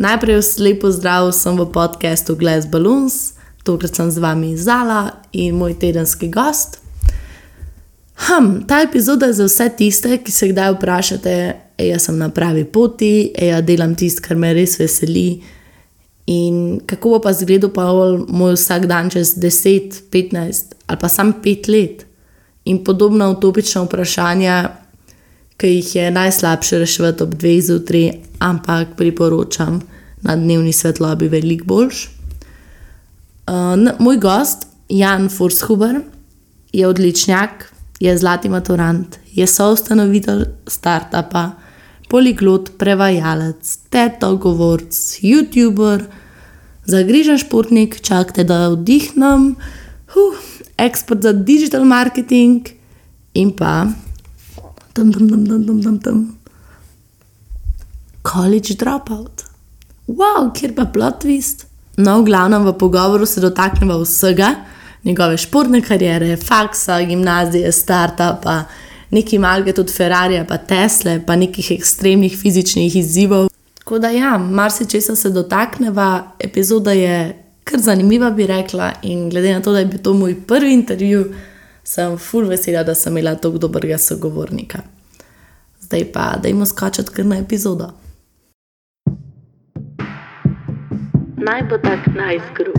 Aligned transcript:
Najprej 0.00 0.40
lepo 0.64 0.88
zdrav, 0.88 1.28
sem 1.32 1.52
v 1.60 1.66
podkastu 1.68 2.32
Glass 2.32 2.64
Balloons, 2.64 3.36
tokrat 3.68 3.92
sem 3.92 4.08
z 4.08 4.16
vami 4.16 4.56
Zala 4.56 5.20
in 5.36 5.60
moj 5.60 5.76
tedenski 5.76 6.32
gost. 6.32 6.80
Hm, 8.16 8.64
ta 8.64 8.80
epizoda 8.80 9.28
je 9.28 9.32
za 9.32 9.44
vse 9.44 9.68
tiste, 9.76 10.16
ki 10.24 10.32
se 10.32 10.48
kdaj 10.48 10.72
vprašate, 10.72 11.34
da 11.76 11.84
jaz 11.84 12.08
sem 12.08 12.16
na 12.16 12.30
pravi 12.32 12.64
poti, 12.64 13.28
da 13.36 13.44
ja 13.44 13.60
delam 13.60 13.92
tisto, 13.92 14.24
kar 14.24 14.40
me 14.40 14.54
res 14.56 14.78
veseli. 14.80 15.42
In 16.32 16.80
kako 16.86 17.18
bo 17.18 17.20
pa 17.20 17.36
zgledal 17.36 17.68
pa 17.68 17.84
moj 18.24 18.56
vsak 18.56 18.88
dan 18.88 19.12
čez 19.12 19.36
10, 19.36 20.08
15 20.08 20.76
ali 20.88 20.98
pa 21.00 21.08
samo 21.12 21.44
5 21.44 21.68
let. 21.68 22.06
In 22.64 22.84
podobna 22.84 23.28
utopična 23.28 23.84
vprašanja, 23.84 24.56
ki 25.60 25.68
jih 25.68 25.94
je 25.96 26.10
najslabše 26.10 26.78
rešiti 26.80 27.22
ob 27.22 27.34
dveh 27.36 27.60
zjutraj, 27.62 28.12
ampak 28.40 28.96
priporočam 28.96 29.80
na 30.24 30.36
dnevni 30.36 30.72
svetlobi 30.72 31.28
veliko 31.28 31.66
boljš. 31.68 32.08
Uh, 33.50 33.76
moj 33.98 34.16
gost, 34.16 34.66
Jan 34.88 35.28
Forshuber, 35.28 36.00
je 36.72 36.86
odličnjak, 36.86 37.72
je 38.00 38.18
zlati 38.18 38.48
maturant, 38.48 39.18
je 39.32 39.46
soustanovitelj 39.46 40.44
startupa, 40.66 41.50
poliglot, 42.08 42.72
prevajalec, 42.78 43.76
teto 43.90 44.36
govorc, 44.36 44.96
YouTuber, 45.22 46.04
zagrižen 46.86 47.38
športnik, 47.38 48.00
čakajte, 48.00 48.44
da 48.44 48.70
vdihnem, 48.72 49.54
huh, 50.14 50.38
ekspert 50.78 51.22
za 51.22 51.32
digital 51.32 51.84
marketing 51.84 52.68
in 53.34 53.52
pa 53.56 53.86
tam, 54.92 55.12
tam, 55.12 55.28
tam, 55.28 55.46
tam, 55.46 55.66
tam, 55.66 55.82
tam, 55.82 55.98
tam. 55.98 56.38
College 58.22 58.74
dropout. 58.74 59.44
Wow, 60.06 60.50
kjer 60.54 60.74
pa 60.74 60.84
plot 60.84 61.24
twist. 61.24 61.66
No, 61.96 62.20
v 62.20 62.24
glavnem 62.30 62.64
v 62.64 62.72
pogovoru 62.78 63.26
se 63.26 63.40
dotaknemo 63.40 63.98
vsega, 64.02 64.54
njegove 65.04 65.36
športne 65.36 65.82
kariere, 65.82 66.36
faksa, 66.36 67.00
gimnazije, 67.02 67.72
startupa, 67.72 68.64
neki 69.10 69.38
malge 69.38 69.72
tudi 69.72 69.92
Ferrari, 69.92 70.40
pa 70.48 70.56
Tesla, 70.56 71.18
pa 71.26 71.36
nekih 71.36 71.70
ekstremnih 71.76 72.36
fizičnih 72.38 72.96
izzivov. 72.96 73.48
Tako 73.78 73.98
da 73.98 74.10
ja, 74.10 74.38
marsikaj 74.38 75.00
se 75.00 75.30
dotakneva, 75.30 76.32
epizoda 76.38 76.92
je 76.92 77.36
kar 77.64 77.80
zanimiva, 77.80 78.30
bi 78.30 78.46
rekla. 78.46 78.92
In 79.02 79.30
glede 79.30 79.52
na 79.52 79.62
to, 79.62 79.72
da 79.72 79.78
je 79.78 79.86
bil 79.86 80.02
to 80.02 80.14
moj 80.14 80.34
prvi 80.46 80.72
intervju, 80.74 81.24
sem 81.90 82.18
full 82.18 82.46
vesela, 82.46 82.84
da 82.84 82.94
sem 82.94 83.12
imela 83.12 83.34
tako 83.34 83.58
dobrega 83.58 83.98
sogovornika. 83.98 84.78
Zdaj 85.80 86.04
pa, 86.12 86.36
da 86.42 86.48
jim 86.48 86.66
skočiti 86.66 87.10
kar 87.10 87.26
na 87.26 87.38
epizodo. 87.38 87.90
Naj 91.46 91.62
bo 91.70 91.78
tak 91.78 92.06
najzgrub. 92.14 92.76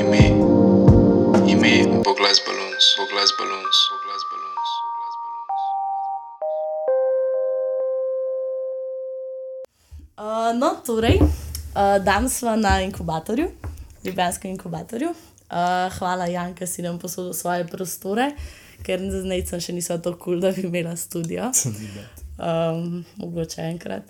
Ime, 0.00 0.24
ime, 1.52 1.74
Boglas 2.04 2.40
Balloons, 2.46 2.86
Boglas 2.98 3.30
Balloons, 3.38 3.78
Boglas 3.90 3.90
Balloons, 3.90 4.03
Uh, 10.14 10.58
no, 10.58 10.76
torej, 10.86 11.18
uh, 11.18 12.04
danes 12.04 12.38
smo 12.38 12.56
na 12.56 12.80
inkubatorju, 12.82 13.48
Ljubljanskem 14.04 14.50
inkubatorju. 14.50 15.08
Uh, 15.08 15.98
hvala, 15.98 16.26
Jan, 16.26 16.54
da 16.54 16.66
si 16.66 16.82
nam 16.82 16.98
posodil 16.98 17.32
svoje 17.32 17.66
prostore, 17.66 18.28
ker 18.86 19.02
zdaj 19.10 19.42
sem 19.48 19.64
še 19.64 19.74
nisem 19.74 19.98
tako 19.98 20.18
kul, 20.18 20.36
cool, 20.36 20.44
da 20.44 20.52
bi 20.54 20.68
imela 20.68 20.96
studio. 20.96 21.50
Um, 22.34 23.04
mogoče 23.14 23.62
enkrat. 23.62 24.08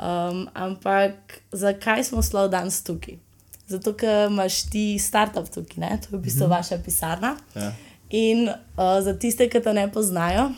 Um, 0.00 0.46
ampak 0.56 1.42
zakaj 1.52 2.06
smo 2.08 2.22
slov 2.24 2.46
danes 2.48 2.78
tukaj? 2.80 3.18
Zato, 3.68 3.92
ker 3.92 4.30
imaš 4.30 4.62
ti 4.72 4.94
startup 4.96 5.44
tukaj, 5.52 5.76
ne? 5.82 5.90
to 6.00 6.08
je 6.08 6.18
v 6.18 6.22
bistvu 6.24 6.46
mm 6.46 6.52
-hmm. 6.52 6.56
vaša 6.56 6.78
pisarna. 6.84 7.34
Ja. 7.54 7.72
In 8.10 8.48
uh, 8.48 9.04
za 9.04 9.12
tiste, 9.12 9.48
ki 9.48 9.60
te 9.60 9.74
ne 9.76 9.92
poznajo, 9.92 10.48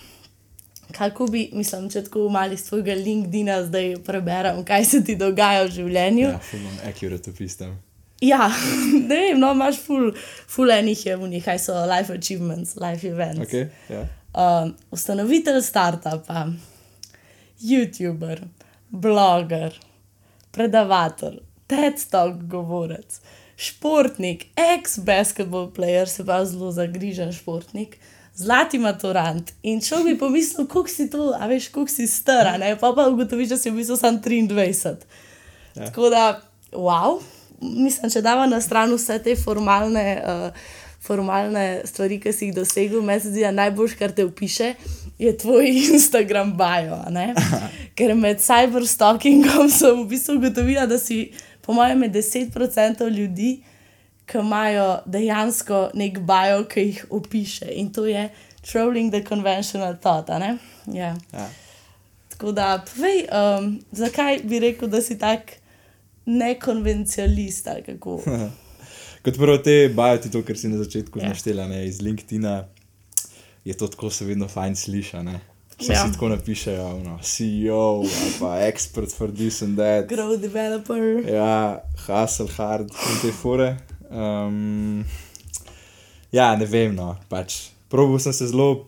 kako 0.92 1.26
bi, 1.26 1.46
mislim, 1.52 1.88
če 1.90 2.04
tako 2.06 2.28
malo 2.32 2.56
iz 2.56 2.66
tvojega 2.68 2.94
LinkedIn-a 2.94 3.62
zdaj 3.66 3.96
preberem, 4.06 4.64
kaj 4.64 4.84
se 4.84 5.04
ti 5.04 5.16
dogaja 5.16 5.64
v 5.66 5.72
življenju. 5.78 6.28
Ja, 6.28 6.40
on 6.58 6.78
accurate 6.88 7.32
opis 7.32 7.56
tam. 7.60 7.78
Ja, 8.22 8.46
ne 9.10 9.16
vem, 9.16 9.40
no, 9.40 9.50
imaš 9.56 9.80
full, 9.82 10.12
full 10.46 10.70
enih 10.70 11.06
je 11.06 11.16
v 11.18 11.30
njih, 11.34 11.44
kaj 11.44 11.58
so 11.64 11.78
life 11.90 12.14
achievements, 12.14 12.76
life 12.78 13.08
events. 13.08 13.48
Okay, 13.48 13.66
ja. 13.90 14.06
Um, 14.32 14.76
ustanovitelj 14.94 15.60
startupa, 15.66 16.46
YouTuber, 17.60 18.44
bloger, 18.88 19.74
predavator, 20.54 21.40
TED-talk 21.68 22.46
govorec, 22.48 23.18
športnik, 23.56 24.46
ex-basketball 24.56 25.70
player, 25.74 26.06
se 26.08 26.24
pa 26.26 26.44
zelo 26.44 26.70
zagrižen 26.72 27.32
športnik. 27.32 27.98
Zlati 28.36 28.78
maturant 28.78 29.52
in 29.62 29.80
šel 29.84 30.04
bi 30.04 30.14
pomislil, 30.18 30.66
kako 30.66 30.88
si 30.88 31.10
to, 31.10 31.32
a 31.36 31.46
veš, 31.46 31.68
kako 31.68 31.88
si 31.92 32.06
star, 32.06 32.54
ne 32.60 32.72
pa 32.80 32.92
pa 32.96 33.08
ugotoviš, 33.08 33.48
da 33.48 33.58
si 33.60 33.70
v 33.70 33.76
bistvu 33.82 33.96
sam 33.96 34.20
23. 34.24 34.94
Ja. 35.74 35.86
Tako 35.86 36.08
da, 36.08 36.40
wow, 36.72 37.20
mislim, 37.60 38.10
če 38.10 38.22
dava 38.24 38.46
na 38.46 38.60
stran 38.60 38.92
vse 38.94 39.18
te 39.22 39.36
formalne, 39.36 40.06
uh, 40.24 40.70
formalne 41.02 41.82
stvari, 41.84 42.18
ki 42.22 42.32
si 42.32 42.48
jih 42.48 42.56
dosegel, 42.56 43.02
meni 43.04 43.20
se 43.20 43.32
zdi, 43.34 43.44
da 43.44 43.52
najboljš, 43.52 43.96
kar 44.00 44.14
te 44.16 44.24
opiše, 44.24 44.74
je 45.18 45.36
tvoj 45.38 45.68
Instagram 45.94 46.54
bio. 46.56 47.02
Ker 47.98 48.14
med 48.16 48.40
cyberstalkingom 48.40 49.68
sem 49.70 50.00
v 50.00 50.08
bistvu 50.14 50.38
ugotovila, 50.40 50.86
da 50.86 50.98
si, 50.98 51.26
po 51.60 51.76
mojem, 51.76 52.06
med 52.06 52.16
10% 52.16 53.08
ljudi, 53.12 53.58
ki 54.26 54.38
imajo 54.38 54.98
dejansko 55.06 55.90
nek 55.94 56.18
bio, 56.18 56.64
ki 56.68 56.80
jih 56.80 57.04
opiše. 57.10 57.66
In 57.74 57.92
to 57.92 58.06
je 58.06 58.28
trolling 58.72 59.12
the 59.12 59.24
conventional 59.28 59.96
thought. 59.96 60.30
a 60.30 60.38
ne? 60.38 60.58
Ja. 60.86 61.16
Ja. 61.32 61.48
Tako 62.28 62.52
da, 62.52 62.84
povej, 62.94 63.26
um, 63.30 63.80
zakaj 63.92 64.40
bi 64.44 64.58
rekel, 64.58 64.88
da 64.88 65.02
si 65.02 65.18
tak 65.18 65.52
nekonvencionalist 66.26 67.68
ali 67.68 67.82
kako? 67.82 68.22
Kot 69.24 69.36
prvo 69.36 69.58
te 69.58 69.88
bajati 69.94 70.30
to, 70.30 70.42
kar 70.42 70.58
si 70.58 70.68
na 70.68 70.78
začetku 70.78 71.18
Ja. 71.18 71.22
yeah. 71.24 71.28
naštela, 71.28 71.68
ne, 71.68 71.86
iz 71.86 72.00
LinkedIn-a, 72.02 72.64
je 73.64 73.74
to 73.74 73.88
tako 73.88 74.10
se 74.10 74.24
vedno 74.24 74.48
fajn 74.48 74.76
sliša. 74.76 75.22
Vse 75.22 75.30
Ja. 75.92 75.94
yeah. 75.94 76.06
si 76.06 76.12
tako 76.12 76.28
napišejo, 76.28 76.98
no, 77.04 77.18
CEO 77.22 78.02
ali 78.02 78.32
pa 78.40 78.58
expert 78.66 79.14
for 79.16 79.30
this 79.30 79.62
and 79.62 79.78
that. 79.78 80.08
Grow 80.08 80.36
developer. 80.36 81.30
Ja, 81.34 81.82
hustle 82.06 82.48
hard 82.56 82.90
in 82.90 83.20
te 83.22 83.32
fore. 83.32 83.76
Um, 84.12 85.04
ja, 86.32 86.52
ne 86.56 86.68
vem, 86.68 86.92
no, 86.94 87.14
pač. 87.32 87.72
Probal 87.92 88.20
sem 88.20 88.34
se 88.36 88.50
zelo, 88.52 88.86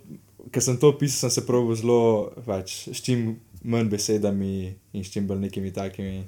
ker 0.52 0.64
sem 0.64 0.76
to 0.80 0.92
pisal, 1.00 1.26
sem 1.26 1.38
se 1.38 1.46
probal 1.48 1.76
zelo, 1.80 2.02
pač, 2.44 2.84
s 2.92 3.00
čim 3.04 3.34
manj 3.64 3.88
besedami 3.92 4.74
in 4.92 5.04
s 5.04 5.12
čim 5.12 5.26
bolj 5.28 5.46
nekimi 5.46 5.72
takimi 5.72 6.20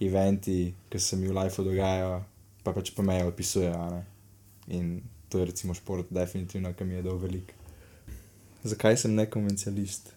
eventi, 0.00 0.72
ki 0.88 1.00
se 1.02 1.18
mi 1.20 1.28
v 1.28 1.36
lifeu 1.36 1.66
dogajajo, 1.66 2.18
pa 2.64 2.72
pač 2.72 2.92
pa 2.96 3.04
me 3.04 3.20
opisujejo. 3.28 4.02
In 4.72 4.98
to 5.28 5.40
je 5.40 5.48
recimo 5.50 5.76
šport, 5.76 6.08
definitivno, 6.10 6.72
ki 6.72 6.84
mi 6.88 6.98
je 6.98 7.04
dal 7.04 7.20
veliko. 7.20 7.56
Zakaj 8.64 8.96
sem 9.04 9.14
nekonvencionalist? 9.16 10.14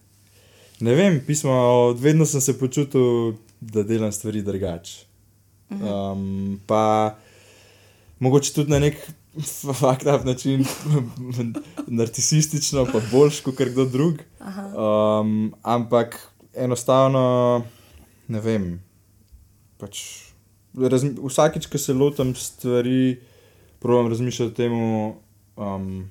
Ne 0.82 0.96
vem, 0.98 1.20
pismo, 1.26 1.92
vedno 1.94 2.26
sem 2.26 2.40
se 2.40 2.56
počutil, 2.58 3.36
da 3.60 3.84
delam 3.86 4.12
stvari 4.12 4.42
drugače. 4.42 5.04
Um, 5.72 6.60
pa 6.66 7.14
mogoče 8.22 8.52
tudi 8.54 8.70
na 8.70 8.78
nek 8.78 8.98
faktav 9.80 10.26
način, 10.26 10.64
narcisistično, 11.86 12.86
pa 12.92 13.00
boljš 13.10 13.40
kot 13.40 13.60
kdo 13.72 13.84
drug. 13.84 14.22
Um, 14.40 15.54
ampak 15.62 16.18
enostavno, 16.54 17.64
ne 18.28 18.40
vem. 18.40 18.66
Pač, 19.78 20.02
razmi- 20.76 21.16
vsakič, 21.18 21.66
ko 21.66 21.78
se 21.78 21.94
lotim 21.94 22.34
stvari, 22.34 23.18
probujem 23.80 24.12
razmišljati 24.12 24.52
o 24.52 24.56
tem, 24.56 24.72
um, 25.56 26.10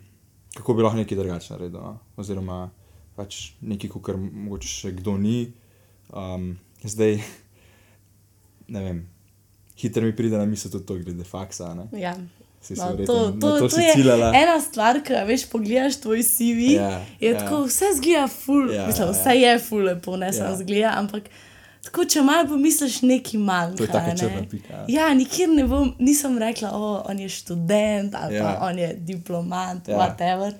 kako 0.57 0.73
bi 0.73 0.83
lahko 0.83 0.99
nekaj 0.99 1.17
drugače 1.17 1.53
naredil. 1.53 1.79
No? 1.79 1.99
Oziroma, 2.17 2.65
pač 3.15 3.53
nekaj, 3.61 3.93
kar 4.03 4.19
mogoče 4.19 4.67
še 4.67 4.91
kdo 4.99 5.15
ni. 5.17 5.53
Um, 6.11 6.57
zdaj, 6.83 7.21
ne 8.67 8.83
vem, 8.83 9.05
hitro 9.81 10.01
mi 10.01 10.15
pride 10.15 10.37
na 10.37 10.45
misel 10.45 10.71
tudi 10.71 10.85
to, 10.85 10.95
glede 10.95 11.23
faksa. 11.25 11.73
Ne? 11.73 11.87
Ja. 11.99 12.15
Si 12.61 12.73
No, 12.73 12.87
verjetno 12.87 13.13
to, 13.15 13.31
to, 13.31 13.49
to 13.51 13.59
to 13.59 13.69
si 13.69 13.81
je 13.81 13.93
ciljala. 13.93 14.31
ena 14.35 14.61
stvar, 14.61 14.99
ki 15.01 15.13
veš, 15.25 15.47
pogledaš 15.49 15.95
tvoj 15.97 16.21
CV. 16.23 16.59
Ja, 16.71 16.89
je 17.19 17.31
ja. 17.31 17.39
tako, 17.39 17.63
vse 17.65 17.85
zgleda 17.97 18.27
ful, 18.29 18.67
Ja, 18.71 18.87
mislim, 18.87 19.07
ja. 19.07 19.11
vse 19.11 19.33
je 19.35 19.59
ful 19.59 19.81
lepo, 19.81 20.17
ne 20.17 20.33
samo 20.33 20.49
Ja. 20.49 20.57
zgleda, 20.57 20.93
ampak 20.95 21.23
Tako, 21.81 22.05
če 22.05 22.21
malo 22.21 22.47
pomisliš, 22.47 22.99
neki 23.01 23.37
manjka. 23.39 23.77
To 23.77 23.83
je 23.83 23.89
taka 23.89 24.07
ne. 24.07 24.17
črna 24.17 24.41
pika, 24.51 24.73
ja. 24.73 24.85
Ja, 24.89 25.13
nikjer 25.13 25.49
ne 25.49 25.63
bom, 25.65 25.95
nisem 25.99 26.37
rekla, 26.37 26.69
o, 26.71 27.03
on 27.05 27.19
je 27.19 27.29
študent 27.29 28.13
ali 28.15 28.35
ja. 28.35 28.43
Pa 28.43 28.67
on 28.67 28.79
je 28.79 28.93
diplomat, 28.95 29.87
ja. 29.87 29.97
Whatever. 29.97 30.53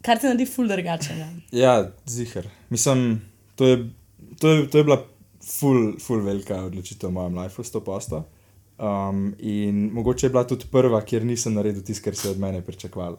Kar 0.00 0.18
te 0.18 0.26
naredi 0.26 0.46
ful 0.46 0.68
drugačnega. 0.68 1.26
Ja, 1.52 1.74
zihar. 2.06 2.46
Mislim, 2.70 3.18
to 3.56 3.66
je, 3.66 3.90
to 4.38 4.48
je, 4.48 4.70
to 4.70 4.78
je 4.78 4.84
bila 4.84 5.00
ful, 5.42 5.98
ful 6.00 6.22
velika 6.24 6.62
odločitev 6.66 7.10
v 7.10 7.16
mojem 7.18 7.36
življenju, 7.38 7.66
100%. 7.70 8.22
Um, 8.82 9.34
in 9.38 9.90
mogoče 9.92 10.26
je 10.26 10.30
bila 10.30 10.44
tudi 10.48 10.66
prva, 10.70 11.02
kjer 11.06 11.24
nisem 11.24 11.54
naredil 11.54 11.84
tisto, 11.86 12.04
kar 12.04 12.16
se 12.16 12.28
je 12.28 12.32
od 12.32 12.40
mene 12.40 12.62
pričakoval. 12.66 13.18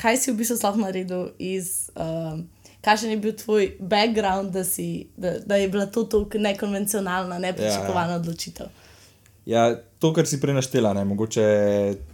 Kaj 0.00 0.16
si 0.18 0.32
v 0.32 0.38
bistvu 0.38 0.56
sploh 0.56 0.78
naredil 0.80 1.26
iz, 1.38 1.90
um, 2.00 2.46
kakšen 2.84 3.12
je 3.12 3.18
bil 3.20 3.34
tvoj 3.36 3.74
background, 3.80 4.54
da, 4.54 4.64
si, 4.64 5.10
da, 5.16 5.36
da 5.44 5.58
je 5.60 5.68
bila 5.68 5.86
to 5.86 6.06
tako 6.08 6.38
nekonvencionalna, 6.38 7.38
nepričakovana 7.38 8.14
ja, 8.14 8.16
ja. 8.16 8.22
odločitev? 8.22 8.72
Ja, 9.44 9.64
to, 10.00 10.14
kar 10.16 10.24
si 10.26 10.40
prej 10.40 10.56
naštela, 10.56 10.94
ne, 10.96 11.04
mogoče 11.04 11.44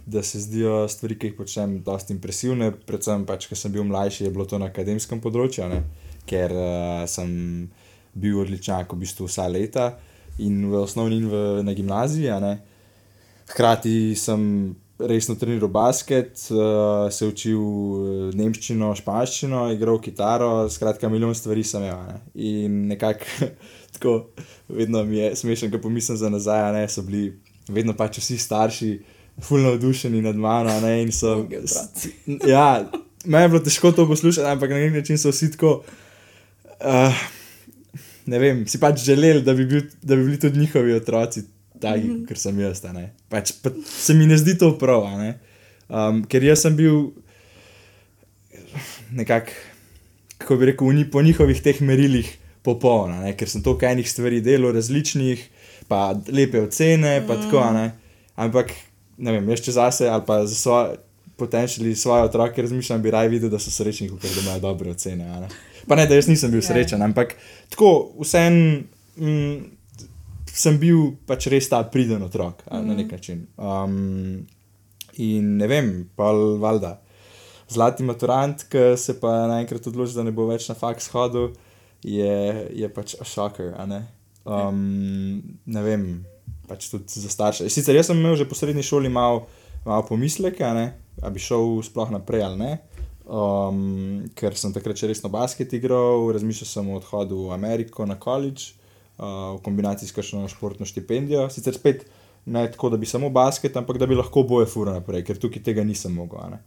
da 0.05 0.23
se 0.23 0.39
zdijo 0.39 0.87
stvari, 0.91 1.15
ki 1.19 1.31
jih 1.31 1.37
počnem, 1.37 1.77
dosti 1.85 2.13
impresivne. 2.17 2.73
Predvsem, 2.87 3.23
pač, 3.25 3.47
ker 3.47 3.57
sem 3.57 3.71
bil 3.71 3.87
mlajši, 3.87 4.25
je 4.25 4.33
bilo 4.35 4.45
to 4.45 4.59
na 4.59 4.67
akademskem 4.67 5.23
področju, 5.23 5.69
ne, 5.71 5.85
ker 6.27 6.51
uh, 6.51 7.05
sem 7.07 7.31
bil 8.13 8.39
odličnjak 8.41 8.93
v 8.93 9.01
bistvu 9.03 9.27
vsa 9.29 9.47
leta 9.47 9.93
in 10.39 10.65
v 10.71 10.81
osnovni 10.81 11.21
in 11.21 11.27
v, 11.29 11.63
na 11.63 11.73
gimnaziji. 11.73 12.31
Hkrati 13.51 14.15
sem 14.15 14.75
resno 15.07 15.35
treniral 15.35 15.69
basket, 15.69 16.47
uh, 16.49 17.11
se 17.11 17.27
učil 17.27 17.61
eh, 17.61 18.35
nemščino, 18.37 18.91
španščino, 18.97 19.63
igral 19.73 19.99
kitaro, 20.01 20.69
skratka, 20.69 21.09
milijon 21.09 21.35
stvari 21.35 21.63
sem 21.65 21.85
imel. 21.87 22.03
Ne. 22.07 22.19
In 22.35 22.75
nekako 22.91 23.49
tako, 23.95 24.15
vedno 24.69 25.03
mi 25.03 25.17
je 25.17 25.35
smešno, 25.35 25.71
ko 25.71 25.81
pomislim 25.81 26.19
za 26.21 26.29
nazaj, 26.29 26.69
ne, 26.75 26.85
so 26.89 27.05
bili 27.07 27.31
vedno 27.69 27.97
pač 27.97 28.21
vsi 28.21 28.37
starši. 28.41 28.93
Fulno 29.41 29.71
navdušeni 29.71 30.21
nad 30.21 30.35
mano, 30.35 30.73
ne, 30.83 31.01
in 31.01 31.11
so. 31.15 31.47
Ja, 32.45 32.83
meni 33.25 33.45
je 33.45 33.49
bilo 33.49 33.61
težko 33.63 33.93
to 33.95 34.05
poslušati, 34.07 34.47
ampak 34.47 34.69
na 34.69 34.81
nek 34.83 34.99
način 34.99 35.17
so 35.17 35.31
vsi 35.31 35.53
tako. 35.55 35.79
Uh, 36.81 37.21
ne 38.25 38.39
vem, 38.39 38.65
si 38.67 38.79
pač 38.81 39.03
želeli, 39.05 39.41
da 39.45 39.53
bi, 39.57 39.65
bil, 39.65 39.81
da 40.01 40.15
bi 40.15 40.25
bili 40.25 40.39
tudi 40.39 40.59
njihovi 40.59 40.93
otroci 40.93 41.43
taki, 41.81 42.03
mm 42.03 42.15
-hmm. 42.15 42.27
kot 42.27 42.37
sem 42.37 42.59
jaz. 42.59 42.81
Pač, 43.29 43.51
pa 43.63 43.69
se 43.85 44.13
mi 44.13 44.27
ne 44.27 44.37
zdi 44.37 44.57
to 44.57 44.77
prav, 44.77 45.03
um, 45.89 46.23
ker 46.25 46.43
jaz 46.43 46.61
sem 46.61 46.75
bil 46.75 47.11
nekako, 49.11 49.51
kako 50.37 50.55
bi 50.55 50.65
rekel, 50.65 50.87
ni- 50.87 51.09
po 51.11 51.21
njihovih 51.21 51.61
teh 51.61 51.81
merilih 51.81 52.37
popoln, 52.61 53.11
a 53.11 53.21
ne, 53.21 53.37
ker 53.37 53.49
sem 53.49 53.63
toliko 53.63 53.85
enih 53.85 54.09
stvari 54.09 54.41
delal, 54.41 54.71
različnih, 54.71 55.49
pa 55.87 56.13
lepe 56.27 56.61
ocene, 56.61 57.23
pa 57.27 57.37
mm. 57.37 57.41
tako, 57.41 57.73
ne. 57.73 57.91
Ampak, 58.35 58.71
ne 59.17 59.31
vem, 59.31 59.49
jaz 59.49 59.61
če 59.61 59.71
zase 59.71 60.09
ali 60.09 60.23
pa 60.27 60.45
za 60.45 60.55
svoje. 60.55 60.97
Potencialni 61.41 61.95
svoje 61.95 62.23
otroke 62.23 62.61
razmišljam, 62.61 63.01
bi 63.01 63.11
raje 63.11 63.29
videl, 63.29 63.49
da 63.49 63.57
so 63.59 63.71
srečni, 63.71 64.09
da 64.09 64.41
imajo 64.41 64.59
dobre 64.59 64.91
ocene. 64.91 65.25
Pa 65.87 65.97
ne, 65.97 66.07
da 66.07 66.17
jaz 66.17 66.27
nisem 66.29 66.51
bil 66.51 66.61
Ja. 66.61 66.67
srečen, 66.69 67.01
ampak 67.01 67.35
tako, 67.69 68.13
vsem 68.21 68.87
mm, 69.17 69.55
sem 70.51 70.77
bil 70.81 71.15
pač 71.27 71.47
res 71.51 71.69
ta 71.71 71.81
priden 71.83 72.23
otrok 72.25 72.63
mm. 72.67 72.87
na 72.87 72.97
nek 72.97 73.11
način. 73.11 73.45
Um, 73.57 74.45
in 75.17 75.57
ne 75.57 75.67
vem, 75.67 75.91
pa 76.15 76.31
valjda. 76.33 76.99
Zlati 77.71 78.03
maturant, 78.03 78.65
ki 78.67 78.97
se 78.99 79.15
pa 79.19 79.45
naenkrat 79.47 79.85
odloči, 79.87 80.15
da 80.17 80.25
ne 80.27 80.33
bo 80.35 80.49
več 80.49 80.67
na 80.67 80.75
faks 80.75 81.07
hodil, 81.13 81.53
je, 82.03 82.67
je 82.75 82.89
pač 82.91 83.15
šoker. 83.23 83.71
Ne? 83.87 84.03
Um, 84.43 85.39
ne 85.65 85.83
vem, 85.85 86.05
pač 86.67 86.89
tudi 86.91 87.21
za 87.23 87.31
starše. 87.31 87.69
Sicer 87.71 87.95
jaz 87.95 88.09
sem 88.11 88.19
imel 88.19 88.35
že 88.39 88.47
po 88.49 88.57
srednji 88.59 88.83
šoli 88.83 89.11
malo, 89.11 89.45
malo 89.85 90.03
pomisleke, 90.07 90.65
a 90.67 90.73
ne, 90.75 90.87
a 91.21 91.31
bi 91.31 91.39
šel 91.39 91.79
sploh 91.85 92.11
naprej 92.11 92.43
ali 92.47 92.59
ne. 92.59 92.71
Um, 93.21 94.25
ker 94.35 94.55
sem 94.57 94.73
takrat 94.73 94.97
še 94.97 95.11
resno 95.11 95.29
basket 95.31 95.75
igral, 95.77 96.25
razmišljal 96.33 96.67
sem 96.67 96.89
o 96.89 96.97
odhodu 96.97 97.37
v 97.45 97.53
Ameriko 97.53 98.07
na 98.09 98.17
college, 98.19 98.73
uh, 99.19 99.53
v 99.55 99.61
kombinaciji 99.65 100.09
s 100.09 100.15
kakšno 100.15 100.47
športno 100.49 100.87
štipendijo. 100.89 101.45
Sicer 101.53 101.77
spet 101.77 102.07
ne 102.45 102.65
tako, 102.71 102.89
da 102.89 102.97
bi 102.97 103.05
samo 103.05 103.29
basket, 103.29 103.77
ampak 103.77 104.01
da 104.01 104.09
bi 104.09 104.17
lahko 104.17 104.43
boje 104.43 104.65
fura 104.71 104.97
naprej, 104.97 105.23
ker 105.27 105.39
tukaj 105.39 105.63
tega 105.63 105.85
nisem 105.85 106.15
mogel. 106.17 106.57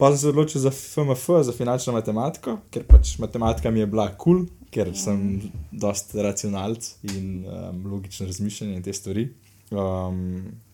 Pa 0.00 0.08
sem 0.12 0.18
se 0.22 0.30
odločil 0.30 0.62
za 0.62 0.70
FMF, 0.70 1.26
za 1.44 1.52
finančno 1.52 1.92
matematiko, 1.92 2.56
ker 2.72 2.86
pač 2.88 3.18
matematika 3.20 3.70
mi 3.74 3.82
je 3.82 3.90
bila 3.90 4.06
kul, 4.14 4.46
cool, 4.46 4.70
ker 4.72 4.94
sem 4.96 5.50
dosti 5.74 6.22
racionalc 6.22 6.86
in 7.10 7.42
um, 7.42 7.82
logično 7.90 8.30
razmišljanje 8.30 8.78
in 8.78 8.86
te 8.86 8.94
stvari. 8.96 9.26
Um, 9.70 10.22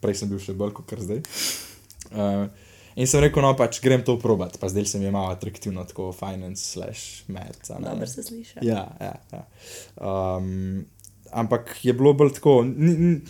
prej 0.01 0.21
sem 0.21 0.31
bil 0.31 0.39
še 0.41 0.55
bolj 0.55 0.77
kot 0.77 0.95
zdaj. 1.01 1.25
Uh, 2.13 2.47
in 2.97 3.07
sem 3.07 3.21
rekel, 3.21 3.45
no 3.45 3.53
pač 3.57 3.81
grem 3.85 4.03
to 4.05 4.17
probat, 4.19 4.57
pa 4.61 4.69
zdaj 4.73 4.89
se 4.89 4.99
mi 4.99 5.05
je 5.09 5.13
malo 5.15 5.31
atraktivno, 5.35 5.85
tako 5.85 6.11
finance 6.17 6.65
slash 6.65 7.29
ne. 7.29 7.47
Dobro 7.91 8.07
se 8.07 8.23
sliši. 8.23 8.59
Ja, 8.63 8.87
ja. 9.01 9.15
ja. 9.33 9.45
Um, 10.01 10.85
ampak 11.31 11.77
je 11.85 11.93
bilo 11.93 12.15
bolj 12.17 12.33
tako. 12.41 12.63
Ni, 12.65 12.97
ni- 12.97 13.21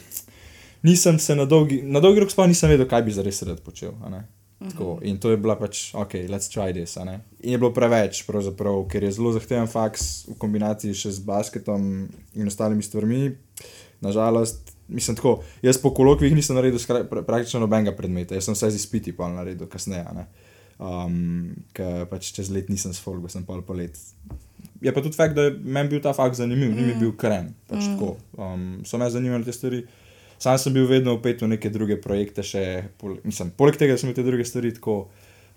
nisem 0.86 1.18
se 1.18 1.34
na 1.34 1.44
dolgi, 1.44 1.82
na 1.82 2.00
dolgi 2.00 2.22
rok 2.22 2.30
sploh 2.30 2.46
nisem 2.48 2.70
vedel, 2.70 2.86
kaj 2.88 3.02
bi 3.02 3.14
zares 3.14 3.42
rad 3.42 3.60
počel. 3.66 3.94
ne. 4.10 4.24
Tako, 4.56 4.98
in 5.02 5.18
to 5.20 5.30
je 5.30 5.36
bila 5.36 5.52
pač, 5.60 5.90
ok, 5.94 6.14
let's 6.32 6.48
try 6.48 6.72
this. 6.72 6.96
In 6.96 7.20
je 7.40 7.58
bilo 7.58 7.74
preveč, 7.76 8.22
ker 8.88 9.04
je 9.04 9.12
zelo 9.12 9.32
zahteven 9.32 9.68
faks 9.68 10.24
v 10.30 10.36
kombinaciji 10.40 10.94
še 10.96 11.12
z 11.12 11.20
basketom 11.28 12.08
in 12.34 12.48
ostalimi 12.48 12.82
stvarmi. 12.82 13.36
Nažalost, 14.00 14.75
mislim 14.88 15.16
tako, 15.16 15.38
jaz 15.62 15.78
po 15.82 15.92
kolokvijih 15.94 16.34
nisem 16.36 16.56
naredil 16.56 16.78
skra, 16.78 17.04
pra, 17.10 17.22
praktično 17.26 17.60
nobenega 17.62 17.96
predmeta, 17.96 18.34
jaz 18.34 18.48
sem 18.48 18.56
vse 18.56 18.70
z 18.70 18.80
izpiti 18.82 19.14
pa 19.16 19.28
naredil 19.32 19.68
kasneje. 19.70 20.04
ne. 20.14 20.26
Um, 20.76 21.54
ker 21.72 22.04
pač 22.10 22.34
čez 22.36 22.50
let 22.52 22.68
nisem 22.68 22.92
sfolgo, 22.92 23.30
sem 23.32 23.46
pol 23.48 23.62
po 23.64 23.72
let. 23.72 23.96
Je 24.84 24.92
pa 24.92 25.00
tudi 25.00 25.16
fakt, 25.16 25.32
da 25.34 25.48
je 25.48 25.54
meni 25.56 25.88
bil 25.88 26.02
ta 26.04 26.12
fakt 26.12 26.36
zanimiv, 26.36 26.68
mm. 26.68 26.76
ni 26.76 26.90
mi 26.90 26.96
bil 27.00 27.14
kren. 27.16 27.54
Pač 27.70 27.86
mm. 27.86 27.94
tako. 27.94 28.16
Um, 28.36 28.66
so 28.84 29.00
me 29.00 29.08
zanimale 29.10 29.46
te 29.46 29.54
stvari. 29.56 29.86
Sam 30.38 30.58
sem 30.60 30.74
bil 30.76 30.84
vedno 30.88 31.14
vpet 31.16 31.40
v 31.40 31.48
neke 31.54 31.70
druge 31.72 31.96
projekte, 31.96 32.44
še, 32.44 32.62
pol, 33.00 33.16
mislim, 33.24 33.54
poleg 33.56 33.78
tega, 33.80 33.96
sem 33.96 34.10
imel 34.10 34.18
te 34.18 34.24
druge 34.26 34.44
stvari, 34.44 34.74
tako, 34.76 35.06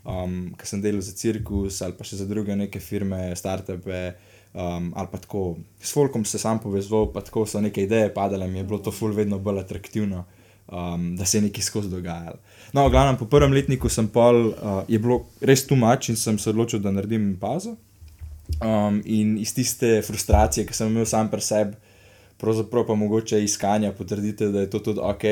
um, 0.08 0.54
ker 0.56 0.72
sem 0.72 0.80
delal 0.84 1.04
za 1.04 1.12
cirkus 1.20 1.82
ali 1.84 1.98
pa 2.00 2.08
še 2.08 2.22
za 2.22 2.28
druge 2.30 2.56
neke 2.56 2.80
firme, 2.80 3.26
startupe. 3.36 4.06
Um, 4.54 4.94
ali 4.96 5.08
pa 5.12 5.18
tako, 5.18 5.58
s 5.82 5.94
Folkom 5.94 6.26
se 6.26 6.40
sam 6.40 6.60
povezoval, 6.60 7.12
pa 7.14 7.22
tako 7.22 7.46
so 7.46 7.62
neke 7.62 7.84
ideje 7.84 8.14
padale, 8.14 8.48
mi 8.48 8.58
je 8.58 8.64
bilo 8.64 8.80
to 8.80 8.92
ful 8.92 9.12
vedno 9.14 9.38
bolj 9.40 9.60
atraktivno, 9.60 10.24
um, 10.68 11.16
da 11.16 11.26
se 11.26 11.38
je 11.38 11.42
nekaj 11.42 11.62
skozi 11.64 11.90
dogajalo. 11.90 12.38
No, 12.74 12.88
v 12.88 12.92
glavnem, 12.92 13.18
po 13.18 13.26
prvem 13.26 13.54
letniku 13.54 13.90
sem 13.90 14.08
pol, 14.08 14.48
uh, 14.48 14.82
je 14.88 15.00
bilo 15.00 15.20
res 15.42 15.68
tu 15.68 15.76
mač 15.78 16.10
in 16.10 16.18
sem 16.18 16.40
se 16.40 16.50
odločil, 16.50 16.82
da 16.82 16.92
naredim 16.92 17.36
pauzo. 17.42 17.76
Um, 18.66 19.04
in 19.06 19.38
iz 19.38 19.54
tiste 19.54 20.02
frustracije, 20.02 20.66
ki 20.66 20.74
sem 20.74 20.90
imel 20.90 21.06
sam 21.06 21.30
pri 21.30 21.42
sebi, 21.46 21.78
pravzaprav 22.42 22.88
pa 22.88 22.96
mogoče 22.98 23.44
iskanja 23.44 23.92
potrdite, 23.94 24.50
da 24.50 24.66
je 24.66 24.70
to 24.70 24.80
tudi 24.80 25.00
ok, 25.04 25.28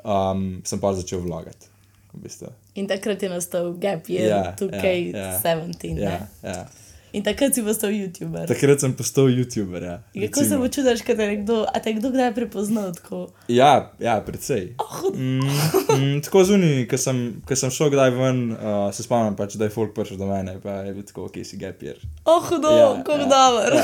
um, 0.00 0.62
sem 0.64 0.80
pa 0.80 0.94
začel 0.96 1.20
vlogati. 1.20 1.68
V 2.14 2.22
bistvu. 2.24 2.48
In 2.80 2.88
takrat 2.88 3.22
je 3.22 3.28
nastal 3.28 3.74
gap 3.76 4.08
year, 4.08 4.28
Ja, 4.28 4.42
yeah, 4.42 4.56
2K17. 4.56 6.00
ja, 6.00 6.08
Yeah, 6.08 6.26
Ja, 6.42 6.50
ja. 6.50 6.85
In 7.16 7.22
takrat 7.22 7.54
si 7.54 7.62
postal 7.62 7.90
YouTuber. 7.92 8.44
Takrat 8.44 8.76
sem 8.78 8.92
postal 8.92 9.30
YouTuber. 9.30 9.80
Ja, 9.82 9.94
In 10.12 10.22
Kako 10.22 10.36
se 10.36 10.44
recimo. 10.44 10.60
počutiš, 10.60 11.00
kad 11.00 11.16
te 11.16 11.26
nekdo, 11.26 11.64
a 11.64 11.80
te 11.80 11.94
kdo 11.94 12.10
kdaj 12.10 12.34
prepoznal 12.34 12.92
tako? 12.92 13.22
Ja, 13.48 13.70
ja 13.98 14.20
precej. 14.20 14.74
Oh, 14.78 15.08
Mm, 15.08 15.40
mm, 15.40 16.20
tako 16.20 16.44
zunaj, 16.44 16.84
ko 16.84 16.98
sem, 16.98 17.16
ko 17.40 17.56
sem 17.56 17.70
šel 17.70 17.88
kdaj 17.88 18.10
ven, 18.12 18.38
uh, 18.50 18.58
se 18.90 19.00
spomnim, 19.00 19.32
pač, 19.34 19.54
da 19.54 19.64
je 19.64 19.72
folk 19.72 19.94
prišel 19.94 20.18
do 20.18 20.26
mene, 20.26 20.58
pa 20.60 20.82
je 20.82 20.92
bil 20.92 21.04
tako, 21.04 21.24
ok, 21.24 21.40
si 21.42 21.56
gapir. 21.56 21.96
oh 22.26 22.42
hudo, 22.42 22.68
Ja, 22.70 22.90
kako 22.98 23.12
ja, 23.14 23.26
dobro. 23.26 23.80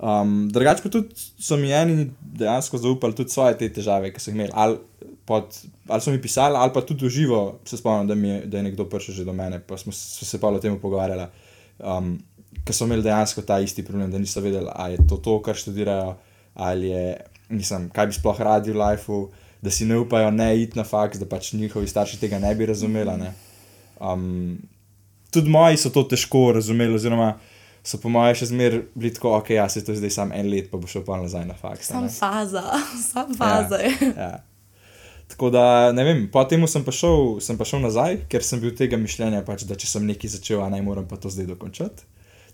Um, 0.00 0.48
drugače 0.48 0.82
pa 0.82 0.88
tudi 0.90 1.08
so 1.38 1.56
mi 1.56 1.70
eni 1.70 2.08
dejansko 2.22 2.78
zaupali 2.78 3.14
tudi 3.14 3.30
svoje 3.30 3.54
te 3.56 3.68
težave, 3.70 4.08
ki 4.10 4.18
so 4.18 4.30
jih 4.30 4.36
imeli. 4.36 4.50
Ali, 4.54 4.78
pod, 5.24 5.52
ali 5.86 6.00
so 6.00 6.10
mi 6.10 6.18
pisali, 6.18 6.56
ali 6.56 6.72
pa 6.72 6.80
tudi 6.82 7.04
v 7.04 7.10
živo, 7.10 7.42
se 7.64 7.76
spomnim, 7.76 8.08
da, 8.08 8.16
je, 8.28 8.40
da 8.46 8.56
je 8.56 8.62
nekdo 8.64 8.84
prišel 8.86 9.14
že 9.14 9.24
do 9.24 9.32
mene, 9.32 9.60
pa 9.60 9.76
smo 9.76 9.92
s- 9.92 10.24
se 10.24 10.40
pa 10.40 10.48
o 10.48 10.58
tem 10.58 10.74
pogovarjali. 10.76 11.28
Um, 11.78 12.18
Ker 12.62 12.76
so 12.76 12.86
imeli 12.86 13.02
dejansko 13.02 13.42
ta 13.42 13.56
isti 13.58 13.82
problem, 13.82 14.10
da 14.12 14.20
niso 14.22 14.40
vedeli, 14.40 14.68
ali 14.70 14.94
je 14.94 15.06
to 15.10 15.16
to, 15.18 15.32
kar 15.42 15.56
študirajo, 15.58 16.12
ali 16.54 16.92
je, 16.92 17.16
mislim, 17.48 17.88
kaj 17.90 18.06
bi 18.06 18.14
sploh 18.14 18.40
radi 18.40 18.70
v 18.70 18.78
lifeu, 18.78 19.24
da 19.62 19.70
si 19.70 19.86
ne 19.88 19.96
upajo 19.98 20.30
ne 20.30 20.50
iti 20.62 20.78
na 20.78 20.84
faks, 20.84 21.18
da 21.18 21.26
pač 21.26 21.52
njihovi 21.58 21.88
starši 21.90 22.20
tega 22.20 22.38
ne 22.38 22.54
bi 22.54 22.66
razumeli. 22.66 23.16
Ne. 23.18 23.32
Um, 23.98 24.60
tudi 25.34 25.50
moji 25.50 25.80
so 25.80 25.90
to 25.90 26.04
težko 26.06 26.52
razumeli, 26.54 26.94
oziroma 26.94 27.32
so 27.82 27.98
po 27.98 28.10
mojem 28.12 28.38
še 28.38 28.52
zmeraj 28.52 28.84
bili 28.94 29.10
tako, 29.14 29.34
ok, 29.40 29.50
ja, 29.56 29.66
se 29.68 29.82
to 29.84 29.94
zdaj 29.98 30.14
samo 30.14 30.38
en 30.38 30.50
let, 30.50 30.70
pa 30.70 30.78
bo 30.78 30.86
šel 30.86 31.02
pa 31.06 31.18
nazaj 31.18 31.48
na 31.48 31.58
faks. 31.58 31.90
Sam 31.90 32.06
ne. 32.06 32.14
faza, 32.14 32.62
sam 33.10 33.34
faza 33.38 33.82
je. 33.82 33.94
Ja. 34.14 34.32
Tako 35.32 35.48
da, 35.50 35.64
ne 35.90 36.04
vem, 36.04 36.28
po 36.28 36.44
tem 36.44 36.60
sem, 36.66 36.82
pa 36.82 36.92
šel- 36.92 37.40
sem 37.40 37.56
pa 37.56 37.64
šel 37.64 37.80
nazaj, 37.80 38.18
ker 38.28 38.42
sem 38.42 38.60
bil 38.60 38.72
tega 38.72 38.96
mišljenja, 38.96 39.40
pač, 39.42 39.62
da 39.62 39.74
če 39.74 39.86
sem 39.88 40.04
nekaj 40.04 40.30
začel, 40.30 40.60
naj 40.66 40.82
moram 40.82 41.04
pa 41.04 41.16
to 41.16 41.28
zdaj 41.28 41.46
dokončati. 41.46 42.04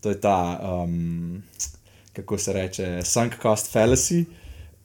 To 0.00 0.08
je 0.08 0.16
ta, 0.16 0.36
um, 0.78 1.42
kako 2.12 2.38
se 2.38 2.52
reče, 2.52 2.86
sunk 3.04 3.34
cost 3.38 3.66
fallacy. 3.68 4.24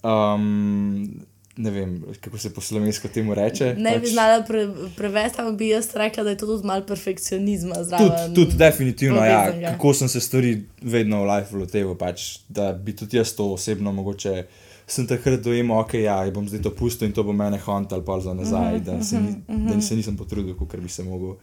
Um, 0.03 1.23
ne 1.55 1.71
vem, 1.71 1.91
kako 2.19 2.37
se 2.37 2.49
po 2.49 2.61
slovensko 2.61 3.07
temu 3.09 3.33
reče. 3.33 3.75
Ne 3.75 3.93
bi 3.93 4.01
pač- 4.01 4.11
znala 4.11 4.41
pre, 4.41 4.63
prevesti, 4.95 5.37
ampak 5.37 5.57
bi 5.57 5.67
jaz 5.67 5.91
rekla, 5.95 6.23
da 6.23 6.29
je 6.29 6.37
to 6.37 6.45
tudi 6.47 6.65
malo 6.65 6.81
perfekcionizma 6.83 7.75
Tudi, 7.75 8.33
tudi 8.35 8.57
definitivno, 8.57 9.17
ja, 9.19 9.37
povezanega. 9.39 9.69
kako 9.69 9.93
sem 9.93 10.07
se 10.09 10.19
stvari 10.19 10.53
vedno 10.83 11.21
v 11.21 11.29
lifeu 11.29 11.59
loteval, 11.59 11.95
pač, 11.95 12.19
da 12.49 12.71
bi 12.73 12.95
tudi 12.95 13.17
jaz 13.17 13.33
to 13.33 13.51
osebno 13.51 13.91
mogoče. 13.93 14.43
Sem 14.87 15.07
takrat 15.07 15.41
dojemal, 15.43 15.85
ok, 15.85 15.93
ja, 16.03 16.17
bom 16.35 16.47
zdaj 16.49 16.65
to 16.65 16.71
pustil 16.75 17.07
in 17.07 17.13
to 17.15 17.23
bo 17.23 17.33
mene 17.33 17.57
hontal 17.63 18.03
pa 18.03 18.19
za 18.19 18.33
nazaj, 18.35 18.81
da 18.83 18.97
se, 19.03 19.19
ni, 19.21 19.35
da 19.47 19.79
se 19.81 19.95
nisem 19.95 20.17
potrudil, 20.19 20.57
kot 20.59 20.75
bi 20.75 20.91
se 20.91 21.05
mogel. 21.07 21.37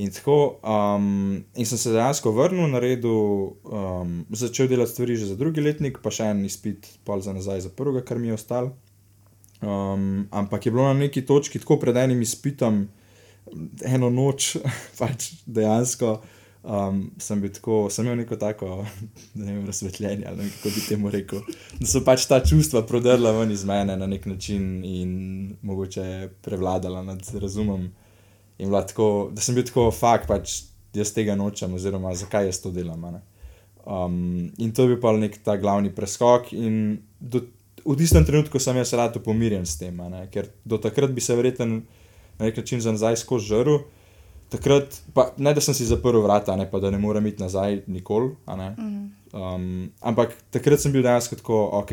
In 0.00 0.08
tako, 0.10 0.60
um, 0.64 1.42
in 1.54 1.66
sem 1.68 1.78
se 1.78 1.90
dejansko 1.92 2.30
vrnil, 2.32 2.70
naredil, 2.72 3.50
um, 3.68 4.14
začel 4.30 4.70
delati 4.70 4.94
stvari 4.94 5.16
že 5.20 5.26
za 5.34 5.36
drugi 5.36 5.60
letnik, 5.60 5.98
pa 6.00 6.10
še 6.14 6.30
en 6.32 6.40
izpit, 6.48 6.88
pol 7.04 7.20
za 7.20 7.34
nazaj, 7.36 7.66
za 7.66 7.72
prvega, 7.76 8.00
kar 8.06 8.22
mi 8.22 8.30
je 8.30 8.38
ostalo. 8.38 8.72
Um, 9.62 10.26
ampak 10.30 10.66
je 10.66 10.72
bilo 10.72 10.86
na 10.88 10.94
neki 10.96 11.26
točki, 11.26 11.60
tako 11.62 11.76
pred 11.82 11.96
enim 12.00 12.22
izpitom, 12.24 12.86
eno 13.84 14.08
noč, 14.10 14.56
pač 15.00 15.34
dejansko. 15.46 16.16
Um, 16.62 17.08
sem 17.18 17.40
bil 17.42 17.50
tako, 17.50 17.88
sem 17.90 18.06
imel 18.06 18.20
neko 18.20 18.36
tako, 18.38 18.84
ne 19.40 19.48
vem, 19.48 19.64
razsvetljenje 19.66 20.26
ali 20.30 20.50
kako 20.50 20.70
bi 20.74 20.82
temu 20.88 21.10
rekel. 21.10 21.40
Da 21.80 21.88
so 21.90 22.04
pač 22.06 22.28
ta 22.30 22.38
čustva 22.44 22.84
prodrla 22.86 23.32
ven 23.34 23.50
iz 23.50 23.64
mene 23.66 23.96
na 23.98 24.06
nek 24.06 24.28
način 24.30 24.84
in 24.86 25.16
mogoče 25.62 26.28
prevladala 26.42 27.02
nad 27.02 27.26
razumom. 27.34 27.88
In 28.58 28.70
tako, 28.72 29.30
da 29.32 29.42
sem 29.42 29.58
bil 29.58 29.66
tako, 29.66 29.88
fakt, 29.90 30.28
pač 30.30 30.60
jaz 30.94 31.10
tega 31.16 31.34
nočem, 31.34 31.74
oziroma 31.74 32.14
zakaj 32.14 32.46
jaz 32.46 32.60
to 32.62 32.70
delam. 32.70 33.00
ne. 33.10 33.22
Um, 33.82 34.52
in 34.58 34.70
to 34.70 34.86
je 34.86 34.92
bil 34.92 35.00
pa 35.02 35.16
nek 35.18 35.40
ta 35.42 35.56
glavni 35.56 35.90
preskok. 35.90 36.52
In 36.52 37.02
do, 37.18 37.42
v 37.82 37.96
tistem 37.98 38.24
trenutku 38.24 38.62
sem 38.62 38.78
jaz 38.78 38.92
rad 38.94 39.18
pomirjen 39.24 39.66
s 39.66 39.80
tem, 39.80 39.98
ker 40.30 40.52
do 40.64 40.78
takrat 40.78 41.10
bi 41.10 41.20
se 41.20 41.34
verjetno 41.34 41.66
na 42.38 42.46
nek 42.46 42.56
način 42.56 42.80
za 42.80 42.94
nazaj 42.94 43.18
skozi 43.24 43.50
žrl. 43.50 43.82
Takrat, 44.52 44.98
pa, 45.14 45.30
ne 45.40 45.54
da 45.56 45.60
sem 45.64 45.74
si 45.74 45.86
zaprl 45.88 46.20
vrata, 46.20 46.56
ne 46.56 46.66
pa 46.70 46.80
da 46.80 46.90
ne 46.92 46.98
morem 47.00 47.26
iti 47.26 47.42
nazaj, 47.42 47.82
nikoli. 47.86 48.34
ne. 48.56 48.68
Um, 49.32 49.88
ampak 50.04 50.34
takrat 50.52 50.80
sem 50.80 50.92
bil 50.92 51.02
dejansko 51.02 51.38
tako, 51.40 51.62
ok, 51.80 51.92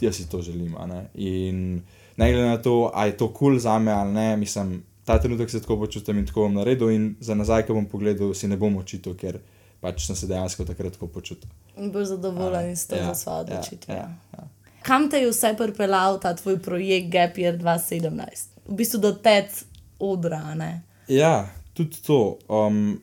jaz 0.00 0.16
si 0.16 0.28
to 0.28 0.42
želim. 0.42 0.74
ne. 0.88 1.04
In 1.14 1.82
ne 2.16 2.32
glede 2.32 2.48
na 2.48 2.56
to, 2.58 2.90
ali 2.94 3.10
je 3.10 3.16
to 3.16 3.28
kul 3.28 3.34
cool 3.52 3.58
za 3.58 3.78
me 3.78 3.92
ali 3.92 4.12
ne, 4.12 4.36
mislim, 4.36 4.82
ta 5.04 5.18
trenutek 5.20 5.50
se 5.50 5.60
tako 5.60 5.76
počutim 5.76 6.18
in 6.18 6.26
tako 6.26 6.40
bom 6.40 6.54
naredil. 6.54 6.90
In 6.90 7.16
za 7.20 7.34
nazaj, 7.34 7.62
ko 7.66 7.74
bom 7.74 7.86
pogledal, 7.86 8.34
si 8.34 8.48
ne 8.48 8.56
bom 8.56 8.76
očitil, 8.76 9.14
ker 9.16 9.38
pač 9.80 10.06
sem 10.06 10.16
se 10.16 10.26
dejansko 10.26 10.64
takrat 10.64 10.92
tako 10.92 11.06
počutil. 11.06 11.48
In 11.76 11.92
bolj 11.92 12.04
zadovoljen 12.04 12.76
s 12.76 12.86
tem 12.86 12.98
Ja, 12.98 13.06
za 13.06 13.14
svojo 13.14 13.36
ja, 13.36 13.40
odločitev. 13.40 13.94
ja, 13.96 14.08
ja. 14.34 14.48
Kam 14.82 15.10
te 15.10 15.18
je 15.18 15.30
vse 15.30 15.54
pripeljal 15.56 16.18
ta 16.20 16.34
tvoj 16.36 16.58
projekt 16.58 17.08
Gap 17.12 17.36
Year 17.38 17.56
2017? 17.58 18.46
V 18.66 18.74
bistvu 18.74 18.98
do 19.00 19.12
tec 19.12 19.64
odra, 19.98 20.54
ne? 20.54 20.82
Ja, 21.08 21.48
tudi 21.78 22.02
to. 22.04 22.22
Um, 22.52 22.98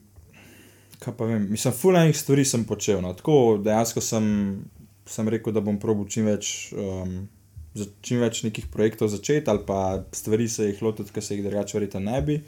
kaj 1.00 1.16
pa 1.18 1.28
vem, 1.30 1.48
mislim, 1.52 1.74
fulajnih 1.74 2.18
stvari 2.18 2.46
sem 2.46 2.66
počel. 2.68 3.02
No. 3.04 3.14
Tako 3.18 3.58
dejansko 3.64 4.02
sem, 4.02 4.28
sem 5.10 5.30
rekel, 5.30 5.54
da 5.56 5.64
bom 5.64 5.80
probil 5.82 6.08
čim 6.12 6.30
več, 6.30 6.52
um, 6.74 7.18
čim 8.06 8.24
več 8.24 8.44
nekih 8.46 8.70
projektov 8.74 9.12
začeti, 9.14 9.50
ali 9.52 9.66
pa 9.68 9.82
stvari 10.16 10.48
se 10.52 10.70
jih 10.72 10.82
lotiti, 10.86 11.14
ki 11.14 11.24
se 11.24 11.38
jih 11.38 11.46
drugače 11.46 11.78
verjetno 11.80 12.04
ne 12.06 12.22
bi. 12.26 12.40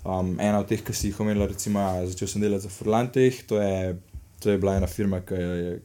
Um, 0.00 0.36
ena 0.40 0.62
od 0.62 0.70
teh, 0.70 0.80
ki 0.84 0.96
si 0.96 1.10
jih 1.10 1.18
omenila, 1.20 1.50
recimo, 1.50 1.82
začel 2.08 2.30
sem 2.30 2.44
delati 2.44 2.64
za 2.68 2.72
Furlanteh, 2.72 3.44
to 3.48 3.60
je. 3.62 3.98
To 4.40 4.48
je 4.48 4.56
bila 4.56 4.72
ena 4.78 4.86
firma, 4.88 5.18
ki, 5.20 5.36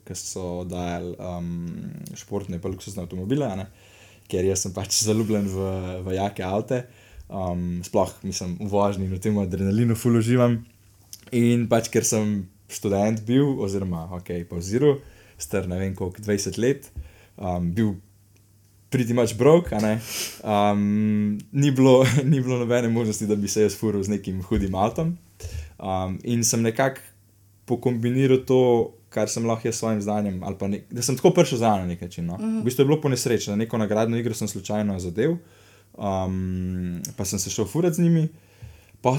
ki 0.08 0.16
so 0.16 0.62
dajali 0.64 1.10
um, 1.20 1.50
športne 2.16 2.56
in 2.56 2.62
luksuzne 2.64 3.02
avtomobile, 3.04 3.50
ne? 3.60 3.66
ker 4.32 4.48
jaz 4.48 4.64
sem 4.64 4.72
pač 4.72 5.02
zaljubljen 5.04 5.50
v, 5.52 5.66
v 6.06 6.16
jake 6.16 6.46
avte, 6.48 6.78
um, 7.30 7.84
sploh 7.84 8.12
mislim 8.24 8.58
v 8.60 8.70
vožnji 8.70 9.08
v 9.08 9.20
tem 9.20 9.38
adrenalinu 9.42 9.96
ful 9.96 10.18
uživam. 10.20 10.64
In 11.34 11.68
pač 11.68 11.90
ker 11.90 12.06
sem 12.06 12.46
študent 12.72 13.24
bil, 13.26 13.58
oziroma 13.62 14.06
ok, 14.18 14.46
pauziral, 14.50 15.00
star 15.38 15.68
ne 15.70 15.80
vem 15.80 15.96
koliko, 15.98 16.22
20 16.22 16.60
let, 16.62 16.92
um, 17.38 17.72
bil 17.74 17.96
pretty 18.90 19.14
much 19.14 19.36
broke, 19.38 19.76
a 19.76 19.82
ne. 19.82 19.96
Um, 20.44 21.38
ni, 21.52 21.72
bilo, 21.72 22.06
ni 22.32 22.42
bilo 22.42 22.60
nobene 22.62 22.90
možnosti, 22.90 23.28
da 23.28 23.36
bi 23.36 23.48
se 23.48 23.66
jaz 23.66 23.76
furil 23.78 24.04
z 24.04 24.16
nekim 24.16 24.42
hudim 24.46 24.76
avtom. 24.76 25.18
Um, 25.80 26.20
in 26.24 26.44
sem 26.44 26.62
nekako 26.64 27.02
pokombiniral 27.66 28.46
to, 28.46 28.94
kar 29.10 29.30
sem 29.32 29.46
lahko 29.48 29.68
jaz 29.68 29.76
s 29.76 29.82
svojim 29.82 30.02
znanjem, 30.02 30.40
ali 30.44 30.58
pa 30.60 30.70
nek, 30.70 30.86
da 30.94 31.02
sem 31.02 31.18
tako 31.18 31.34
prišel 31.36 31.60
za 31.60 31.74
na 31.82 31.86
nek 31.90 32.02
način. 32.02 32.26
No. 32.30 32.38
V 32.38 32.64
bistvu 32.64 32.84
je 32.84 32.88
bilo 32.88 33.02
po 33.02 33.10
nesreči, 33.10 33.50
na 33.50 33.56
neko 33.56 33.78
nagradno 33.82 34.18
igro 34.18 34.34
sem 34.34 34.48
slučajno 34.48 35.00
zadev, 35.00 35.38
um, 35.98 37.02
pa 37.18 37.26
sem 37.26 37.40
se 37.40 37.50
šel 37.50 37.66
furati 37.66 37.96
z 37.96 38.08
njimi. 38.08 38.28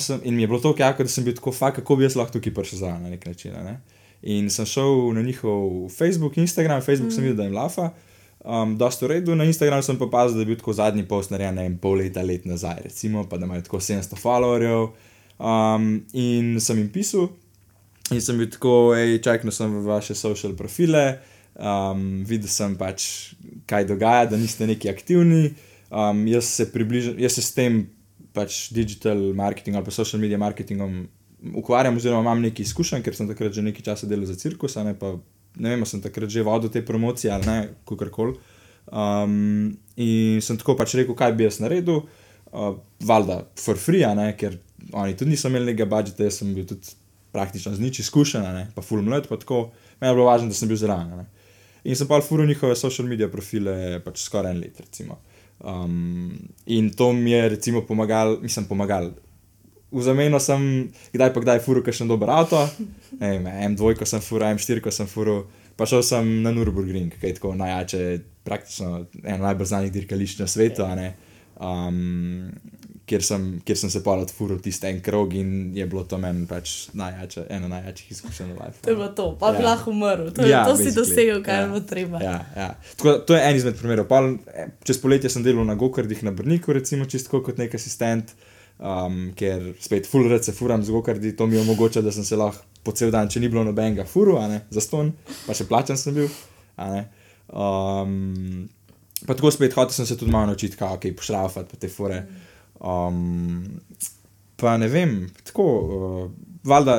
Sem, 0.01 0.21
in 0.25 0.35
mi 0.35 0.43
je 0.43 0.49
bilo 0.51 0.59
to 0.59 0.75
jako, 0.79 1.03
da 1.03 1.09
sem 1.09 1.25
bil 1.25 1.35
tako, 1.35 1.53
fakt, 1.53 1.77
kako 1.77 1.97
bi 1.97 2.05
jaz 2.05 2.17
lahko 2.17 2.33
tukaj 2.33 2.55
prišel 2.55 2.79
za 2.79 2.99
na 2.99 3.11
nek 3.11 3.27
način. 3.27 3.53
Ne? 3.53 3.81
In 4.23 4.51
sem 4.51 4.67
šel 4.67 5.13
na 5.15 5.23
njihov 5.23 5.89
Facebook, 5.89 6.37
Instagram, 6.37 6.81
Facebook 6.83 7.13
mm. 7.13 7.15
sem 7.15 7.25
videl, 7.25 7.37
da 7.37 7.45
jim 7.45 7.55
lafa. 7.55 7.91
Um, 8.47 8.77
dosta 8.79 9.07
v 9.07 9.09
redu, 9.09 9.35
na 9.35 9.45
Instagramu 9.45 9.83
sem 9.83 9.99
pa 9.99 10.05
opazil, 10.07 10.37
da 10.39 10.45
je 10.45 10.47
bil 10.47 10.59
tako 10.59 10.73
zadnji 10.73 11.03
post 11.09 11.31
narejen, 11.31 11.55
ne 11.55 11.65
vem, 11.67 11.79
pol 11.83 11.97
leta, 11.99 12.23
let 12.23 12.45
nazaj, 12.47 12.85
recimo, 12.85 13.25
pa 13.27 13.39
da 13.39 13.47
imajo 13.47 13.65
tako 13.67 13.81
700 13.83 14.19
followerjev. 14.23 14.85
Um, 15.39 15.89
in 16.15 16.61
sem 16.63 16.79
jim 16.79 16.91
pisal, 16.95 17.27
in 18.15 18.23
sem 18.23 18.39
bil 18.39 18.51
tako, 18.51 18.95
hej, 18.95 19.19
čakal 19.23 19.51
sem 19.51 19.73
v 19.75 19.83
vaše 19.87 20.15
social 20.15 20.55
profile, 20.55 21.19
um, 21.59 22.23
videl 22.27 22.51
sem 22.51 22.77
pač, 22.79 23.09
kaj 23.67 23.89
dogaja, 23.91 24.31
da 24.31 24.39
niste 24.39 24.67
neki 24.67 24.91
aktivni. 24.95 25.51
Um, 25.91 26.25
jaz, 26.27 26.49
se 26.59 26.67
približam, 26.73 27.19
jaz 27.23 27.39
se 27.39 27.45
s 27.47 27.55
tem 27.55 27.85
pač 28.35 28.67
digital 28.75 29.21
marketingom 29.39 29.81
ali 29.81 29.87
pa 29.87 29.95
social 29.95 30.21
media 30.21 30.39
marketingom 30.39 31.07
ukvarjam, 31.57 31.97
oziroma 31.97 32.25
imam 32.25 32.43
nekaj 32.43 32.67
izkušenj, 32.67 33.05
ker 33.07 33.15
sem 33.17 33.29
takrat 33.31 33.55
že 33.55 33.65
nekaj 33.65 33.87
časa 33.87 34.09
delal 34.11 34.27
za 34.27 34.37
cirkus, 34.41 34.77
ne 34.83 34.97
pa 34.99 35.15
ne 35.57 35.73
vem, 35.73 35.87
sem 35.89 36.03
takrat 36.03 36.33
že 36.33 36.45
vodil 36.45 36.73
te 36.73 36.85
promocije 36.85 37.33
ali 37.33 37.47
ne, 37.47 37.59
kakorkoli. 37.89 38.37
Um, 38.87 39.75
in 39.99 40.43
sem 40.45 40.59
tako 40.59 40.77
pač 40.79 40.95
rekel, 40.99 41.17
kaj 41.19 41.35
bi 41.39 41.47
jaz 41.47 41.59
naredil, 41.63 42.05
uh, 42.53 42.77
valjda, 43.03 43.41
for 43.59 43.79
free, 43.81 44.07
ne, 44.19 44.31
ker 44.39 44.59
oni 44.93 45.17
tudi 45.19 45.35
niso 45.35 45.51
imeli 45.51 45.73
nekega 45.73 45.89
budžeta, 45.91 46.27
jaz 46.29 46.43
sem 46.43 46.53
bil 46.55 46.69
tudi 46.69 46.95
praktično 47.35 47.75
z 47.75 47.83
nič 47.83 48.01
izkušen, 48.05 48.47
ne, 48.57 48.69
pa 48.75 48.85
full 48.85 49.05
mlad, 49.05 49.27
pa 49.29 49.39
tako, 49.41 49.69
meni 50.01 50.13
je 50.13 50.19
bilo 50.19 50.29
važno, 50.29 50.53
da 50.53 50.59
sem 50.59 50.71
bil 50.71 50.79
zraven. 50.81 51.27
In 51.87 51.99
sem 51.99 52.09
pa 52.11 52.21
furil 52.25 52.49
njihove 52.49 52.77
social 52.79 53.09
media 53.09 53.29
profile 53.31 54.01
pač 54.05 54.23
skoraj 54.25 54.55
en 54.55 54.63
let, 54.63 54.81
recimo. 54.83 55.21
Um, 55.61 56.33
in 56.67 56.91
to 56.91 57.13
mi 57.13 57.31
je 57.31 57.49
recimo 57.49 57.83
pomagalo, 57.87 58.39
mislim, 58.41 58.67
pomagalo. 58.67 59.15
V 59.91 60.03
zameno 60.03 60.41
sem 60.43 60.89
kdaj 61.15 61.33
pa 61.33 61.41
kdaj 61.41 61.63
furil, 61.65 61.85
ker 61.87 61.95
sem 61.95 62.09
dober 62.09 62.31
avto, 62.31 62.59
ne 63.21 63.31
vem, 63.37 63.47
M2 63.73 64.05
sem 64.05 64.21
furil, 64.21 64.51
M4 64.57 64.91
sem 64.93 65.09
furil, 65.09 65.45
pa 65.79 65.87
šel 65.89 66.03
sem 66.05 66.33
na 66.43 66.53
Nürburgring, 66.53 67.15
ki 67.15 67.31
je 67.31 67.37
tako 67.39 67.55
najjače, 67.57 68.03
praktično 68.45 69.07
eno 69.23 69.43
najbolj 69.47 69.71
znanih 69.73 69.95
dirkališč 69.95 70.43
na 70.43 70.51
svetu. 70.51 70.85
Um, 71.57 72.51
kjer, 73.07 73.23
sem, 73.23 73.45
kjer 73.67 73.79
sem 73.79 73.91
se 73.91 74.03
pa 74.05 74.17
odfuril 74.19 74.59
tisti 74.63 74.89
en 74.91 75.01
krog 75.05 75.35
in 75.39 75.53
je 75.77 75.87
bilo 75.87 76.03
to 76.05 76.19
meni 76.19 76.47
pač 76.51 76.89
najjače, 76.99 77.47
eno 77.55 77.69
najjačih 77.71 78.11
izkušenj 78.17 78.51
v 78.53 78.57
life. 78.59 78.83
To 78.83 78.91
je 78.91 78.97
bilo 78.97 79.09
to, 79.09 79.27
pa 79.41 79.53
bi 79.53 79.63
Ja. 79.63 79.69
lahko 79.71 79.91
umrl. 79.91 80.31
To, 80.35 80.47
ja, 80.47 80.65
to 80.67 80.77
si 80.77 80.93
dosegel, 80.95 81.43
kar 81.45 81.55
Ja. 81.55 81.61
ja. 81.61 81.69
bo 81.73 81.81
treba. 81.81 82.23
Ja, 82.23 82.37
ja. 82.57 82.69
Tako, 82.97 83.19
to 83.27 83.39
je 83.39 83.45
en 83.47 83.57
izmed 83.57 83.79
primerov. 83.79 84.09
Pol, 84.11 84.35
eh, 84.55 84.69
čez 84.85 84.99
poletje 85.03 85.31
sem 85.31 85.47
delal 85.47 85.65
na 85.65 85.75
Gokardih 85.79 86.23
na 86.27 86.31
Brniku, 86.35 86.73
recimo 86.75 87.07
čisto 87.07 87.43
kot 87.43 87.59
nek 87.59 87.75
asistent, 87.75 88.35
um, 88.79 89.33
ker 89.37 89.73
spet 89.81 90.07
full 90.11 90.29
rad 90.31 90.45
se 90.45 90.53
furam 90.53 90.83
z 90.85 90.91
Gokardi, 90.91 91.37
to 91.37 91.47
mi 91.47 91.59
omogoča, 91.59 92.03
da 92.03 92.13
sem 92.13 92.25
se 92.25 92.37
lahko 92.37 92.65
po 92.85 92.93
cel 92.93 93.11
dan, 93.11 93.29
če 93.29 93.41
ni 93.41 93.49
bilo 93.51 93.65
nobenega 93.67 94.05
furu, 94.07 94.39
za 94.71 94.81
ston, 94.81 95.13
pa 95.47 95.55
še 95.55 95.67
plačan 95.67 95.99
sem 95.99 96.15
bil. 96.15 96.29
Um, 97.51 98.69
pa 99.27 99.35
tako 99.35 99.51
spet 99.51 99.75
hotel 99.75 99.95
sem 99.95 100.07
se 100.07 100.17
tudi 100.19 100.31
malo 100.31 100.47
naučiti, 100.47 100.77
kako 100.77 100.97
okay, 100.97 101.17
pošrafati 101.17 101.71
pa 101.71 101.77
te 101.81 101.89
fore. 101.89 102.21
Um, 102.81 103.81
pa 104.57 104.77
ne 104.77 104.89
vem, 104.89 105.19
tako, 105.45 105.65
uh, 105.65 106.31
valjda 106.67 106.99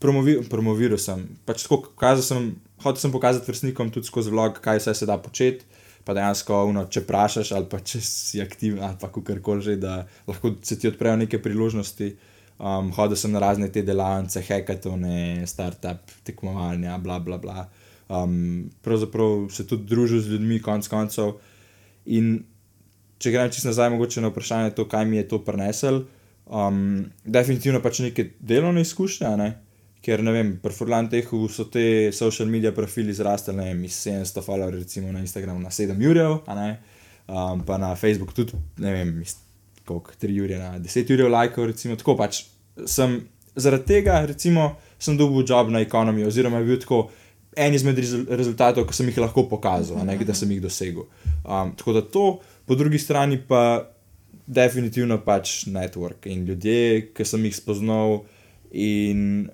promovi, 0.00 0.38
promoviral 0.50 1.00
sem. 1.00 1.24
Pač 1.48 1.66
tako, 1.66 1.92
sem, 2.22 2.52
hotel 2.82 3.02
sem 3.02 3.14
pokazati 3.14 3.50
vrstnikom 3.50 3.92
tudi 3.94 4.08
skozi 4.08 4.32
vlog, 4.34 4.60
kaj 4.64 4.82
vse 4.82 4.94
se 4.94 5.08
da 5.08 5.18
početi. 5.20 5.66
Pa 6.08 6.14
dejansko, 6.16 6.62
uno, 6.70 6.86
če 6.88 7.02
vprašaš, 7.04 7.52
ali 7.52 7.68
pa 7.68 7.82
če 7.84 8.00
si 8.00 8.40
aktiven, 8.40 8.80
ali 8.84 8.96
pa 9.00 9.10
karkoli 9.12 9.64
že, 9.66 9.76
da 9.76 10.06
lahko 10.28 10.54
se 10.64 10.78
ti 10.80 10.88
odprejo 10.88 11.18
neke 11.20 11.40
priložnosti. 11.42 12.14
Um, 12.58 12.88
hodil 12.96 13.18
sem 13.18 13.30
na 13.30 13.42
razne 13.42 13.68
te 13.70 13.84
delavnice, 13.86 14.40
hekatone, 14.42 15.44
start-up, 15.46 16.08
tekmovanja, 16.26 16.96
bla, 16.98 17.20
bla, 17.22 17.36
bla. 17.38 17.68
Um, 18.08 18.70
pravzaprav 18.82 19.50
se 19.52 19.66
tudi 19.68 19.84
družil 19.86 20.24
z 20.24 20.32
ljudmi, 20.32 20.62
konc 20.64 20.88
koncev. 20.90 21.36
In 22.08 22.40
če 23.18 23.32
grem 23.34 23.50
čisto 23.50 23.70
nazaj, 23.70 23.90
mogoče 23.94 24.22
na 24.22 24.32
vprašanje, 24.32 24.74
to, 24.76 24.88
kaj 24.88 25.06
mi 25.06 25.20
je 25.20 25.28
to 25.28 25.40
prinesel. 25.44 26.04
Um, 26.46 27.10
definitivno 27.24 27.82
pač 27.84 28.00
neke 28.04 28.30
delovne 28.40 28.84
izkušnje, 28.86 29.32
ne? 29.36 29.50
ker 30.04 30.22
ne 30.22 30.32
vem, 30.32 30.52
pri 30.62 30.72
Furlantehu 30.72 31.42
so 31.52 31.66
te 31.72 32.12
social 32.14 32.48
media 32.48 32.70
profili 32.72 33.12
zrastli 33.12 33.54
ne 33.56 33.66
vem, 33.70 33.82
iz 33.84 33.98
700 34.06 34.44
followerjev, 34.46 34.84
recimo 34.84 35.12
na 35.12 35.20
Instagramu 35.24 35.60
na 35.60 35.72
7 35.74 35.98
jurjev, 36.00 36.38
um, 36.38 37.64
pa 37.66 37.78
na 37.82 37.94
Facebooku 37.98 38.36
tudi, 38.36 38.56
ne 38.78 38.94
vem, 38.94 39.10
iz 39.22 39.34
koliko, 39.84 40.14
3 40.22 40.38
jurje 40.38 40.58
na 40.58 40.78
10 40.78 41.10
jurjev 41.12 41.32
lajkov, 41.32 41.66
recimo 41.72 41.96
tako 41.98 42.14
pač 42.16 42.44
sem 42.86 43.18
zaradi 43.58 43.88
tega, 43.90 44.20
recimo, 44.26 44.76
sem 45.02 45.18
dobil 45.18 45.44
job 45.48 45.72
na 45.74 45.82
ekonomiji, 45.82 46.28
oziroma 46.30 46.62
je 46.62 46.70
bil 46.70 46.78
tako 46.80 47.00
en 47.58 47.74
izmed 47.74 47.98
rezul- 47.98 48.28
rezultatov, 48.30 48.86
ki 48.86 48.94
sem 48.94 49.08
jih 49.10 49.18
lahko 49.24 49.48
pokazal, 49.50 49.98
ne, 50.06 50.14
da 50.22 50.34
sem 50.36 50.50
jih 50.54 50.62
dosegel. 50.62 51.08
Um, 51.42 51.74
tako 51.74 51.96
da 51.96 52.04
to, 52.06 52.26
po 52.68 52.76
drugi 52.76 52.98
strani 53.00 53.40
pa 53.48 53.88
definitivno 54.46 55.18
pač 55.24 55.66
network 55.66 56.28
in 56.28 56.44
ljudje, 56.44 57.08
ki 57.16 57.24
sem 57.24 57.44
jih 57.48 57.56
spoznal, 57.56 58.22
in 58.72 59.48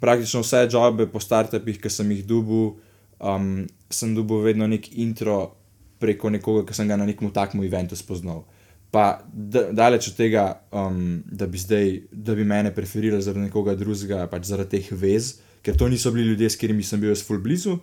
praktično 0.00 0.40
vse 0.44 0.66
jobe 0.72 1.06
po 1.10 1.20
startupih, 1.20 1.80
ki 1.80 1.90
sem 1.92 2.10
jih 2.14 2.24
dubil, 2.26 2.74
um, 3.20 3.66
sem 3.90 4.14
dubil 4.14 4.44
vedno 4.44 4.68
nek 4.70 4.88
intro 5.00 5.56
preko 6.00 6.30
nekoga, 6.32 6.64
ki 6.68 6.76
sem 6.76 6.88
ga 6.88 6.96
na 7.00 7.08
nekem 7.08 7.32
takmu 7.32 7.64
eventu 7.66 7.96
spoznal. 7.98 8.44
Pa 8.90 9.22
da- 9.32 9.68
daleč 9.72 10.08
od 10.10 10.16
tega, 10.16 10.46
um, 10.72 11.22
da 11.26 11.46
bi 11.46 11.58
zdaj, 11.58 11.92
da 12.12 12.34
bi 12.34 12.44
mene 12.44 12.72
preferirali 12.74 13.22
zaradi 13.22 13.46
nekoga 13.48 13.76
drugega, 13.78 14.24
pač 14.30 14.48
zaradi 14.48 14.78
teh 14.78 14.92
vez, 14.92 15.38
ker 15.62 15.76
to 15.76 15.88
niso 15.88 16.10
bili 16.12 16.32
ljudje, 16.32 16.50
s 16.50 16.56
katerimi 16.56 16.82
sem 16.82 17.00
bil 17.00 17.12
jaz 17.12 17.22
full 17.26 17.42
blizu, 17.42 17.78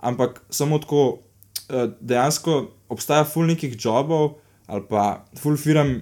ampak 0.00 0.40
samo 0.50 0.78
tako, 0.78 1.20
eh, 1.68 1.90
dejansko 2.00 2.77
obstaja 2.88 3.24
full 3.24 3.46
nekih 3.46 3.76
jobov 3.78 4.38
ali 4.68 4.84
pa 4.88 5.24
full 5.36 5.56
firm 5.56 5.98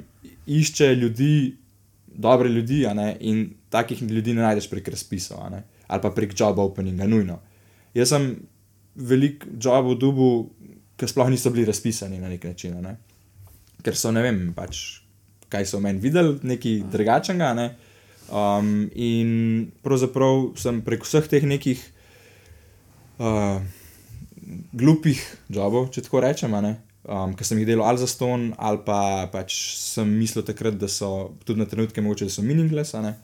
išče 0.46 0.94
ljudi, 0.94 1.56
dobre 2.06 2.48
ljudi, 2.48 2.86
ne, 2.94 3.16
in 3.20 3.54
takih 3.70 4.02
ljudi 4.02 4.34
ne 4.34 4.42
najdeš 4.42 4.70
prek 4.70 4.88
razpisov, 4.88 5.38
ali 5.86 6.02
pa 6.02 6.10
prek 6.10 6.34
job 6.38 6.58
openinga, 6.58 7.06
nujno. 7.06 7.38
Jaz 7.94 8.10
sem 8.10 8.32
veliko 8.94 9.46
jobov 9.62 9.98
dubu, 10.00 10.28
ki 10.96 11.08
sploh 11.08 11.30
niso 11.30 11.50
bili 11.54 11.66
razpisani 11.68 12.18
na 12.18 12.28
nek 12.28 12.44
način, 12.44 12.80
ne. 12.82 12.96
ker 13.84 13.94
so 13.94 14.10
ne 14.10 14.22
vem, 14.22 14.38
pač, 14.56 15.02
kaj 15.48 15.66
so 15.68 15.78
v 15.78 15.86
meni 15.86 16.02
videli, 16.02 16.38
nekaj 16.42 16.80
drugačnega. 16.90 17.52
Ne? 17.54 17.66
Um, 18.26 18.88
in 18.98 19.68
pravzaprav 19.86 20.56
sem 20.58 20.80
prek 20.82 21.04
vseh 21.06 21.28
teh 21.30 21.44
nekih 21.46 21.82
uh, 23.22 23.62
glupih 24.72 25.20
jobov, 25.50 25.90
če 25.90 26.02
tako 26.02 26.20
rečem, 26.20 26.52
a 26.52 26.60
ne, 26.60 26.72
um, 27.04 27.32
ki 27.32 27.44
sem 27.44 27.58
jih 27.58 27.66
delal 27.66 27.86
ali 27.86 27.98
za 27.98 28.06
ston, 28.06 28.54
ali 28.58 28.78
pa 28.80 28.98
pač 29.28 29.52
sem 29.76 30.08
mislil 30.10 30.44
takrat, 30.44 30.74
da 30.74 30.88
so 30.88 31.10
tudi 31.44 31.60
na 31.60 31.66
trenutke 31.66 32.00
mogoče, 32.00 32.24
da 32.24 32.30
so 32.30 32.42
meaningless. 32.42 32.94
a 32.94 33.02
ne, 33.02 33.14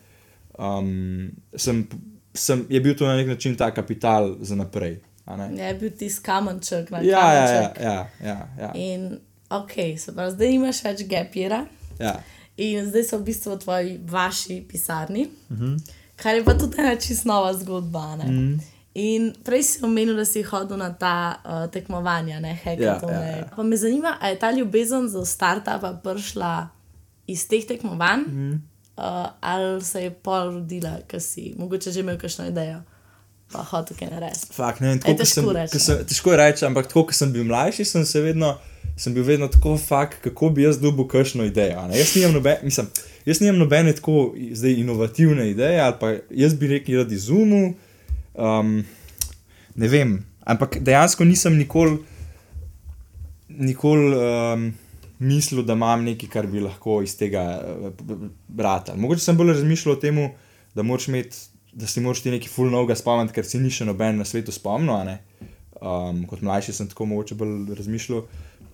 Um, 0.55 1.31
sem, 1.57 1.88
sem, 2.35 2.67
je 2.69 2.79
bil 2.79 2.95
to 2.95 3.07
na 3.07 3.17
nek 3.17 3.26
način 3.26 3.57
ta 3.57 3.71
kapital 3.71 4.37
za 4.41 4.55
naprej. 4.55 4.99
a 5.25 5.37
ne. 5.38 5.47
Je 5.59 5.75
bil 5.75 5.91
ti 5.91 6.11
skamenček 6.11 6.91
na 6.91 6.99
Ja, 6.99 7.05
ja, 7.05 7.33
ja, 7.33 7.47
kamenček. 7.47 7.83
ja, 7.83 7.97
ja, 8.23 8.49
ja, 8.59 8.73
In 8.75 9.19
ok, 9.50 9.73
se 9.97 10.12
pravi, 10.12 10.31
zdaj 10.31 10.50
imaš 10.50 10.85
več 10.85 11.02
gapira. 11.05 11.67
ja. 11.99 12.21
In 12.59 12.85
zdaj 12.87 13.05
so 13.05 13.19
v 13.19 13.25
bistvu 13.25 13.50
v 13.50 13.59
tvoji 13.59 14.00
vaši 14.05 14.61
pisarni, 14.62 15.23
uh 15.49 15.57
Mhm. 15.57 15.64
-huh. 15.67 15.81
kar 16.17 16.35
je 16.37 16.45
pa 16.45 16.55
tudi 16.55 16.76
ena 16.79 16.97
čist 16.97 17.25
nova 17.25 17.55
zgodba. 17.55 18.14
Uh 18.14 18.25
Mhm. 18.25 18.61
In 18.95 19.33
prej 19.45 19.63
si 19.63 19.85
omenil, 19.85 20.17
da 20.17 20.25
si 20.25 20.43
hodil 20.43 20.77
na 20.77 20.91
ta 20.93 21.15
uh, 21.39 21.71
tekmovanja, 21.73 22.41
ne 22.41 22.55
hekatone. 22.55 23.13
Ja, 23.15 23.21
ja, 23.23 23.37
ja. 23.37 23.49
Pa 23.57 23.63
me 23.63 23.77
zanima, 23.77 24.17
ali 24.21 24.33
je 24.33 24.39
ta 24.39 24.51
ljubezen 24.51 25.09
za 25.09 25.25
startupa 25.25 26.01
prišla 26.05 26.69
iz 27.27 27.49
teh 27.49 27.65
tekmovanj, 27.67 28.21
uh 28.21 28.27
Mhm. 28.29 28.53
-huh. 28.53 28.59
uh, 29.25 29.31
ali 29.41 29.85
se 29.85 30.03
je 30.03 30.11
pol 30.11 30.45
rodila, 30.45 30.99
ker 31.09 31.21
si 31.21 31.55
mogoče 31.59 31.91
že 31.91 32.01
imel 32.01 32.19
kakšno 32.19 32.47
idejo, 32.47 32.83
pa 33.53 33.59
hotel 33.63 33.97
kaj 33.97 34.09
narediti. 34.11 34.47
Fak, 34.53 34.81
ne 34.81 34.89
Je 34.89 34.99
tako, 35.01 35.13
ko 35.13 35.19
težko 35.19 35.35
sem, 35.35 35.51
reči, 35.51 35.79
sem, 35.79 36.05
težko 36.07 36.31
je 36.31 36.37
reči, 36.37 36.65
ampak 36.67 36.87
tako, 36.87 37.07
ko 37.07 37.13
sem 37.13 37.33
bil 37.33 37.45
mlajši, 37.45 37.85
sem, 37.85 38.05
se 38.05 38.21
vedno, 38.21 38.59
sem 38.97 39.15
bil 39.15 39.25
vedno 39.25 39.49
tako 39.49 39.79
fak, 39.79 40.21
kako 40.21 40.51
bi 40.51 40.63
jaz 40.63 40.79
dobil 40.81 41.07
kakšno 41.09 41.45
idejo. 41.45 41.89
ne. 41.89 41.99
Jaz 41.99 42.17
nimam, 42.17 42.33
nobe, 42.33 42.59
mislim, 42.63 42.87
jaz 43.25 43.41
nimam 43.41 43.59
nobene 43.59 43.93
tako 43.93 44.35
zdaj 44.53 44.73
inovativne 44.73 45.51
ideje, 45.51 45.81
ali 45.81 45.95
pa 46.01 46.13
jaz 46.31 46.55
bi 46.55 46.67
rekel, 46.67 46.97
rad 46.99 47.13
izumil. 47.13 47.73
Um, 48.34 48.80
ne 49.76 49.88
vem, 49.88 50.16
ampak 50.49 50.78
dejansko 50.80 51.25
nisem 51.25 51.56
nikoli 51.60 51.99
nikoli 53.58 54.16
um, 54.16 54.73
mislil, 55.18 55.62
da 55.62 55.73
imam 55.73 56.04
nekaj, 56.04 56.28
kar 56.28 56.47
bi 56.47 56.60
lahko 56.60 57.00
iz 57.02 57.16
tega 57.18 57.45
brata. 58.49 58.97
Mogoče 58.97 59.25
sem 59.25 59.36
bolj 59.36 59.54
razmišljal 59.56 59.97
o 59.97 60.00
tem, 60.00 60.21
da, 60.75 60.82
imeti, 60.82 61.36
da 61.73 61.86
si 61.86 62.00
moraš 62.00 62.23
ti 62.23 62.32
nekaj 62.34 62.50
full 62.50 62.73
novega 62.73 62.97
spomniti, 62.99 63.34
ker 63.36 63.47
si 63.47 63.60
ni 63.60 63.71
še 63.71 63.86
noben 63.88 64.18
na 64.21 64.26
svetu 64.28 64.54
spomnil. 64.54 65.18
Um, 65.82 66.25
kot 66.30 66.45
mlajši 66.47 66.75
sem 66.76 66.88
tako 66.90 67.08
mogoče 67.10 67.34
bolj 67.38 67.75
razmišljal, 67.78 68.25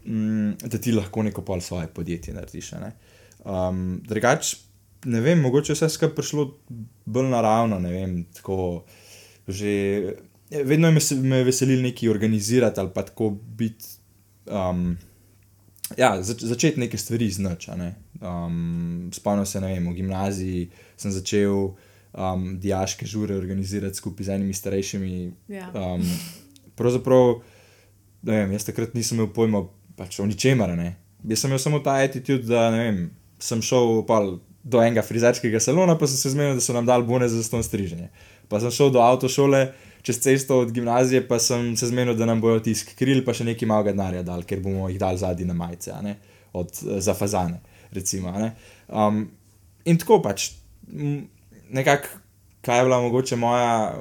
mm, 0.05 0.69
da 0.69 0.81
ti 0.81 0.93
lahko 0.93 1.25
neko 1.25 1.45
pol 1.45 1.61
svoje 1.65 1.89
podjetje 1.89 2.35
narediš. 2.37 2.73
ne. 2.83 2.93
Um, 3.45 4.01
drugač, 4.05 4.57
ne 5.07 5.21
vem, 5.25 5.41
mogoče 5.41 5.73
vse 5.73 5.89
skupaj 5.89 6.15
prišlo 6.17 6.51
bolj 7.07 7.31
naravno, 7.33 7.79
ne 7.81 7.93
vem, 7.93 8.25
tako 8.35 8.85
že. 9.49 10.15
Vedno 10.51 10.91
me, 10.93 11.01
se- 11.01 11.17
me 11.17 11.43
veselili 11.45 11.83
neki 11.83 12.09
organizirati 12.09 12.81
ali 12.81 12.91
pa 12.95 13.03
tako 13.03 13.31
biti. 13.31 13.85
Um, 14.47 14.97
ja, 15.97 16.23
zač, 16.23 16.41
začeti 16.43 16.81
neke 16.81 16.99
stvari 16.99 17.27
iz 17.27 17.39
nič. 17.39 17.69
a 17.69 17.77
ne. 17.77 17.95
Um, 18.21 19.11
spomnim 19.15 19.47
se, 19.47 19.61
ne 19.61 19.75
vem, 19.75 19.89
v 19.89 19.95
gimnaziji 19.95 20.71
sem 20.97 21.13
začel 21.13 21.53
um, 22.13 22.59
diaške 22.61 23.07
žure 23.07 23.37
organizirati 23.37 23.97
skupaj 24.01 24.25
z 24.25 24.35
enimi 24.39 24.55
starejšimi. 24.55 25.33
Ja. 25.49 25.69
Um, 25.75 26.03
pravzaprav, 26.75 27.43
ne 28.23 28.41
vem, 28.41 28.53
jaz 28.57 28.65
takrat 28.65 28.95
nisem 28.97 29.19
imel 29.19 29.33
pojma 29.35 29.67
pač 29.97 30.21
o 30.21 30.27
ničemer. 30.27 30.77
ne. 30.77 30.97
Jaz 31.29 31.45
sem 31.45 31.51
imel 31.51 31.61
samo 31.63 31.81
ta 31.85 31.99
attitude, 32.03 32.49
da 32.49 32.71
vem, 32.75 33.11
sem 33.39 33.63
šel 33.63 34.03
pol 34.09 34.39
do 34.69 34.83
enega 34.85 35.03
frizerskega 35.03 35.61
salona, 35.61 35.97
pa 35.99 36.07
sem 36.07 36.21
se 36.21 36.33
zmenil, 36.35 36.59
da 36.59 36.65
so 36.65 36.77
nam 36.77 36.87
dali 36.87 37.07
bone 37.09 37.29
za 37.29 37.43
ston 37.45 37.65
striženje. 37.65 38.11
Pa 38.49 38.61
sem 38.61 38.73
šel 38.75 38.93
do 38.93 39.01
avtošole, 39.01 39.63
čez 40.05 40.21
cesto 40.25 40.61
od 40.65 40.73
gimnazije, 40.77 41.23
pa 41.29 41.39
sem 41.43 41.73
se 41.77 41.89
zmenil, 41.89 42.17
da 42.19 42.29
nam 42.29 42.43
bojo 42.45 42.61
tisk 42.65 42.93
kril, 42.99 43.23
pa 43.25 43.33
še 43.37 43.47
nekaj 43.49 43.69
malega 43.69 43.97
denarja 43.97 44.23
dal, 44.27 44.45
ker 44.49 44.61
bomo 44.65 44.91
jih 44.93 45.01
dali 45.01 45.21
zadnji 45.21 45.49
na 45.49 45.57
majice, 45.57 45.97
od, 46.53 46.73
eh, 46.85 47.01
za 47.01 47.17
fazane. 47.17 47.63
Recimo, 47.93 48.35
um, 48.93 49.23
in 49.89 49.97
tako 49.97 50.21
pač, 50.21 50.51
nekako, 51.73 52.21
kaj 52.61 52.79
je 52.79 52.85
bila 52.85 52.99
mogoče 53.01 53.37
moja, 53.41 53.95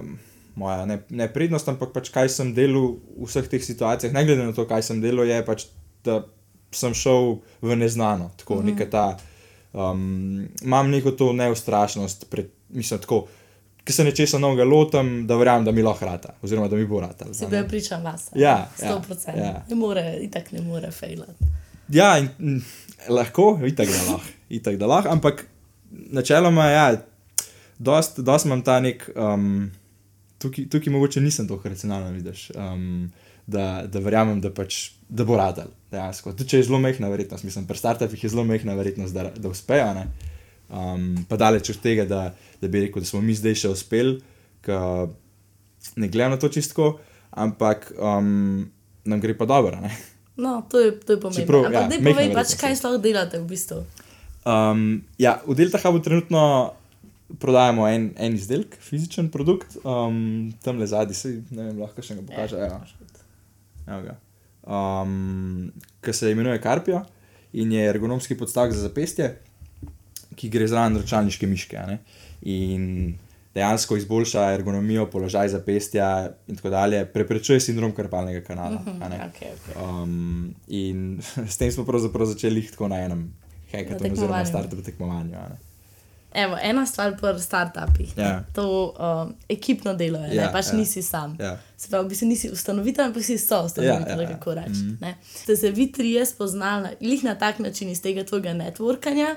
moja 0.59 0.85
ne, 0.85 0.99
ne 1.09 1.29
prednost, 1.31 1.69
ampak 1.71 1.93
pač 1.95 2.11
kaj 2.11 2.27
sem 2.33 2.51
delal 2.57 2.97
v 3.15 3.29
vseh 3.29 3.47
teh 3.47 3.63
situacijah, 3.63 4.11
ne 4.11 4.25
glede 4.27 4.43
na 4.43 4.51
to, 4.51 4.67
kaj 4.67 4.83
sem 4.83 4.99
delal, 4.99 5.23
je 5.29 5.39
pač, 5.47 5.69
da 6.03 6.25
sem 6.75 6.91
šel 6.91 7.39
v 7.63 7.79
neznano. 7.79 8.31
Tako, 8.35 8.59
mm 8.59 8.75
-hmm. 8.75 8.91
ta, 8.91 9.17
um, 9.73 10.47
imam 10.61 10.89
neko 10.89 11.11
to 11.11 11.33
neustrašnost, 11.33 12.29
pred, 12.29 12.49
mislim, 12.69 12.99
tako. 12.99 13.25
Ki 13.87 13.93
se 13.93 14.03
nečesa 14.03 14.39
novega 14.39 14.65
lotim, 14.67 15.27
da 15.27 15.37
verjamem, 15.39 15.65
da 15.65 15.71
mi 15.71 15.81
lahko 15.81 16.05
rata, 16.05 16.33
oziroma 16.43 16.67
da 16.67 16.75
mi 16.75 16.85
bo 16.85 16.99
rata. 16.99 17.25
Si 17.33 17.47
bil 17.47 17.63
pričan 17.67 18.03
vas. 18.03 18.25
Ja, 18.35 18.67
sto 18.75 18.85
ja, 18.85 18.99
procentno. 18.99 19.43
ja. 19.43 19.61
Ne 19.69 19.75
more, 19.75 20.17
itak 20.21 20.51
ne 20.51 20.61
more 20.61 20.91
fejlati. 20.91 21.47
Ja, 21.89 22.17
in, 22.19 22.27
mm, 22.39 22.63
lahko, 23.09 23.59
itak 23.67 23.87
da 23.87 24.01
lahko, 24.11 24.33
itak 24.49 24.75
da 24.75 24.87
lahko, 24.91 25.09
ampak 25.09 25.45
načeloma, 25.91 26.65
ja, 26.65 26.97
dost, 27.79 28.19
dost 28.19 28.45
imam 28.45 28.61
ta 28.61 28.79
nek, 28.79 29.09
um, 29.15 29.71
tukaj, 30.37 30.67
tukaj 30.69 30.93
mogoče 30.93 31.21
nisem 31.21 31.47
tako 31.47 31.69
racionalen, 31.69 32.13
vidiš, 32.13 32.49
um, 32.55 33.11
da, 33.47 33.85
da 33.87 33.99
verjamem, 33.99 34.41
da, 34.41 34.51
pač, 34.53 34.91
da 35.09 35.23
bo 35.23 35.37
radal, 35.39 35.69
dejansko. 35.91 36.33
Tudi 36.35 36.49
če 36.51 36.61
je 36.61 36.67
zelo 36.67 36.79
mehna 36.83 37.09
verjetnost, 37.11 37.45
mislim, 37.47 37.67
pri 37.67 37.79
startupih 37.79 38.23
je 38.23 38.31
zelo 38.33 38.43
mehna 38.47 38.75
verjetnost, 38.75 39.15
da, 39.15 39.29
da 39.35 39.51
uspejo, 39.51 39.93
ne. 39.95 40.07
Um, 40.67 41.13
pa 41.29 41.37
daleč 41.39 41.69
od 41.71 41.79
tega, 41.83 42.03
da, 42.05 42.33
da 42.61 42.67
bi 42.67 42.83
rekel, 42.83 43.03
da 43.03 43.07
smo 43.07 43.21
mi 43.23 43.35
zdaj 43.37 43.55
še 43.63 43.71
uspeli, 43.71 44.17
ker 44.65 45.13
ne 45.95 46.09
gledam 46.11 46.35
na 46.35 46.41
to 46.41 46.49
čistko, 46.51 46.97
ampak 47.31 47.93
um, 47.95 48.67
nam 49.07 49.23
gre 49.23 49.37
pa 49.37 49.47
dobro, 49.47 49.79
ne. 49.79 49.93
No, 50.37 50.59
to 50.69 50.83
je, 50.83 50.91
to 50.99 51.15
je 51.15 51.21
pomembno. 51.21 51.39
Čeprav, 51.39 51.63
Ampak 51.65 51.73
ja, 51.73 51.81
ja, 51.81 51.89
majhna 51.89 52.11
povej, 52.11 52.27
pač, 52.35 52.57
kaj 52.59 52.75
ja. 52.75 52.77
sploh 52.77 52.99
delate 53.01 53.39
v 53.41 53.47
bistvu. 53.49 53.79
Um, 54.47 54.83
ja, 55.17 55.39
v 55.47 55.55
Delta 55.57 55.79
Hubu 55.81 56.03
trenutno 56.03 56.43
prodajamo 57.41 57.87
en, 57.89 58.11
en 58.15 58.37
izdelek, 58.37 58.77
fizičen 58.83 59.31
produkt, 59.33 59.79
um, 59.81 60.53
tam 60.63 60.77
le 60.79 60.87
zadnji, 60.87 61.17
se 61.17 61.33
ne 61.49 61.71
vem, 61.71 61.81
lahko 61.81 62.05
še 62.05 62.19
ga 62.19 62.27
pokaže. 62.27 62.59
Ja, 62.59 62.77
Evo 63.87 64.03
ga. 64.05 64.15
Um, 64.67 65.71
ki 66.01 66.13
se 66.13 66.31
imenuje 66.31 66.61
Karpio 66.61 67.01
in 67.53 67.71
je 67.71 67.85
ergonomski 67.89 68.35
podstavek 68.37 68.73
za 68.73 68.81
zapestje, 68.81 69.29
ki 70.35 70.49
gre 70.49 70.67
zraven 70.67 70.97
računalniške 70.99 71.47
miške. 71.47 71.83
ne. 71.87 71.99
In 72.41 73.15
dejansko 73.55 73.97
izboljša 73.97 74.51
ergonomijo, 74.53 75.05
položaj 75.11 75.49
zapestja 75.49 76.09
in 76.47 76.55
tako 76.55 76.69
dalje, 76.69 77.05
preprečuje 77.13 77.59
sindrom 77.59 77.91
karpalnega 77.95 78.43
kanala. 78.45 78.83
a 79.01 79.09
ne. 79.09 79.21
Okay, 79.29 79.55
okay. 79.55 79.79
Um, 79.83 80.53
in 80.67 81.21
s 81.53 81.57
tem 81.57 81.71
smo 81.71 81.85
pravzaprav 81.85 82.27
začeli 82.27 82.67
tako 82.67 82.91
na 82.91 82.99
enem 83.05 83.33
hackathonu 83.71 84.13
oziroma 84.13 84.43
tekmovanju. 84.43 84.45
startup 84.45 84.85
tekmovanju. 84.85 85.37
Evo, 86.37 86.57
ena 86.61 86.85
stvar 86.85 87.17
pri 87.17 87.41
startupih. 87.41 88.17
ne, 88.17 88.23
Ja. 88.23 88.43
To 88.53 88.93
um, 88.99 89.33
ekipno 89.49 89.93
delo 89.93 90.19
je, 90.19 90.35
Ja, 90.35 90.43
ja, 90.43 90.51
pač 90.51 90.65
ja. 90.65 90.71
ja. 90.71 90.77
nisi 90.77 91.01
sam. 91.01 91.37
Ja. 91.39 91.57
Se 91.77 91.89
pravi, 91.89 92.05
v 92.05 92.09
bistvu 92.09 92.27
nisi 92.27 92.49
ustanovitelj, 92.53 93.05
ampak 93.05 93.23
si 93.23 93.37
so 93.37 93.63
ustanovitelj, 93.65 94.21
ja, 94.21 94.29
ja. 94.29 94.37
kako 94.37 94.53
reči. 94.53 94.83
Mm. 94.83 95.13
Ste 95.43 95.55
se 95.55 95.71
vi 95.71 95.91
trije 95.91 96.25
spoznali 96.25 96.83
na, 96.83 96.91
glih 97.01 97.23
na 97.23 97.35
tak 97.35 97.59
način 97.59 97.89
iz 97.89 98.01
tega 98.01 98.23
tvojega 98.23 98.53
networkanja? 98.53 99.35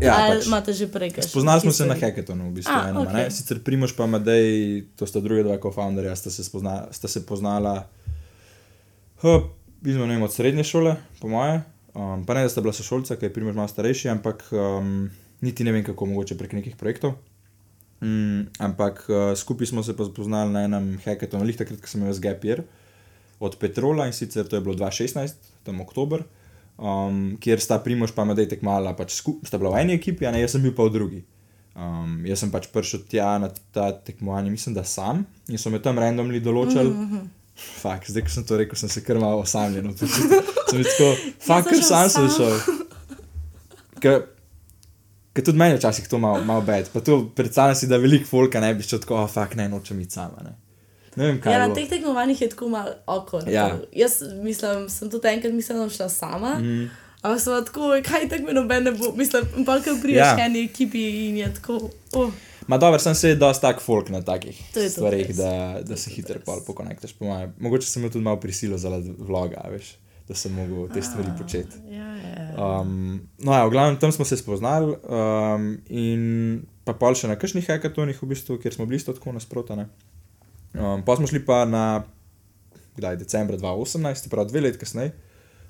Ja, 0.00 0.16
ali 0.18 0.38
pač 0.38 0.46
imate 0.46 0.72
že 0.72 0.88
prej? 0.88 1.12
Spoznali 1.20 1.60
smo 1.60 1.72
se 1.72 1.86
na 1.86 1.94
hackathonu, 1.94 2.48
v 2.50 2.52
bistvu. 2.52 2.72
A, 2.72 2.88
enem, 2.88 3.08
a 3.08 3.12
ne. 3.12 3.30
Sicer 3.30 3.60
Primož 3.64 3.92
pa 3.92 4.06
Madej, 4.06 4.84
to 4.96 5.06
sta 5.06 5.20
druga 5.20 5.42
dva 5.42 5.58
co-founderja, 5.60 6.16
sta 6.16 6.30
se, 6.30 6.44
spozna, 6.44 6.88
sta 6.90 7.08
se 7.08 7.26
poznala 7.26 7.84
huh, 9.20 9.42
vem, 9.82 10.22
od 10.22 10.32
srednje 10.32 10.64
šole, 10.64 10.96
po 11.20 11.28
moje. 11.28 11.62
Um, 11.94 12.24
pa 12.24 12.34
ne, 12.34 12.42
da 12.42 12.48
sta 12.48 12.64
bila 12.64 12.72
sošolca, 12.72 13.16
ker 13.16 13.28
je 13.28 13.34
Primož 13.34 13.54
malo 13.54 13.68
starejši, 13.68 14.08
ampak 14.08 14.48
um, 14.50 15.10
niti 15.42 15.64
ne 15.66 15.74
vem 15.74 15.84
kako, 15.84 16.06
mogoče 16.06 16.38
prek 16.38 16.54
nekih 16.58 16.76
projektov. 16.80 17.18
Mm, 18.02 18.48
ampak 18.58 19.04
uh, 19.06 19.32
skupaj 19.38 19.70
smo 19.70 19.82
se 19.82 19.94
pa 19.96 20.04
spoznali 20.04 20.50
na 20.50 20.64
enem 20.66 20.96
hackathonu, 21.04 21.46
lih 21.46 21.58
takrat, 21.58 21.78
ko 21.82 21.90
sem 21.90 22.02
imel 22.02 22.18
Gap 22.22 22.46
Year 22.46 22.64
od 23.42 23.58
Petrola 23.58 24.06
in 24.06 24.14
sicer 24.14 24.46
to 24.46 24.56
je 24.56 24.62
bilo 24.62 24.74
2016, 24.74 25.34
tam 25.66 25.80
oktober, 25.82 26.22
um, 26.78 27.36
kjer 27.42 27.60
sta 27.62 27.78
Primož 27.82 28.14
pa 28.14 28.26
Madej 28.26 28.48
tekmala, 28.54 28.94
pač 28.98 29.16
skup, 29.18 29.42
sta 29.46 29.58
bila 29.58 29.74
v 29.74 29.82
eni 29.82 29.98
ekipi, 29.98 30.26
a 30.26 30.34
ne, 30.34 30.42
jaz 30.42 30.54
sem 30.54 30.62
bil 30.62 30.74
pa 30.74 30.86
v 30.86 30.94
drugi. 30.94 31.22
Um, 31.72 32.20
jaz 32.28 32.42
sem 32.42 32.50
pač 32.52 32.68
prišel 32.70 33.06
tja 33.10 33.36
na 33.42 33.48
ta 33.74 33.90
tekmovanje, 33.94 34.50
mislim, 34.50 34.76
da 34.78 34.84
sam 34.86 35.24
in 35.48 35.58
so 35.58 35.70
me 35.70 35.82
tam 35.82 35.98
randomly 35.98 36.42
določili. 36.42 36.90
Mm 36.90 37.08
-hmm. 37.10 37.30
Fak, 37.54 38.06
zdaj, 38.08 38.22
ko 38.22 38.30
sem 38.30 38.44
to 38.44 38.56
rekel, 38.56 38.76
sem 38.76 38.88
se 38.88 39.02
kar 39.04 39.18
malo 39.18 39.42
osamljen. 39.42 39.92
počutil. 39.94 40.42
Sem 40.70 40.82
tako, 40.82 41.08
fak, 41.38 41.66
ker 41.68 41.82
sam 41.82 42.08
sem 42.08 42.28
šel. 42.30 42.54
Ker 44.02 44.22
ker 45.32 45.44
tudi 45.44 45.58
meni 45.58 45.78
včasih 45.78 46.08
to 46.08 46.18
malo 46.18 46.44
mal 46.44 46.62
bed. 46.62 46.88
Pa 46.92 47.00
to 47.00 47.22
predstavljam 47.36 47.76
si, 47.76 47.88
da 47.88 47.96
veliko 47.96 48.26
folka 48.28 48.60
ne 48.60 48.74
bi 48.74 48.84
šel 48.86 49.00
tako, 49.00 49.22
oh, 49.22 49.30
fak, 49.30 49.56
ne, 49.56 49.68
nočem 49.68 50.00
iti 50.00 50.12
sama. 50.12 50.44
Ne, 50.44 50.54
ne 51.16 51.26
vem. 51.26 51.40
Ja, 51.44 51.66
na 51.66 51.74
teh 51.74 51.88
tekmovanjih 51.88 52.42
je 52.42 52.50
tako 52.52 52.68
malo 52.68 52.94
okor. 53.06 53.48
Ja. 53.48 53.78
Jaz 53.92 54.20
mislim, 54.42 54.88
sem 54.88 55.10
tudi 55.10 55.28
enkrat 55.28 55.52
mislila, 55.52 55.86
da 55.86 55.90
šla 55.90 56.08
sama. 56.08 56.54
Mm. 56.60 56.90
Ampak 57.22 57.40
sem 57.40 57.64
tako, 57.64 57.92
kaj 58.04 58.28
tako 58.28 58.48
me 58.48 58.52
noben 58.52 58.84
ne 58.84 58.92
bo, 58.92 59.12
mislim, 59.16 59.64
pa 59.66 59.80
kar 59.80 60.00
priješ 60.02 60.26
Ja. 60.26 60.46
eni 60.46 60.64
ekipi 60.64 61.28
in 61.28 61.36
je 61.36 61.54
tako, 61.54 61.90
oh, 62.12 62.32
Ma 62.66 62.78
dobro, 62.78 62.98
sem 62.98 63.14
se 63.14 63.34
dosti 63.34 63.62
tak 63.62 63.80
folk 63.82 64.08
na 64.08 64.22
takih 64.22 64.58
res. 64.74 65.36
da, 65.36 65.80
da 65.82 65.96
se 65.96 66.10
hitro 66.10 66.38
pol 66.44 66.60
pokonektaš. 66.66 67.12
Po 67.12 67.24
mojem. 67.24 67.54
Mogoče 67.58 67.86
sem 67.86 68.02
imel 68.02 68.12
tudi 68.12 68.24
malo 68.24 68.40
prisilo 68.40 68.78
zaradi 68.78 69.14
vloga, 69.18 69.64
veš, 69.70 69.96
da 70.32 70.38
sem 70.38 70.54
mogel 70.56 70.88
te 70.88 71.02
stvari 71.04 71.28
početi. 71.38 71.76
ja, 71.92 72.08
ja. 72.16 72.80
Um, 72.80 73.28
no, 73.38 73.52
ja, 73.52 73.66
v 73.68 73.72
glavnem 73.74 73.98
tam 74.00 74.12
smo 74.12 74.24
se 74.24 74.36
spoznali 74.36 74.96
um, 74.96 75.66
in 75.92 76.22
pa 76.88 76.94
pol 76.96 77.16
še 77.16 77.28
na 77.28 77.36
kakšnih 77.36 77.68
hackatonih, 77.68 78.16
v 78.16 78.28
bistvu, 78.32 78.56
kjer 78.62 78.76
smo 78.76 78.88
bili 78.88 79.00
tako 79.04 79.34
nasprotane. 79.36 79.88
Um, 80.72 81.04
pa 81.04 81.16
smo 81.18 81.28
šli 81.28 81.42
pa 81.44 81.62
na, 81.68 82.04
kdaj, 82.96 83.20
decembra 83.20 83.60
2018, 83.60 84.32
prav 84.32 84.48
dve 84.48 84.64
let 84.64 84.80
kasneje, 84.80 85.12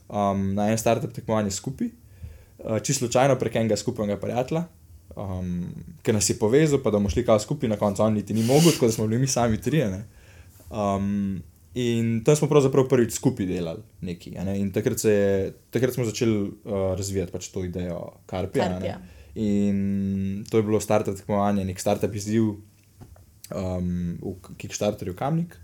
um, 0.06 0.52
na 0.54 0.70
en 0.70 0.78
startup 0.78 1.10
tekmovanje 1.14 1.54
skupaj, 1.58 1.90
uh, 1.90 2.78
čisto 2.78 3.06
slučajno 3.06 3.38
prek 3.42 3.58
enega 3.58 3.78
skupnega 3.78 4.18
prijatelja. 4.22 4.68
Um, 5.12 5.66
ki 6.00 6.14
nas 6.14 6.30
je 6.30 6.38
povezal, 6.40 6.80
pa 6.80 6.88
da 6.88 6.96
bomo 6.96 7.10
šli 7.12 7.26
kao 7.26 7.42
skupaj, 7.42 7.68
na 7.68 7.76
koncu 7.76 8.06
on 8.06 8.14
niti 8.16 8.32
ni 8.32 8.46
mogel, 8.46 8.72
tako 8.72 8.88
da 8.88 8.94
smo 8.94 9.10
bili 9.10 9.20
mi 9.20 9.28
sami 9.28 9.60
trije. 9.60 9.90
ne. 9.90 10.04
Um, 10.70 11.42
in 11.74 12.20
tam 12.24 12.36
smo 12.36 12.48
pravzaprav 12.48 12.88
prvič 12.88 13.14
skupaj 13.16 13.46
delali 13.46 13.82
nekaj. 14.00 14.32
Ne? 14.44 14.58
In 14.60 14.72
takrat, 14.72 15.00
se 15.00 15.12
je, 15.12 15.52
takrat 15.70 15.94
smo 15.94 16.04
začeli 16.04 16.36
uh, 16.42 16.92
razvijati 16.98 17.32
pač 17.32 17.48
to 17.48 17.64
idejo 17.64 18.12
Karpija. 18.26 18.68
Karpija. 18.68 18.98
In 19.34 20.44
to 20.50 20.60
je 20.60 20.62
bilo 20.62 20.80
startup 20.80 21.16
tekmovanje, 21.16 21.64
nek 21.64 21.80
startup 21.80 22.14
izziv 22.14 22.50
um, 23.54 24.18
v 24.20 24.56
Kickstarterju 24.60 25.16
Kamnik, 25.16 25.56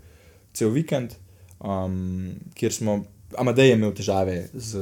cel 0.53 0.73
vikend, 0.73 1.15
um, 1.59 2.33
kjer 2.57 2.73
smo. 2.73 3.03
Amadej 3.37 3.67
je 3.69 3.73
imel 3.77 3.91
težave 3.93 4.35
z 4.57 4.79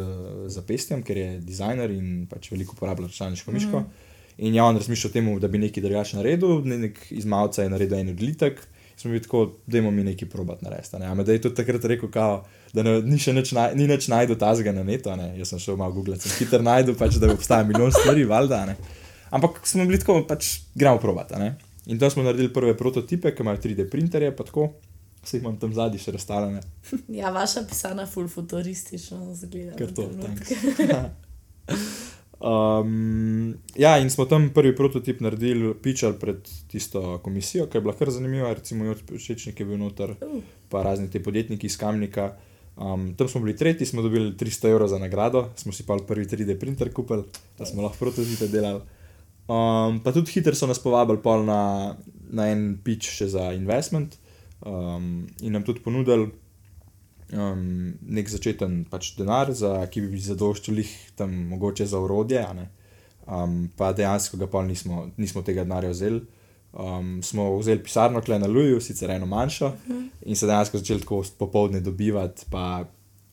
zapestjem, 0.47 1.01
ker 1.03 1.17
je 1.19 1.31
dizajner 1.43 1.91
in 1.91 2.21
pač 2.31 2.47
veliko 2.53 2.77
uporablja 2.77 3.09
računalniško 3.09 3.51
miško. 3.51 3.81
In 4.37 4.55
je 4.55 4.61
on 4.63 4.77
razmišljal 4.77 5.09
o 5.09 5.13
tem, 5.13 5.27
da 5.43 5.49
bi 5.51 5.59
nekaj 5.59 5.83
drugače 5.83 6.15
naredil, 6.15 6.61
ne- 6.63 6.77
nek 6.85 7.01
iz 7.11 7.25
malca 7.25 7.65
je 7.65 7.73
naredil 7.73 7.97
en 7.99 8.13
odlitek. 8.13 8.61
Smo 8.97 9.11
bili 9.11 9.21
tako, 9.21 9.51
da 9.67 9.77
imamo 9.77 9.91
mi 9.91 10.03
nekaj 10.03 10.29
probat 10.29 10.61
narediti. 10.61 10.95
a 10.95 10.99
Ne? 10.99 11.05
Amadej 11.05 11.35
je 11.35 11.41
tudi 11.41 11.55
takrat 11.55 11.85
rekel, 11.85 12.11
kao, 12.11 12.45
da 12.73 12.83
ne, 12.83 13.01
ni 13.01 13.19
še 13.19 13.33
nič, 13.33 13.51
naj, 13.51 13.75
ni 13.75 13.87
nič 13.87 14.07
najdu 14.07 14.35
tazga 14.35 14.71
na 14.73 14.83
netu. 14.83 15.13
Ne? 15.15 15.35
Jaz 15.37 15.53
sem 15.53 15.59
šel 15.59 15.77
malo 15.77 15.93
googlati, 15.93 16.25
sem 16.25 16.33
hitro 16.39 16.61
najdel, 16.65 16.97
pač, 16.97 17.19
da 17.21 17.29
obstaja 17.31 17.63
milijon 17.63 17.93
stvari, 17.93 18.25
valjda. 18.25 18.63
Ne? 18.65 18.75
Ampak 19.29 19.61
smo 19.69 19.85
bili 19.85 20.01
tako, 20.01 20.23
pač 20.27 20.59
gremo 20.75 20.97
probat. 20.97 21.31
a 21.31 21.39
ne. 21.39 21.53
In 21.85 21.99
tam 21.99 22.09
smo 22.09 22.25
naredili 22.25 22.53
prve 22.53 22.73
prototipe, 22.77 23.35
ki 23.35 23.45
imajo 23.45 23.61
3D 23.63 23.89
printerje, 23.89 24.33
pa 24.35 24.43
tako. 24.43 24.71
Se 25.23 25.37
jih 25.37 25.43
imam 25.43 25.57
tam 25.59 25.73
zadnji 25.73 25.99
še 25.99 26.11
razstavljene. 26.17 26.61
ja, 27.19 27.29
vaša 27.35 27.67
pisana 27.69 28.05
ful 28.09 28.27
futuristično 28.31 29.33
zgleda. 29.35 29.75
Ker 29.77 29.93
to, 29.93 30.09
trenutke. 30.09 30.55
um, 32.39 33.55
ja, 33.75 33.97
in 33.97 34.09
smo 34.09 34.25
tam 34.25 34.49
prvi 34.53 34.75
prototip 34.75 35.21
naredili, 35.21 35.73
pičali 35.83 36.19
pred 36.19 36.49
tisto 36.67 37.17
komisijo, 37.23 37.67
ki 37.67 37.77
je 37.77 37.81
bila 37.81 37.95
kar 37.97 38.11
zanimiva, 38.11 38.53
recimo 38.53 38.85
Joč 38.85 39.05
Pečečnik 39.07 39.59
je 39.59 39.65
bil 39.65 39.77
noter, 39.77 40.15
Uh. 40.21 40.43
pa 40.69 40.83
razni 40.83 41.09
ti 41.09 41.23
podjetniki 41.23 41.67
iz 41.67 41.77
Kamnika. 41.77 42.35
Um, 42.77 43.15
tam 43.17 43.27
smo 43.27 43.41
bili 43.41 43.55
tretji, 43.57 43.87
smo 43.87 44.01
dobili 44.01 44.35
300 44.37 44.69
evrov 44.69 44.87
za 44.87 44.99
nagrado, 44.99 45.49
smo 45.55 45.71
si 45.71 45.85
pa 45.85 45.97
prvi 46.07 46.25
3D 46.25 46.59
printer 46.59 46.93
kupili, 46.93 47.23
da 47.57 47.65
smo 47.65 47.81
lahko 47.81 47.97
prototipe 47.97 48.47
delali. 48.47 48.81
Um, 49.47 49.99
pa 50.03 50.11
tudi 50.11 50.31
hitro 50.31 50.55
so 50.55 50.67
nas 50.67 50.79
povabili 50.79 51.21
pol 51.23 51.45
na, 51.45 51.95
na 52.29 52.49
en 52.51 52.77
pitch 52.83 53.07
še 53.15 53.29
za 53.31 53.53
investment 53.55 54.17
um, 54.59 55.23
in 55.41 55.55
nam 55.55 55.63
tudi 55.63 55.79
ponudili 55.79 56.27
um, 57.33 57.93
nek 58.01 58.29
začeten 58.29 58.83
pač 58.89 59.13
denar, 59.17 59.51
za, 59.55 59.79
ki 59.91 60.05
bi 60.07 60.21
zadoščil 60.21 60.83
jih 60.83 60.91
tam 61.19 61.33
mogoče 61.53 61.87
za 61.89 61.99
urodje, 62.03 62.43
um, 63.25 63.67
pa 63.77 63.93
dejansko 63.93 64.37
ga 64.37 64.49
pol 64.51 64.67
nismo, 64.69 65.07
nismo 65.17 65.43
tega 65.43 65.65
denarja 65.67 65.93
vzeli. 65.95 66.21
Um, 66.77 67.23
smo 67.23 67.55
vzeli 67.57 67.81
pisarno 67.83 68.21
kle 68.21 68.37
na 68.39 68.47
Luju, 68.47 68.81
sicer 68.83 69.09
eno 69.11 69.25
manjšo, 69.25 69.71
in 70.27 70.35
se 70.35 70.45
dejansko 70.45 70.77
začeli 70.77 71.01
tako 71.01 71.23
popoldne 71.39 71.79
dobivati, 71.81 72.45
pa 72.51 72.85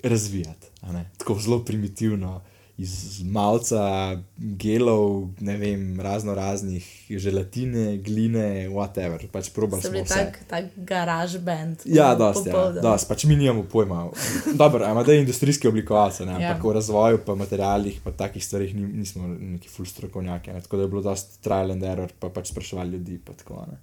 razvijati. 0.05 0.71
Tako 1.19 1.39
zelo 1.41 1.59
primitivno, 1.65 2.41
iz 2.77 2.93
malca, 3.23 4.19
gelov, 4.37 5.29
ne 5.41 5.57
vem, 5.57 6.01
razno 6.01 6.35
raznih 6.35 6.83
želatine, 7.09 7.99
gline, 7.99 8.43
whatever. 8.69 9.29
Pač 9.29 9.51
probali 9.51 9.79
Ste 9.79 9.89
smo 9.89 9.93
bili 9.93 10.05
vse. 10.05 10.15
tak, 10.17 10.39
tak 10.49 10.65
garaž 10.79 11.37
band. 11.39 11.77
Ja, 11.85 12.15
dosti, 12.15 12.49
ja, 12.49 12.71
dosti, 12.73 13.09
pač 13.09 13.25
mi 13.25 13.37
nimamo 13.37 13.63
pojma. 13.65 14.11
Dobro, 14.55 14.83
ima 14.85 15.03
da 15.03 15.13
je 15.13 15.21
industrijski 15.21 15.69
oblikovalec, 15.69 16.19
ne, 16.21 16.33
ampak 16.33 16.43
Ja. 16.57 16.59
v 16.63 16.73
razvoju, 16.73 17.19
pa 17.19 17.35
materialih, 17.35 18.01
pa 18.05 18.11
takih 18.13 18.45
stvarih 18.45 18.75
ni, 18.75 18.83
nismo 18.83 19.29
neki 19.29 19.69
full 19.69 19.87
strokovnjaki. 19.87 20.51
Ne, 20.51 20.61
tako 20.61 20.77
da 20.77 20.83
je 20.83 20.89
bilo 20.89 21.03
dosti 21.03 21.43
trial 21.43 21.71
and 21.71 21.83
error, 21.85 22.11
pa 22.19 22.29
pač 22.29 22.51
spraševali 22.51 22.91
ljudi. 22.91 23.21
Pa 23.21 23.33
tako, 23.35 23.67
ne. 23.67 23.79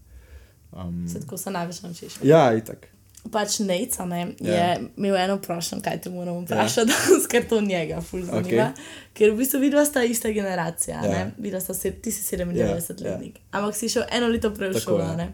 um, 0.74 1.08
Se 1.08 1.20
tako 1.20 1.38
se 1.38 1.52
največ 1.52 1.82
naučiš. 1.82 2.14
ja, 2.24 2.54
itak. 2.54 2.88
Pač 3.24 3.60
Nejca 3.60 4.06
ne, 4.06 4.20
je 4.40 4.52
Ja. 4.52 4.78
imel 4.98 5.16
eno 5.18 5.36
vprašanje, 5.36 5.82
kaj 5.82 6.02
te 6.02 6.10
moramo 6.10 6.42
vprašati, 6.42 6.92
ja. 6.92 6.96
ker 7.32 7.48
to 7.48 7.62
njega 7.62 8.02
ful 8.02 8.22
zanima. 8.22 8.42
Okej. 8.42 8.84
Ker 9.14 9.32
v 9.32 9.38
bistvu 9.38 9.60
vidva 9.60 9.86
sta 9.86 10.04
ista 10.04 10.30
generacija, 10.30 11.02
Ja. 11.02 11.12
ja. 11.12 11.30
vidva 11.38 11.60
sta 11.60 11.74
se, 11.74 11.92
ti 11.94 12.12
si 12.12 12.26
97 12.28 12.58
Ja, 12.58 12.66
ja. 12.68 12.74
letnik, 13.12 13.40
ampak 13.52 13.76
si 13.76 13.90
šel 13.90 14.04
eno 14.12 14.28
leto 14.28 14.50
prej 14.52 14.70
v 14.70 14.80
šolo. 14.80 15.00
ja. 15.02 15.16
ne. 15.16 15.30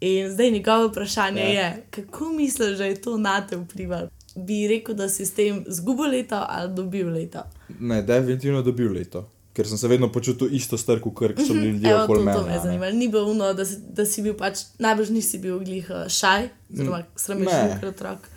In 0.00 0.30
zdaj 0.30 0.50
njegovo 0.50 0.88
vprašanje 0.88 1.40
Ja. 1.42 1.48
ja. 1.50 1.66
je, 1.66 1.82
kako 1.90 2.28
misliš, 2.30 2.78
da 2.78 2.84
je 2.84 2.94
to 2.96 3.18
na 3.18 3.46
te 3.46 3.56
vplivalo? 3.56 4.08
Bi 4.36 4.68
rekel, 4.68 4.94
da 4.94 5.08
si 5.08 5.26
s 5.26 5.32
tem 5.32 5.64
zgubil 5.68 6.10
leto 6.10 6.36
ali 6.40 6.74
dobil 6.74 7.08
leto? 7.08 7.42
Ne, 7.80 8.02
definitivno 8.02 8.62
dobil 8.62 8.92
leto. 8.92 9.28
Ker 9.56 9.64
sem 9.64 9.78
se 9.78 9.88
vedno 9.88 10.10
počutil 10.10 10.52
isto 10.52 10.76
strko, 10.76 11.10
ker 11.12 11.32
so 11.38 11.54
bili 11.54 11.70
ljudje 11.70 11.90
Evo, 11.90 12.02
okoli 12.02 12.22
mene. 12.22 12.34
to 12.34 12.44
me 12.44 12.52
je 12.52 12.60
zanimalo. 12.60 12.92
Ni 12.94 13.08
bilo 13.08 13.24
uno, 13.26 13.52
da 13.52 13.64
si, 13.64 13.78
da 13.90 14.04
si 14.04 14.20
bil 14.20 14.34
pač, 14.34 14.66
najbrž 14.78 15.10
nisi 15.10 15.38
bil 15.38 15.58
glih 15.60 15.88
uh, 15.88 16.04
šaj, 16.08 16.48
oziroma 16.70 16.98
sramežljiv 17.16 17.62
ne. 17.64 17.76
kot 17.76 17.88
otrok. 17.90 18.28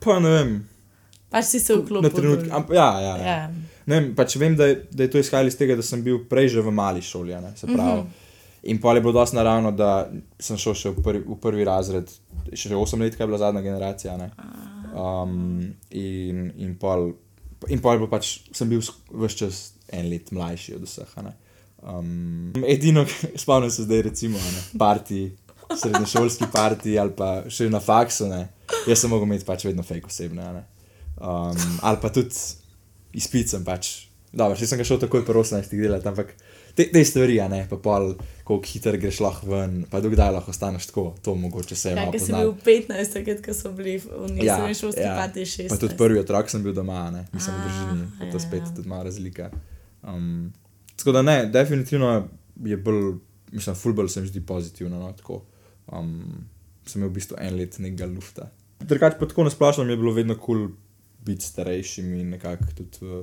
Pa 0.00 0.18
ne 0.18 0.30
vem, 0.30 0.50
Pač 1.28 1.44
si 1.46 1.58
se 1.58 1.72
na 1.72 1.80
vklopil. 1.80 2.10
trenutek. 2.12 2.50
amp- 2.50 2.70
Ja, 2.70 2.90
ja, 3.00 3.14
ja. 3.16 3.26
Ja. 3.26 3.48
Ne, 3.86 3.94
vem, 3.94 4.12
pač 4.14 4.36
vem, 4.36 4.54
da 4.54 4.66
je, 4.66 4.82
da 4.92 5.02
je 5.02 5.10
to 5.10 5.18
izhajalo 5.18 5.48
iz 5.48 5.56
tega, 5.56 5.74
da 5.74 5.82
sem 5.82 6.02
bil 6.02 6.20
prej 6.24 6.48
že 6.50 6.60
v 6.60 6.70
mali 6.70 7.02
šoli. 7.02 7.32
Ne, 7.32 7.56
se 7.56 7.66
pravi. 7.66 8.00
Mhm. 8.00 8.06
In 8.64 8.80
pol 8.80 8.94
je 8.94 9.00
bilo 9.00 9.12
dosti 9.12 9.36
naravno, 9.36 9.70
da 9.72 10.10
sem 10.38 10.56
šel 10.56 10.74
še 10.74 10.90
v 10.90 11.02
prvi, 11.02 11.22
v 11.24 11.36
prvi 11.38 11.64
razred, 11.64 12.10
še 12.52 12.68
8 12.70 13.00
let, 13.00 13.14
kaj 13.14 13.22
je 13.22 13.28
bila 13.28 13.38
zadnja 13.38 13.62
generacija. 13.62 14.16
ne. 14.16 14.30
Um, 14.92 15.60
in, 15.90 16.52
in, 16.56 16.74
pol, 16.74 17.12
in 17.66 17.78
pol 17.78 17.92
je 17.92 17.98
bilo 17.98 18.08
pač, 18.08 18.26
sem 18.50 18.68
bil 18.68 18.80
vse 18.80 19.36
čas 19.36 19.60
en 19.92 20.08
let 20.10 20.32
mlajši 20.32 20.76
od 20.76 20.86
vseh. 20.86 21.16
Um, 21.82 22.52
edino, 22.66 23.06
spomnim 23.42 23.70
se 23.70 23.86
zdaj, 23.86 24.02
recimo, 24.02 24.38
ne, 24.38 24.62
parti, 24.78 25.30
srednješolski 25.82 26.44
parti 26.52 26.98
ali 26.98 27.12
pa 27.16 27.44
še 27.50 27.70
na 27.70 27.80
faksu. 27.80 28.30
Ne. 28.30 28.46
Jaz 28.86 29.02
sem 29.02 29.12
mogel 29.12 29.28
imeti 29.28 29.46
pač 29.46 29.66
vedno 29.68 29.86
fake 29.86 30.10
osebne. 30.10 30.64
Um, 31.16 31.78
ali 31.82 32.02
pa 32.02 32.12
tudi 32.12 32.34
izpit 33.16 33.50
sem 33.52 33.64
pač. 33.64 34.06
Dobro, 34.36 34.56
še 34.58 34.68
sem 34.68 34.80
ga 34.80 34.84
šel 34.84 35.00
takoj 35.00 35.24
po 35.24 35.32
18 35.40 35.72
delati, 35.78 36.08
ampak 36.10 36.34
te, 36.76 36.84
te 36.92 37.02
stvari, 37.08 37.38
a 37.40 37.46
ne, 37.48 37.62
pa 37.70 37.78
pol, 37.80 38.10
koliko 38.44 38.68
hiter 38.68 38.98
greš 39.00 39.20
lahko 39.24 39.48
ven, 39.48 39.78
pa 39.88 40.02
dokdaj 40.04 40.34
lahko 40.34 40.52
ostaneš 40.52 40.90
tako, 40.90 41.06
to 41.24 41.32
mogoče 41.40 41.78
se 41.78 41.94
je 41.94 41.96
Ja, 41.96 42.04
ker 42.10 42.20
poznalo. 42.20 42.50
bil 42.52 42.66
15, 42.66 43.14
takrat, 43.14 43.40
ko 43.46 43.54
so 43.56 43.72
bili 43.76 43.96
v 44.02 44.28
nisem 44.34 44.74
šolski 44.82 45.06
ja, 45.06 45.14
pati 45.16 45.46
16. 45.48 45.72
Pa 45.72 45.80
tudi 45.80 45.96
prvi 45.96 46.20
otrok 46.20 46.52
sem 46.52 46.66
bil 46.66 46.76
doma, 46.76 47.06
ne, 47.14 47.24
nisem 47.32 47.56
v 47.56 47.64
družini, 47.64 48.10
to 48.26 48.36
ja, 48.36 48.42
spet 48.44 48.66
ja. 48.66 48.74
tudi 48.76 48.92
malo 48.92 49.08
razlika. 49.08 49.48
Um, 50.06 50.52
tako 50.96 51.12
da 51.12 51.22
ne, 51.22 51.46
definitivno 51.46 52.28
je 52.64 52.76
bolj, 52.76 53.16
mislim, 53.52 53.76
fulbol 53.76 54.08
se 54.08 54.20
mi 54.20 54.30
zdi 54.30 54.40
pozitivno, 54.46 54.98
no, 54.98 55.12
tako. 55.12 55.42
Um, 55.86 56.46
sem 56.86 57.00
imel 57.00 57.10
v 57.10 57.18
bistvu 57.18 57.38
en 57.42 57.58
let 57.58 57.78
nekega 57.82 58.06
lufta. 58.10 58.50
Drugače 58.80 59.18
pa 59.18 59.26
tako 59.26 59.46
nasplošno 59.46 59.84
mi 59.84 59.92
je 59.92 59.96
bilo 59.96 60.12
vedno 60.12 60.36
kul 60.38 60.66
cool 60.66 60.68
biti 61.26 61.44
starejšim 61.44 62.14
in 62.14 62.30
nekako 62.30 62.70
tudi 62.76 62.98
v, 63.00 63.22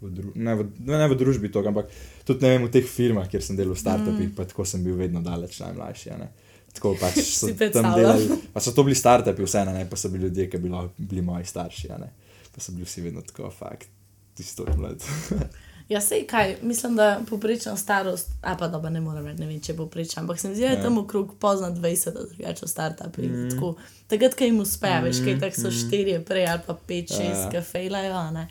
v, 0.00 0.10
dru, 0.12 0.32
ne, 0.34 0.54
v, 0.54 0.66
ne 0.84 1.08
v 1.08 1.16
družbi 1.16 1.48
to, 1.52 1.62
ampak 1.64 1.92
tudi 2.28 2.44
ne 2.44 2.54
vem, 2.54 2.66
v 2.68 2.72
teh 2.74 2.88
firmah, 2.88 3.28
kjer 3.30 3.44
sem 3.44 3.56
delal 3.56 3.72
v 3.72 3.80
startupih, 3.80 4.28
mm. 4.28 4.34
pa 4.36 4.44
tako 4.48 4.66
sem 4.68 4.84
bil 4.84 4.98
vedno 5.00 5.24
daleč 5.24 5.60
najmlajši. 5.64 6.10
a 6.12 6.18
ne. 6.20 6.28
Tako 6.74 6.96
pač 7.00 7.20
so 7.38 7.48
Si 7.48 7.56
tam 7.56 7.94
delali, 7.96 8.28
pa 8.52 8.60
so 8.60 8.74
to 8.76 8.84
bili 8.84 8.98
startupi, 8.98 9.46
vseeno, 9.46 9.72
ne, 9.72 9.86
pa 9.88 9.96
so 9.96 10.12
bili 10.12 10.28
ljudje, 10.28 10.50
ki 10.52 10.60
bi 10.60 10.72
lahko 10.72 10.92
bili 10.98 11.24
moji 11.24 11.48
starši, 11.48 11.92
a 11.96 12.00
ne. 12.02 12.10
Pa 12.52 12.60
so 12.60 12.76
bili 12.76 12.84
vsi 12.84 13.06
vedno 13.06 13.24
tako, 13.24 13.48
fakt, 13.54 13.88
tisto 14.36 14.68
mlad. 14.76 15.00
Ja, 15.88 16.00
sej 16.00 16.26
kaj, 16.26 16.56
mislim, 16.62 16.96
da 16.96 17.20
poprečna 17.30 17.76
starost, 17.76 18.30
a 18.42 18.56
pa 18.56 18.68
dobro, 18.68 18.90
ne 18.90 19.00
morem 19.00 19.26
reči, 19.26 19.40
ne 19.40 19.46
vem, 19.46 19.60
če 19.60 19.72
je 19.72 19.76
poprečna, 19.76 20.22
ampak 20.22 20.40
se 20.40 20.48
mi 20.48 20.54
zdi, 20.54 20.62
da 20.62 20.68
je 20.68 20.76
Ja. 20.76 20.82
tam 20.82 20.98
okrog 20.98 21.34
pozna 21.38 21.70
20, 21.70 22.12
da 22.12 22.22
drugače 22.24 22.66
v 22.66 22.68
startupih. 22.68 23.30
Mm. 23.30 23.50
Tako, 23.50 23.74
takrat, 24.08 24.34
ko 24.34 24.44
jim 24.44 24.60
uspe, 24.60 24.88
mm. 24.90 25.04
veš, 25.04 25.20
kaj 25.24 25.40
tako 25.40 25.60
so 25.60 25.70
štirje 25.70 26.24
prej 26.24 26.46
ali 26.46 26.60
pa 26.66 26.74
pet, 26.86 27.08
šest, 27.08 27.20
Ja. 27.20 27.40
ja. 27.42 27.50
ki 27.50 27.60
fejlajo, 27.62 28.30
ne. 28.30 28.46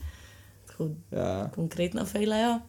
Tako 0.68 0.90
ja, 1.12 1.50
konkretno 1.56 2.06
fejlajo, 2.06 2.60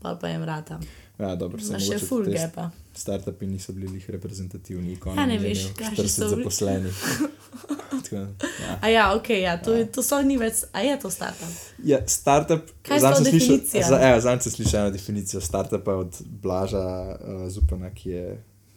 pa 0.00 0.14
pa 0.14 0.28
jim 0.28 0.44
rata. 0.44 0.78
Ja, 1.18 1.34
dobro, 1.36 1.60
sem 1.62 1.80
še 1.80 1.98
full 1.98 2.24
te 2.24 2.36
gepa. 2.36 2.70
Startupi 2.96 3.46
niso 3.46 3.72
bili 3.76 4.00
reprezentativni, 4.08 4.96
kot 5.00 5.16
Ja, 5.16 5.26
ne 5.28 5.38
veš, 5.38 5.66
40 5.78 6.08
so 6.08 6.28
bili. 6.28 6.36
zaposlenih. 6.36 7.02
Tako, 8.06 8.16
ja. 8.16 8.78
A 8.80 8.88
ja, 8.88 9.04
ok, 9.16 9.30
ja, 9.30 9.56
to, 9.62 9.74
ja. 9.74 9.86
to 9.86 10.02
so 10.02 10.20
ni 10.22 10.36
več, 10.40 10.64
a 10.72 10.82
je 10.84 10.98
to 11.00 11.10
startup. 11.10 11.54
Ja, 11.84 12.00
startup. 12.08 12.68
Kaj 12.86 13.00
to 13.00 13.14
sem 13.14 13.40
slišal- 13.40 14.20
Zanj 14.20 14.44
sem 14.46 14.52
slišal 14.52 14.80
eno 14.86 14.90
definicijo 14.94 15.40
startupa 15.40 15.96
od 15.96 16.20
Blaža 16.42 16.84
uh, 17.16 17.48
Zupana, 17.50 17.90
ki 17.94 18.10
je 18.10 18.26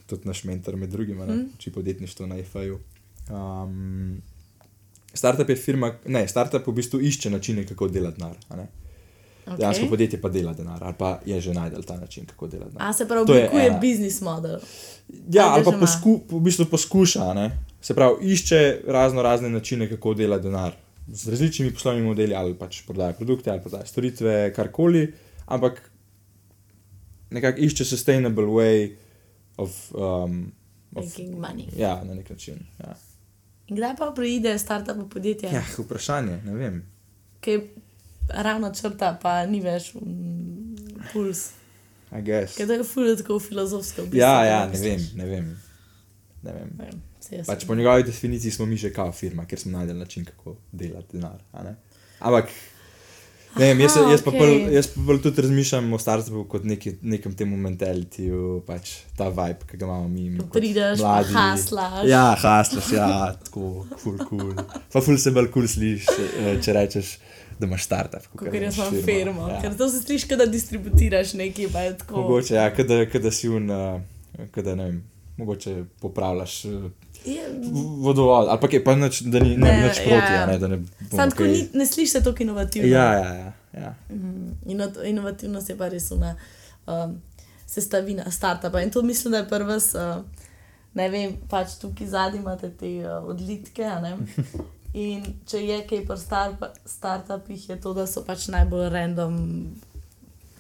tudi 0.10 0.28
naš 0.28 0.44
mentor, 0.44 0.76
med 0.76 0.90
drugim, 0.90 1.18
mm. 1.22 1.46
či 1.58 1.72
podjetništvo 1.72 2.26
na 2.28 2.40
IFA-ju. 2.40 2.80
Um, 3.30 4.22
startup 5.14 5.50
je 5.50 5.56
firma, 5.56 5.94
ne, 6.06 6.28
startup 6.28 6.68
v 6.68 6.74
bistvu 6.74 7.02
išče 7.02 7.30
načine, 7.30 7.66
kako 7.68 7.88
delati 7.88 8.22
denar. 8.22 8.68
Ne. 9.50 9.58
Dejansko 9.58 9.86
Okay. 9.86 9.90
podjetje 9.90 10.22
pa 10.22 10.30
dela 10.30 10.54
denar, 10.54 10.84
ali 10.84 10.94
pa 10.98 11.20
je 11.26 11.42
že 11.42 11.54
najdel 11.54 11.84
ta 11.84 11.96
način, 12.00 12.26
kako 12.26 12.48
dela 12.48 12.66
denar. 12.66 12.90
A 12.90 12.94
se 12.94 13.08
pravi, 13.08 13.22
oblikuje 13.22 13.78
biznis 13.82 14.22
model. 14.22 14.60
Ja, 15.30 15.46
Ali 15.46 15.54
ali 15.54 15.64
pa 15.66 15.72
posku, 15.80 16.22
v 16.30 16.40
bistvu 16.40 16.66
poskuša, 16.66 17.34
ne? 17.34 17.58
se 17.82 17.96
pravi, 17.96 18.32
išče 18.34 18.82
razno 18.88 19.22
razne 19.22 19.50
načine, 19.50 19.90
kako 19.90 20.14
dela 20.14 20.38
denar. 20.40 20.74
Z 21.08 21.30
različnimi 21.30 21.74
poslovnimi 21.74 22.08
modeli, 22.08 22.36
ali 22.36 22.54
pač 22.54 22.82
prodaja 22.86 23.14
produkte, 23.14 23.50
ali 23.52 23.62
prodaja 23.62 23.86
storitve, 23.86 24.54
karkoli, 24.56 25.14
ampak 25.46 25.82
nekako 27.30 27.60
išče 27.60 27.86
sustainable 27.86 28.44
way 28.46 28.96
of. 29.58 29.92
Um, 29.94 30.52
of 30.96 31.06
Making 31.06 31.36
money. 31.38 31.66
ja, 31.78 32.04
na 32.04 32.14
nek 32.14 32.30
način. 32.30 32.60
Ja. 32.80 32.96
In 33.68 33.76
kdaj 33.76 33.96
pa 33.98 34.12
pride 34.16 34.58
startup 34.60 34.98
v 34.98 35.10
podjetje? 35.10 35.50
ja, 35.54 35.64
vprašanje, 35.78 36.42
ne 36.46 36.54
vem. 36.54 36.84
ki 37.42 37.60
je 38.30 38.44
ravno 38.44 38.72
črta, 38.74 39.20
pa 39.22 39.46
ni 39.46 39.62
več 39.62 39.94
mm, 39.94 40.76
puls. 41.14 41.50
I 42.12 42.22
guess. 42.22 42.56
Ker 42.58 42.68
to 42.68 42.74
je 42.74 42.84
fully 42.84 43.18
tako 43.18 43.40
filozofsko. 43.40 44.02
v 44.02 44.06
bistvu, 44.06 44.20
Ja, 44.20 44.34
kaj 44.36 44.50
ja, 44.50 44.62
ne 44.68 44.80
vem, 44.80 45.04
ne 45.16 45.26
vem. 45.26 45.52
Ne 46.42 46.54
vem. 46.54 46.72
Ne 46.74 46.88
vem, 46.90 47.02
Pač 47.46 47.66
po 47.66 47.76
njegovi 47.76 48.04
definiciji 48.04 48.52
smo 48.52 48.66
mi 48.66 48.78
že 48.78 48.90
kao 48.90 49.12
firma, 49.12 49.46
ker 49.46 49.60
smo 49.60 49.72
najdeli 49.72 50.00
način, 50.00 50.26
kako 50.26 50.56
delati 50.72 51.18
denar. 51.18 51.38
Ampak, 52.20 52.50
ne 53.56 53.66
vem, 53.66 53.80
jaz, 53.80 53.98
Aha, 53.98 54.12
jaz, 54.12 54.24
pa 54.24 54.30
okej. 54.30 54.40
bolj, 54.40 54.74
jaz 54.74 54.88
pa 54.88 55.02
bolj 55.02 55.22
tudi 55.22 55.42
razmišljam 55.42 55.94
o 55.94 56.00
startupu 56.00 56.44
kot 56.48 56.64
neki, 56.64 56.96
nekem 57.02 57.36
temu 57.36 57.58
mentalitiju, 57.58 58.64
pač 58.68 58.96
ta 59.18 59.30
vibe, 59.30 59.68
ki 59.70 59.78
ga 59.78 59.86
imamo 59.86 60.08
mi. 60.08 60.38
kot 60.40 60.58
Prideš, 60.58 61.00
pa 61.00 61.06
mladi. 61.20 61.34
haslaš. 61.34 62.08
Ja, 62.08 62.36
haslaš, 62.36 62.92
ja, 62.92 63.12
tako, 63.44 63.86
ful 63.98 64.18
cool. 64.30 64.54
Pa 64.94 65.02
ful 65.02 65.18
se 65.18 65.32
bolj 65.32 65.52
cool 65.54 65.68
slišiš, 65.68 66.08
eh, 66.10 66.58
če 66.64 66.74
rečeš, 66.74 67.18
da 67.60 67.66
imaš 67.66 67.84
startup. 67.86 68.28
Kot 68.36 68.54
jaz 68.54 68.78
imam 68.78 68.94
firmo. 69.06 69.48
Ja. 69.48 69.62
Ker 69.62 69.78
to 69.78 69.90
se 69.90 70.02
sliši, 70.02 70.28
da 70.36 70.46
distributiraš 70.46 71.34
nekaj, 71.34 71.68
pa 71.74 71.80
je 71.80 71.98
tako. 71.98 72.22
Mogoče, 72.22 72.56
ja, 72.56 72.76
kada, 72.76 73.06
kada 73.10 73.32
si 73.32 73.50
un, 73.50 73.70
uh, 73.70 74.02
kada 74.52 74.76
ne 74.76 74.84
vem, 74.86 75.04
mogoče 75.38 75.84
popravljaš 76.00 76.66
uh, 76.66 76.92
Je, 77.26 77.42
vodovod, 78.00 78.48
ali 78.48 78.60
pa 78.62 78.68
kaj, 78.68 78.84
pa 78.84 78.96
nič, 78.96 79.22
da 79.22 79.40
ni 79.40 79.58
ne, 79.58 79.68
Ne, 79.68 79.72
ne, 79.78 79.88
nič 79.88 79.98
ja, 79.98 80.04
proti, 80.04 80.34
ja. 80.34 80.40
ja, 80.40 80.46
ne, 80.46 80.58
da 80.58 80.68
ne 80.68 80.78
Sam 81.10 81.30
tako 81.30 81.44
kaj- 81.44 81.52
ni, 81.52 81.68
ne 81.74 81.86
slišiš 81.86 82.12
se 82.12 82.24
tako 82.24 82.44
inovativno. 82.44 82.88
Ja, 82.90 83.14
ja, 83.14 83.34
ja. 83.34 83.54
ja. 83.74 83.96
Mm, 84.10 84.52
ino- 84.66 85.04
inovativnost 85.06 85.70
je 85.70 85.78
pa 85.78 85.88
res 85.88 86.12
una 86.12 86.36
um, 86.88 87.22
sestavina 87.66 88.32
startupa. 88.32 88.82
In 88.82 88.92
to 88.92 89.02
mislim, 89.02 89.32
da 89.32 89.38
je 89.38 89.50
prva, 89.50 89.76
uh, 89.76 90.24
ne 90.94 91.10
vem, 91.10 91.36
pač 91.50 91.76
tukaj 91.82 92.08
zadnji 92.08 92.40
imate 92.40 92.70
te 92.70 92.88
uh, 92.88 93.28
odlitke. 93.28 93.84
In 94.94 95.26
če 95.46 95.62
je 95.62 95.82
kaj 95.88 96.06
pri 96.06 96.18
startup- 96.18 96.80
startupih, 96.86 97.70
je 97.70 97.78
to, 97.82 97.94
da 97.94 98.08
so 98.10 98.24
pač 98.26 98.48
najbolj 98.50 98.90
random 98.90 99.36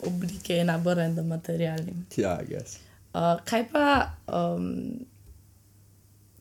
oblike, 0.06 0.64
najbolj 0.64 0.96
random 0.96 1.28
materiali. 1.28 1.96
Ja, 2.18 2.38
guess. 2.48 2.78
Uh, 3.14 3.40
kaj 3.46 3.70
pa. 3.72 3.86
Um, 4.28 5.06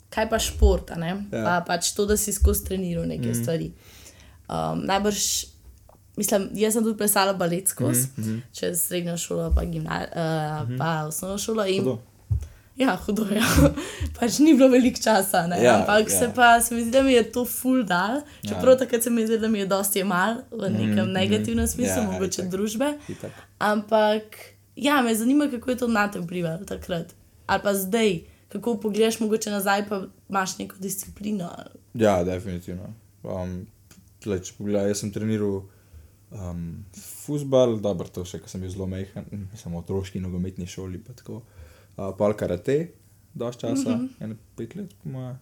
Kaj 0.08 0.24
pa 0.30 0.38
šport? 0.40 0.88
Ja. 0.88 1.16
Pa 1.30 1.54
pač 1.66 1.90
to, 1.92 2.06
da 2.08 2.16
si 2.16 2.32
skozi 2.32 2.64
treniral 2.64 3.04
neke 3.04 3.28
mm. 3.28 3.34
stvari. 3.36 3.66
Um, 4.48 4.80
najbrž, 4.88 5.24
mislim, 6.16 6.46
jaz 6.56 6.78
sem 6.78 6.86
tudi 6.86 6.96
plesala 6.96 7.34
balet 7.36 7.68
skozi, 7.68 8.06
mm 8.16 8.24
-hmm. 8.24 8.38
čez 8.52 8.86
srednjo 8.88 9.16
šolo, 9.20 9.52
pa, 9.54 9.64
gimna, 9.64 10.00
uh, 10.08 10.64
mm 10.64 10.72
-hmm. 10.72 10.78
pa 10.78 11.04
osnovno 11.06 11.38
šolo. 11.38 11.66
In, 11.66 11.84
Hudo. 11.84 11.98
Ja, 12.78 12.96
hudo 12.96 13.26
je. 13.26 13.42
pač 14.18 14.38
ni 14.38 14.54
bilo 14.54 14.68
veliko 14.70 15.00
časa, 15.02 15.46
ne? 15.46 15.58
Ja, 15.62 15.80
ampak 15.80 16.06
ja. 16.06 16.18
se 16.18 16.30
pa 16.34 16.60
se 16.60 16.74
mi 16.74 16.82
zdi, 16.82 16.90
da 16.94 17.02
mi 17.02 17.12
je 17.12 17.24
to 17.32 17.44
full 17.44 17.82
dal. 17.82 18.22
Čeprav 18.46 18.76
Ja. 18.76 18.78
takrat 18.78 19.02
se 19.02 19.10
mi 19.10 19.26
zdi, 19.26 19.38
da 19.38 19.48
mi 19.48 19.58
je 19.58 19.66
dosti 19.66 20.04
mal 20.04 20.42
v 20.50 20.70
nekem 20.70 21.06
mm 21.06 21.12
negativnem 21.12 21.66
smislu, 21.66 22.02
Ja, 22.02 22.10
mogoče 22.10 22.42
itak. 22.42 22.50
družbe. 22.50 22.92
Itak. 23.08 23.32
Ampak, 23.58 24.38
ja, 24.76 25.02
me 25.02 25.14
zanima, 25.14 25.50
kako 25.50 25.70
je 25.70 25.76
to 25.76 25.88
na 25.88 26.06
te 26.10 26.20
vplivalo 26.20 26.64
takrat. 26.64 27.14
Ali 27.46 27.62
pa 27.62 27.74
zdaj, 27.74 28.20
kako 28.48 28.78
pogledaš 28.78 29.20
mogoče 29.20 29.50
nazaj, 29.50 29.88
pa 29.88 30.02
imaš 30.28 30.58
neko 30.58 30.76
disciplino. 30.78 31.50
Ja, 31.94 32.24
definitivno. 32.24 32.94
Um, 33.22 33.66
tle, 34.22 34.38
če 34.38 34.54
pogledaj, 34.58 34.88
jaz 34.88 35.02
sem 35.02 35.10
treniral 35.10 35.62
um, 36.30 36.84
futbal, 36.94 37.80
dobro, 37.82 38.06
to 38.08 38.24
še, 38.24 38.38
ko 38.38 38.48
sem 38.48 38.60
bil 38.60 38.70
zelo 38.70 38.86
majhen, 38.86 39.48
samo 39.56 39.82
otroški 39.82 40.20
nogometni 40.20 40.66
šoli, 40.66 41.02
pa 41.02 41.12
tako. 41.12 41.42
Uh, 41.42 41.57
pol 42.18 42.34
karate, 42.38 42.78
dož 43.34 43.56
časa, 43.56 43.96
mm 43.96 44.00
-hmm. 44.00 44.24
ene 44.24 44.36
pet 44.56 44.76
let, 44.76 44.94
po 45.02 45.08
moje. 45.08 45.36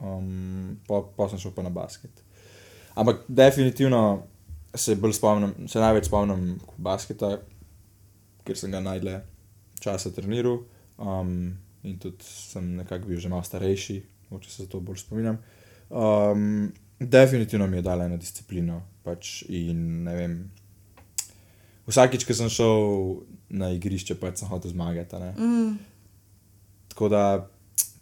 Um, 0.00 0.78
pa, 0.86 1.02
pa 1.16 1.28
sem 1.28 1.38
šel 1.38 1.52
pa 1.52 1.62
na 1.62 1.70
basket. 1.70 2.24
Ampak 2.94 3.16
definitivno 3.28 4.22
se 4.74 4.96
spomnim, 5.12 5.68
se 5.68 5.80
največ 5.80 6.06
spomnim 6.06 6.60
basketa, 6.76 7.38
ker 8.44 8.56
sem 8.56 8.70
ga 8.70 8.80
najdle 8.80 9.22
časa 9.80 10.10
treniral. 10.10 10.62
Um, 10.98 11.58
in 11.82 11.98
tudi 11.98 12.24
sem 12.24 12.76
nekako 12.76 13.08
bil 13.08 13.20
že 13.20 13.28
malo 13.28 13.42
starejši, 13.42 14.02
če 14.40 14.50
se 14.50 14.68
to 14.68 14.80
bolj 14.80 15.02
spominjam. 15.04 15.38
Um, 15.90 16.72
definitivno 17.00 17.66
mi 17.66 17.78
je 17.78 17.82
dala 17.82 18.04
eno 18.04 18.16
disciplino. 18.16 18.82
Pač 19.04 19.42
in 19.48 20.04
vem. 20.04 20.50
Vsakič, 21.88 22.26
ko 22.28 22.34
sem 22.36 22.50
šel 22.52 22.82
na 23.56 23.70
igrišče, 23.72 24.18
pač 24.20 24.42
sem 24.42 24.50
hotel 24.50 24.74
zmagati. 24.74 25.22
Mm. 25.38 25.78
Tako 26.98 27.08
da, 27.08 27.46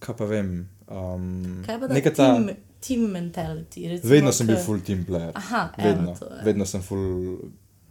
kaj 0.00 0.14
pa 0.16 0.24
vem. 0.24 0.68
Um, 0.88 1.62
Kaj 1.66 1.80
pa 1.80 1.87
da 1.87 2.00
ta... 2.00 2.28
team, 2.32 2.48
team 2.80 3.00
mentality? 3.12 3.88
Recimo, 3.90 4.09
Vedno 4.09 4.32
sem 4.32 4.46
bil 4.48 4.56
full 4.56 4.80
team 4.80 5.02
player. 5.04 5.35
Aha, 5.37 5.68
evo, 5.76 5.88
vedno, 5.88 6.14
to 6.16 6.24
je. 6.24 6.38
vedno 6.46 6.64
sem 6.66 6.80
full. 6.82 7.37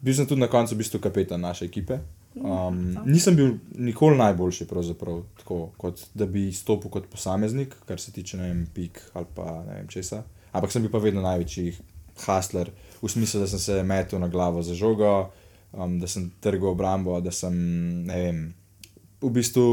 Bil 0.01 0.17
sem 0.17 0.25
tudi 0.25 0.41
na 0.41 0.47
koncu 0.49 0.73
v 0.73 0.79
bistvu 0.81 0.99
kapetan 1.03 1.45
naše 1.45 1.65
ekipe. 1.69 1.99
Mm, 2.33 2.41
Um, 2.41 2.97
nisem 3.05 3.35
bil 3.35 3.53
nikoli 3.77 4.17
najboljši, 4.17 4.65
tako, 4.65 5.59
kot 5.77 6.01
da 6.13 6.25
bi 6.25 6.49
stopil 6.51 6.89
kot 6.91 7.05
posameznik, 7.07 7.75
kar 7.85 8.01
se 8.01 8.11
tiče 8.11 8.37
vem, 8.37 8.65
pik 8.73 8.99
ali 9.13 9.25
pa 9.35 9.61
ne 9.67 9.75
vem 9.75 9.87
česa. 9.87 10.23
Ampak 10.51 10.71
sem 10.71 10.81
bil 10.81 10.91
pa 10.91 10.97
vedno 10.97 11.21
največji 11.21 11.77
hustler, 12.25 12.73
v 13.01 13.07
smislu, 13.07 13.39
da 13.45 13.47
sem 13.47 13.59
se 13.59 13.83
metel 13.83 14.19
na 14.19 14.27
glavo 14.27 14.63
za 14.63 14.73
žogo, 14.73 15.29
um, 15.71 15.99
da 15.99 16.07
sem 16.07 16.31
trgal 16.41 16.73
obrambo, 16.73 17.21
da 17.21 17.31
sem, 17.31 17.53
ne 18.03 18.21
vem, 18.25 18.45
v 19.21 19.29
bistvu 19.29 19.65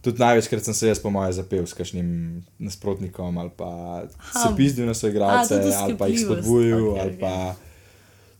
tudi 0.00 0.22
največkrat 0.22 0.64
sem 0.64 0.74
se 0.74 0.88
jaz 0.88 1.00
po 1.02 1.10
moje 1.10 1.32
zapel 1.36 1.66
s 1.66 1.76
kakšnim 1.76 2.42
nasprotnikom 2.58 3.38
ali 3.38 3.50
pa 3.56 4.02
se 4.32 4.46
Aha. 4.46 4.54
pizdil 4.56 4.86
na 4.86 4.94
svoje 4.94 5.12
igralce 5.12 5.60
ali 5.76 5.96
pa 5.98 6.08
jih 6.08 6.20
spodbujal 6.24 6.88
okej, 6.88 7.02
ali 7.02 7.18
pa 7.20 7.34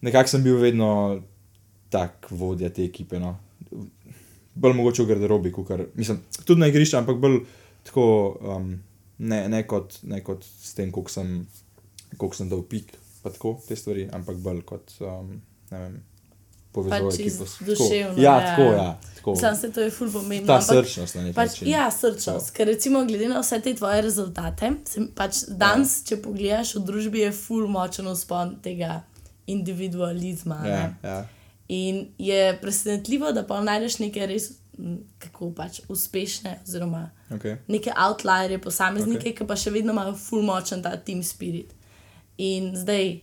nekako 0.01 0.29
sem 0.29 0.43
bil 0.43 0.57
vedno 0.57 1.21
tak 1.91 2.27
vodja 2.31 2.71
te 2.71 2.85
ekipe. 2.85 3.19
No. 3.19 3.37
bolj 4.55 4.75
mogoče 4.77 5.03
v 5.03 5.07
garderobi, 5.07 5.53
kukar, 5.53 5.85
mislim, 5.95 6.21
tudi 6.45 6.61
na 6.61 6.69
igrišču, 6.71 6.99
ampak 6.99 7.19
bolj 7.23 7.39
tako, 7.87 8.05
um, 8.57 8.73
ne, 9.19 9.41
ne, 9.49 9.63
kot, 9.67 10.01
ne 10.03 10.21
kot 10.25 10.45
s 10.45 10.75
tem, 10.77 10.91
koliko 10.93 11.13
sem, 11.13 11.47
koliko 12.17 12.37
sem 12.37 12.51
dal 12.51 12.63
pik, 12.69 12.93
pa 13.23 13.33
tako 13.33 13.55
te 13.67 13.79
stvari, 13.79 14.09
ampak 14.13 14.41
bolj 14.43 14.63
kot, 14.69 14.93
um, 15.07 15.37
ne 15.71 15.83
vem, 15.85 15.97
povezovati 16.73 17.05
Pač 17.07 17.15
ekipo. 17.17 17.45
iz- 17.45 17.53
Tako. 17.53 17.65
duševno, 17.67 18.19
Ja, 18.19 18.33
ja. 18.33 18.47
tako, 18.47 18.63
ja. 18.65 18.89
Tako. 19.17 19.37
Sam 19.37 19.57
se 19.57 19.71
to 19.71 19.81
je 19.81 19.91
ful 19.91 20.11
pomembno. 20.11 20.47
Ta 20.47 20.55
ampak 20.55 20.67
srčnost 20.77 21.15
na 21.15 21.23
nek 21.23 21.35
Pač, 21.35 21.49
način. 21.51 21.69
ja, 21.69 21.91
srčnost. 21.91 22.51
Ker 22.51 22.67
recimo, 22.67 23.05
glede 23.05 23.29
na 23.29 23.41
vse 23.41 23.61
te 23.61 23.75
tvoje 23.75 24.03
rezultate, 24.03 24.71
sem, 24.85 25.09
pač 25.11 25.35
danes, 25.49 26.05
če 26.05 26.17
pogledaš 26.19 26.75
v 26.75 26.81
družbi, 26.83 27.19
je 27.19 27.33
ful 27.33 27.67
močen 27.69 28.07
uspon 28.07 28.57
tega 28.63 29.03
individualizma. 29.47 30.55
Ja, 30.59 30.77
ne. 30.79 30.95
ja. 31.05 31.27
In 31.69 32.09
je 32.19 32.59
presenetljivo, 32.61 33.33
da 33.33 33.45
pa 33.45 33.61
najdeš 33.61 33.99
neke 33.99 34.27
res, 34.27 34.51
kako 35.19 35.51
pač 35.53 35.81
uspešne, 35.89 36.59
oziroma 36.65 37.11
Okay. 37.31 37.57
neke 37.69 37.93
outlierje, 37.99 38.59
posameznike, 38.59 39.29
okay. 39.29 39.37
ki 39.37 39.45
pa 39.47 39.55
še 39.55 39.71
vedno 39.71 39.93
imajo 39.93 40.17
ful 40.19 40.43
močen 40.43 40.83
ta 40.83 40.97
team 40.97 41.23
spirit. 41.23 41.71
In 42.39 42.73
zdaj, 42.75 43.21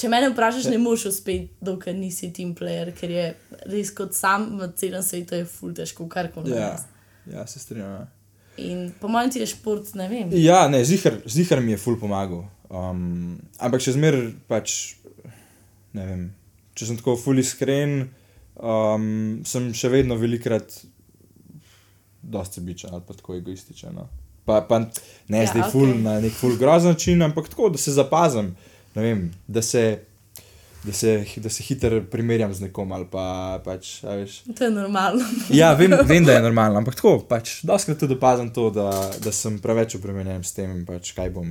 če 0.00 0.08
me 0.08 0.20
vprašaš, 0.30 0.70
ne 0.72 0.78
moreš 0.80 1.10
uspeti, 1.10 1.50
dokler 1.64 1.96
nisi 1.98 2.30
team 2.32 2.54
player, 2.56 2.92
ker 2.96 3.12
je 3.12 3.26
res 3.68 3.92
kot 3.96 4.16
sam 4.16 4.48
v 4.60 4.70
celem 4.80 5.04
svetu 5.04 5.36
je 5.40 5.48
ful 5.48 5.74
težko 5.76 6.08
karkoli. 6.10 6.54
Ja, 6.54 6.72
narediti. 6.72 7.36
ja, 7.36 7.46
se 7.46 7.60
strinjam. 7.62 7.92
Ja. 7.98 8.06
In 8.60 8.90
po 9.00 9.08
mojem 9.08 9.30
ti 9.30 9.40
je 9.40 9.50
šport, 9.52 9.94
ne 9.94 10.08
vem. 10.08 10.32
Ja, 10.36 10.64
ne, 10.68 10.82
zihar, 10.84 11.20
zihar 11.28 11.62
mi 11.64 11.72
je 11.76 11.80
ful 11.80 11.98
pomagal. 12.00 12.44
Um, 12.70 13.38
ampak 13.58 13.82
še 13.82 13.96
zmeraj 13.96 14.30
pač, 14.50 14.76
ne 15.96 16.06
vem, 16.06 16.24
če 16.78 16.90
sem 16.90 16.98
tako 17.00 17.16
ful 17.18 17.40
iskren, 17.42 18.10
um, 18.56 19.40
sem 19.48 19.70
še 19.76 19.90
vedno 19.92 20.18
velikrat 20.20 20.80
dosti 22.20 22.60
sebičen 22.60 22.92
ali 22.92 23.06
pa 23.06 23.16
tako 23.16 23.38
egoističen. 23.38 23.96
No. 23.96 24.08
Pa, 24.44 24.60
pa 24.66 24.78
ne 24.80 24.88
Ja, 25.28 25.42
ja, 25.44 25.52
zdaj 25.52 25.70
ful 25.72 25.88
okej. 25.88 26.02
na 26.04 26.18
nek 26.20 26.36
ful 26.36 26.56
grozen 26.60 26.94
način, 26.94 27.22
ampak 27.22 27.48
tako, 27.48 27.70
da 27.74 27.78
se 27.78 27.92
zapazim, 27.96 28.52
ne 28.52 28.79
vem, 28.94 29.30
da 29.46 29.62
se. 29.62 29.98
Da 30.80 30.92
se, 30.96 31.26
da 31.36 31.50
se 31.52 31.62
hitro 31.62 32.00
primerjam 32.10 32.54
z 32.54 32.60
nekom 32.64 32.92
ali 32.92 33.04
pa 33.04 33.60
pač, 33.64 33.98
veš. 34.00 34.38
To 34.56 34.64
je 34.64 34.70
normalno. 34.70 35.20
Ja, 35.52 35.74
vem, 35.76 35.92
vem, 36.08 36.24
da 36.24 36.32
je 36.32 36.40
normalno, 36.40 36.78
ampak 36.80 36.94
tako, 36.96 37.18
pač, 37.28 37.58
doskrat 37.68 37.98
tudi 38.00 38.16
opazim 38.16 38.48
to, 38.48 38.70
da, 38.72 38.86
da 39.20 39.28
sem 39.32 39.58
preveč 39.60 39.98
obremenjen 40.00 40.40
s 40.40 40.56
tem, 40.56 40.86
pač, 40.88 41.12
kaj 41.12 41.34
bom 41.36 41.44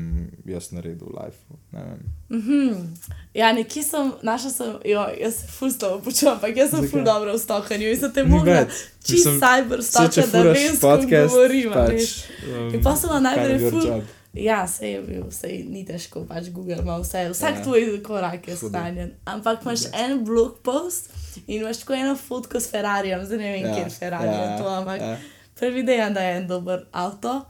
jaz 0.49 0.71
naredil 0.73 1.13
v 1.13 1.19
lifeu. 1.19 1.59
ne 1.77 1.85
vem. 1.85 2.89
Ja, 3.37 3.53
nekje 3.53 3.83
sem, 3.85 4.09
našla 4.25 4.49
sem, 4.49 4.73
jo, 4.89 5.05
jaz 5.21 5.37
se 5.43 5.53
ful 5.53 5.69
s 5.69 5.77
tabo 5.77 6.01
počutim, 6.01 6.33
ampak 6.33 6.57
jaz 6.57 6.73
sem 6.73 6.79
ful 6.89 7.03
Zakaj? 7.05 7.09
dobro 7.13 7.37
v 7.37 7.39
stokanju 7.45 7.85
in 7.93 7.99
sem 8.01 8.11
te 8.17 8.23
mogla 8.25 8.65
čist 9.05 9.29
cyber 9.37 9.85
stoka, 9.85 10.25
da 10.25 10.41
vem, 10.49 10.73
s 10.73 10.81
kom 10.81 11.05
govorim. 11.05 11.69
pač, 11.69 12.23
um, 12.49 12.73
In 12.73 12.81
pa 12.81 12.97
sem 12.97 13.13
bila 13.13 13.21
najprej 13.29 13.59
ful. 13.69 13.85
job. 13.85 14.15
Ja, 14.33 14.67
se 14.67 14.91
je 14.91 15.01
bil, 15.01 15.31
se 15.31 15.47
ni 15.47 15.85
težko, 15.85 16.21
pač 16.23 16.49
Google 16.49 16.75
ima 16.77 16.97
vse, 16.97 17.29
vsak 17.29 17.49
Ja. 17.49 17.57
ja. 17.57 17.63
tvoj 17.63 18.03
korak 18.03 18.47
je 18.47 18.55
stanjen. 18.57 19.11
Ampak 19.25 19.61
imaš 19.61 19.79
en 19.95 20.25
blog 20.25 20.59
post 20.59 21.09
in 21.47 21.61
imaš 21.61 21.77
tako 21.77 21.93
eno 21.93 22.15
fotko 22.17 22.59
s 22.59 22.69
Ferrarijem, 22.69 23.25
zdaj 23.25 23.37
ne 23.37 23.51
vem, 23.51 23.61
Ja, 23.61 23.67
ja. 23.67 23.73
kje 23.73 23.81
je 23.81 23.89
Ferrari, 23.91 24.27
ja, 24.27 24.43
ja, 24.43 24.57
to, 24.57 24.67
ampak 24.69 25.01
ja. 25.01 25.07
ja. 25.07 25.17
predvidevam, 25.55 26.13
da 26.13 26.21
je 26.21 26.37
en 26.37 26.47
dober 26.47 26.85
avto. 26.91 27.41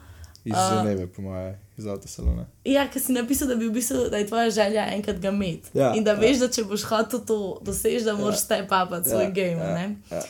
Iz 0.45 0.53
A- 0.55 0.69
Ženeve, 0.73 1.07
po 1.07 1.21
moje, 1.21 1.49
iz 1.77 1.85
avtosalona. 1.85 2.45
Ja, 2.65 2.87
ker 2.87 3.01
si 3.01 3.11
napisal, 3.11 3.47
da, 3.47 3.55
bi 3.55 3.67
v 3.67 3.73
bistvu, 3.73 4.07
da 4.09 4.17
je 4.17 4.27
tvoja 4.27 4.49
želja 4.49 4.87
enkrat 4.87 5.19
ga 5.19 5.29
imeti. 5.29 5.69
Ja, 5.73 5.91
in 5.93 6.03
da 6.03 6.11
ja. 6.11 6.19
veš, 6.19 6.37
da 6.37 6.47
če 6.47 6.63
boš 6.63 6.83
hotel 6.83 7.19
to 7.21 7.37
doseči, 7.61 8.05
da 8.05 8.15
moraš 8.15 8.39
step 8.39 8.71
up 8.71 8.95
svoj 9.03 9.23
Ja, 9.23 9.29
game. 9.31 9.59
ja, 9.59 9.73
ne? 9.75 9.95
ja. 10.09 10.23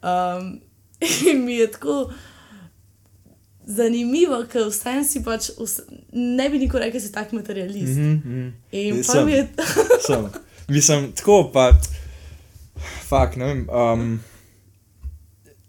Um, 0.00 0.60
in 1.30 1.44
mi 1.44 1.54
je 1.54 1.70
tako 1.70 2.12
zanimivo, 3.68 4.40
ker 4.48 4.70
vsem 4.70 5.04
si 5.04 5.20
pač, 5.24 5.50
vse, 5.58 5.84
ne 6.16 6.48
bi 6.48 6.60
nikoli 6.62 6.86
rekel, 6.86 7.00
da 7.00 7.06
si 7.06 7.12
tak 7.12 7.32
materialist. 7.36 7.98
Mm 7.98 8.14
Mhm, 8.14 8.32
mhm. 8.32 8.52
In 8.72 9.02
pa 9.02 9.12
sem. 9.12 9.26
mi 9.26 9.32
je. 9.32 9.48
Sem. 10.06 10.28
Mislim, 10.74 11.12
tako 11.12 11.50
pa. 11.52 11.72
Fak, 13.08 13.36
ne 13.36 13.44
vem. 13.44 13.62
Um, 13.68 14.20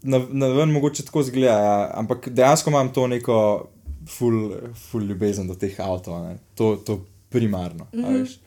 na, 0.02 0.20
na 0.28 0.48
ven 0.56 0.72
mogoče 0.72 1.04
tako 1.04 1.22
zgleda, 1.22 1.56
ja, 1.58 1.90
ampak 1.94 2.28
dejansko 2.28 2.70
imam 2.70 2.92
to 2.92 3.06
neko 3.06 3.38
full, 4.08 4.52
full 4.90 5.04
ljubezen 5.04 5.48
do 5.48 5.54
teh 5.54 5.74
avtomobilov, 5.80 6.32
ne. 6.32 6.38
to, 6.54 6.76
to 6.86 7.00
primarno. 7.28 7.86
Mm. 7.92 8.04
-hmm. 8.04 8.38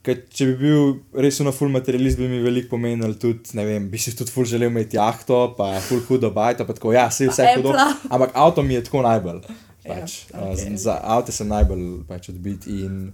Ker 0.00 0.22
če 0.32 0.46
bi 0.48 0.54
bil 0.62 0.94
res 1.20 1.42
na 1.44 1.52
full 1.52 1.72
materialist, 1.72 2.16
bi 2.16 2.28
mi 2.30 2.38
veliko 2.40 2.72
pomenil 2.72 3.18
tudi, 3.20 3.52
ne 3.58 3.66
vem, 3.68 3.88
bi 3.92 4.00
si 4.00 4.14
tudi 4.16 4.32
full 4.32 4.48
želel 4.48 4.70
imeti 4.70 4.96
jahto, 4.96 5.42
pa 5.58 5.74
full 5.84 6.00
hudo 6.08 6.30
bajto, 6.32 6.64
pa 6.64 6.76
tako, 6.76 6.94
ja, 6.96 7.10
se 7.12 7.28
vse 7.28 7.50
hudo. 7.58 7.74
Ampak 8.14 8.32
avto 8.32 8.64
mi 8.64 8.78
je 8.78 8.86
tako 8.86 9.04
najbolj. 9.04 9.42
Ja, 9.84 9.98
Pač, 9.98 10.16
ja, 10.32 10.46
okay. 10.46 10.72
Za 10.80 10.96
avto 11.04 11.32
sem 11.36 11.48
najbolj 11.52 11.84
pač 12.08 12.30
odbit 12.32 12.64
in 12.68 13.10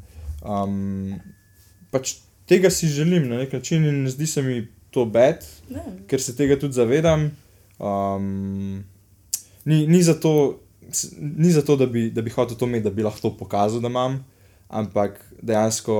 um, 0.46 1.16
pač 1.94 2.16
tega 2.46 2.70
si 2.74 2.90
želim 2.90 3.28
na 3.30 3.42
nek 3.42 3.54
način 3.54 3.86
in 3.86 4.04
ne 4.06 4.10
zdi 4.10 4.26
se 4.30 4.42
mi 4.42 4.62
to 4.94 5.04
bed, 5.10 5.42
Ne, 5.70 5.82
ker 6.06 6.22
se 6.22 6.36
tega 6.38 6.54
tudi 6.58 6.78
zavedam. 6.78 7.28
Um, 7.82 8.84
ni, 9.66 9.82
ni, 9.90 10.02
zato, 10.02 10.62
ni 11.18 11.50
zato, 11.50 11.76
da 11.76 11.86
bi, 11.90 12.08
da 12.14 12.22
bi 12.22 12.30
hotel 12.30 12.56
to 12.56 12.70
imeti, 12.70 12.86
da 12.86 12.94
bi 12.94 13.02
lahko 13.02 13.26
to 13.26 13.36
pokazal, 13.36 13.82
da 13.82 13.90
imam, 13.90 14.20
ampak 14.70 15.18
dejansko 15.42 15.96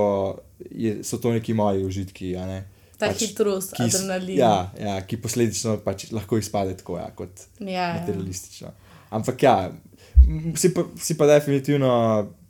je, 0.61 1.03
so 1.03 1.17
to 1.17 1.31
neki 1.31 1.53
moji 1.53 1.85
užitki. 1.85 2.35
a 2.35 2.45
ne. 2.45 2.59
ta 2.97 3.07
Pač, 3.07 3.19
hitrost, 3.21 3.73
ki 3.73 3.83
adrenalin. 3.83 4.37
Ja, 4.37 4.71
ja, 4.75 5.01
ki 5.01 5.17
posledično 5.17 5.77
pač 5.79 6.07
lahko 6.11 6.37
izpade 6.37 6.73
tako, 6.73 6.97
ja, 6.97 7.11
kot 7.11 7.29
ja, 7.59 7.69
ja. 7.69 7.93
materialistično. 7.95 8.71
Ampak 9.09 9.43
ja, 9.43 9.71
si 10.55 10.73
pa, 10.73 10.81
si 10.97 11.13
pa 11.13 11.27
definitivno 11.27 11.91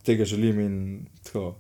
tega 0.01 0.25
želim 0.25 0.59
in 0.59 0.75
tako. 1.21 1.55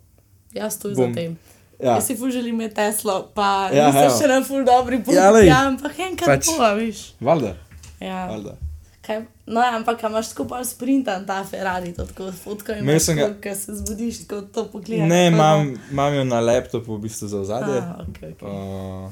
Jaz 0.53 0.79
tu 0.79 0.93
za 0.93 1.09
tem. 1.13 1.35
Ja, 1.77 1.91
Jaz 1.91 2.07
si 2.07 2.15
ful 2.15 2.31
želim 2.31 2.55
imeti 2.55 2.75
Teslo, 2.75 3.29
pa 3.35 3.69
Ja, 3.69 3.75
ja, 3.75 3.87
nisem 3.87 4.03
evo. 4.03 4.17
še 4.17 4.27
na 4.27 4.39
ful 4.41 4.63
dobri 4.65 4.97
poti. 4.97 5.13
Ja, 5.13 5.29
Ja, 5.29 5.43
ja, 5.43 5.59
ampak 5.67 5.99
enkrat 6.01 6.39
Pač- 6.39 6.47
bo, 6.49 6.71
viš. 6.75 7.13
valjda, 7.21 7.53
Ja. 8.01 8.25
valjda. 8.25 8.55
Kaj, 9.01 9.19
no, 9.47 9.61
ja, 9.61 9.75
ampak 9.75 10.03
imaš 10.03 10.29
tako 10.29 10.47
pa 10.47 10.63
sprintan 10.63 11.25
ta 11.25 11.43
Ferrari, 11.43 11.93
tako 11.93 12.31
in 12.73 12.79
Imel 12.79 12.99
sem 12.99 13.17
ga- 13.17 13.41
Ker 13.41 13.55
se 13.57 13.75
zbudiš, 13.75 14.27
tako 14.27 14.41
to 14.41 14.67
pogledaš. 14.71 15.09
Ne, 15.09 15.27
imam, 15.27 15.73
imam 15.91 16.13
jo 16.13 16.23
na 16.23 16.39
laptopu 16.39 16.95
v 16.95 16.99
bistvu 16.99 17.27
za 17.27 17.43
zadje. 17.43 17.77
A, 17.77 18.05
okay, 18.07 18.33
okay. 18.35 19.05
Uh, 19.05 19.11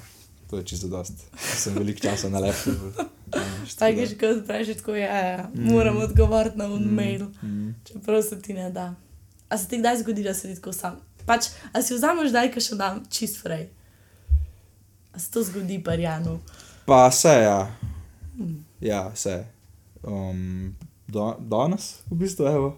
to 0.49 0.57
je 0.57 0.63
čisto 0.63 0.87
dost. 0.87 1.13
Sem 1.37 1.73
veliko 1.73 1.99
časa 1.99 2.29
na 2.29 2.39
laptopu. 2.39 2.91
Tako 3.79 3.99
je 3.99 4.05
že 4.05 4.15
kot 4.17 4.47
prej, 4.47 4.75
tako 4.75 4.93
je, 4.95 5.01
ja, 5.01 5.17
ja. 5.17 5.49
moram 5.53 5.97
odgovoriti 5.97 6.57
na 6.57 6.65
un 6.65 6.83
mail, 6.83 7.25
mm. 7.43 7.75
čeprav 7.83 8.21
se 8.21 8.41
ti 8.41 8.53
ne 8.53 8.69
da. 8.71 8.93
A 9.49 9.57
se 9.57 9.67
ti 9.67 9.77
kdaj 9.77 9.97
zgodi, 9.97 10.23
da 10.23 10.33
si 10.33 10.55
tako 10.55 10.73
sam? 10.73 11.01
Pač, 11.25 11.45
a 11.73 11.81
si 11.81 11.93
vzameš 11.93 12.31
daj, 12.31 12.51
ki 12.53 12.61
še 12.61 12.77
dam 12.77 13.01
čist 13.09 13.41
frej? 13.41 13.67
A 15.11 15.19
se 15.19 15.31
to 15.31 15.43
zgodi, 15.43 15.81
parjanu? 15.83 16.39
Pa 16.85 17.11
se, 17.11 17.33
ja. 17.33 17.59
Ja, 18.81 19.11
se. 19.15 19.54
Um, 20.05 20.75
do, 21.07 21.35
danes, 21.39 22.03
v 22.11 22.15
bistvu, 22.23 22.47
evo. 22.47 22.71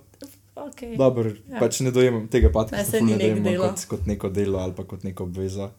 Okay. 0.58 0.96
Dobro, 0.98 1.30
Ja. 1.48 1.60
pač 1.60 1.80
ne 1.86 1.92
dojemam 1.94 2.26
tega 2.28 2.50
Ne, 2.50 2.54
podcasta, 2.54 2.92
saj 2.92 3.00
ful 3.00 3.08
ni 3.08 3.14
ne 3.14 3.28
neko 3.30 3.44
dojemam 3.44 3.76
kot, 3.76 3.86
kot 3.86 4.08
neko 4.10 4.30
delo 4.34 4.58
ali 4.60 4.74
pa 4.74 4.84
kot 4.90 5.04
neko 5.06 5.28
obvezo. 5.28 5.70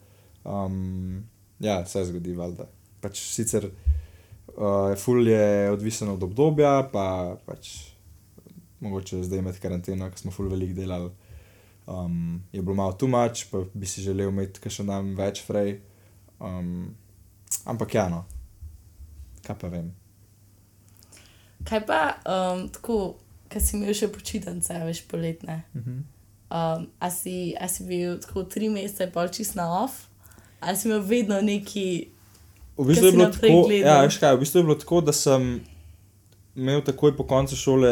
Um, 0.45 1.25
ja, 1.59 1.81
se 1.87 2.05
zgodi, 2.07 2.37
valjda. 2.39 2.69
Pač 3.03 3.19
sicer 3.19 3.67
uh, 3.67 4.95
ful 4.97 5.27
je 5.27 5.71
odvisen 5.73 6.13
od 6.15 6.23
obdobja, 6.23 6.87
pa 6.93 7.37
pač 7.47 7.91
mogoče 8.81 9.25
zdaj 9.27 9.43
imeti 9.43 9.61
karanteno, 9.61 10.07
ker 10.11 10.19
smo 10.23 10.31
ful 10.31 10.49
veliko 10.49 10.79
delali. 10.79 11.11
Um, 11.89 12.43
je 12.53 12.63
bilo 12.63 12.77
malo 12.79 12.93
too 12.93 13.09
much, 13.09 13.49
pa 13.51 13.65
bi 13.75 13.87
si 13.87 14.05
želel 14.05 14.29
imeti 14.31 14.71
še 14.71 14.87
dan 14.87 15.15
več 15.19 15.43
frej. 15.43 15.81
Um, 16.39 16.93
ampak 17.67 17.95
ja, 17.99 18.07
no, 18.13 18.23
kaj 19.43 19.59
pa 19.59 19.73
vem. 19.73 19.91
Kaj 21.65 21.87
pa 21.87 22.01
um, 22.23 22.69
tako, 22.69 23.17
ki 23.49 23.61
si 23.61 23.77
imel 23.77 23.95
še 23.95 24.09
počitnice, 24.09 24.77
veš, 24.85 25.03
poletne? 25.07 25.65
Mhm. 25.75 25.99
Um, 26.49 26.87
a, 26.99 27.11
si, 27.11 27.53
a 27.61 27.67
si 27.69 27.85
bil 27.85 28.19
tako 28.19 28.43
tri 28.45 28.71
mesece, 28.73 29.11
pol 29.13 29.29
čist 29.29 29.53
na 29.55 29.67
off, 29.83 30.07
ali 30.61 30.77
si 30.77 30.89
imel 30.89 31.03
vedno 31.05 31.41
neki. 31.41 32.09
V 32.79 32.87
bistvu 32.87 33.07
je 33.07 33.13
bilo 33.13 33.27
tako, 33.29 33.67
gledal. 33.67 34.05
ja, 34.05 34.09
kaj, 34.11 34.37
v 34.37 34.41
bistvu 34.41 34.59
je 34.59 34.65
bilo 34.65 34.75
tako, 34.75 35.01
da 35.01 35.13
sem 35.13 35.61
imel 36.57 36.81
takoj 36.83 37.13
po 37.17 37.27
koncu 37.27 37.57
šole 37.57 37.91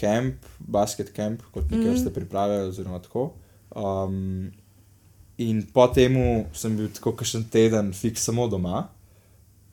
kamp, 0.00 0.34
basket 0.58 1.12
camp, 1.12 1.42
kot 1.52 1.64
nekaj 1.64 1.78
Mhm. 1.80 1.90
vrste 1.92 2.10
priprave, 2.10 2.62
oziroma 2.64 2.98
tako. 2.98 3.32
Um, 3.70 4.52
in 5.36 5.66
po 5.66 5.86
temu 5.88 6.46
sem 6.54 6.76
bil 6.76 6.88
tako 6.88 7.12
kakšen 7.12 7.44
teden 7.44 7.92
fiks 7.92 8.22
samo 8.22 8.48
doma 8.48 8.88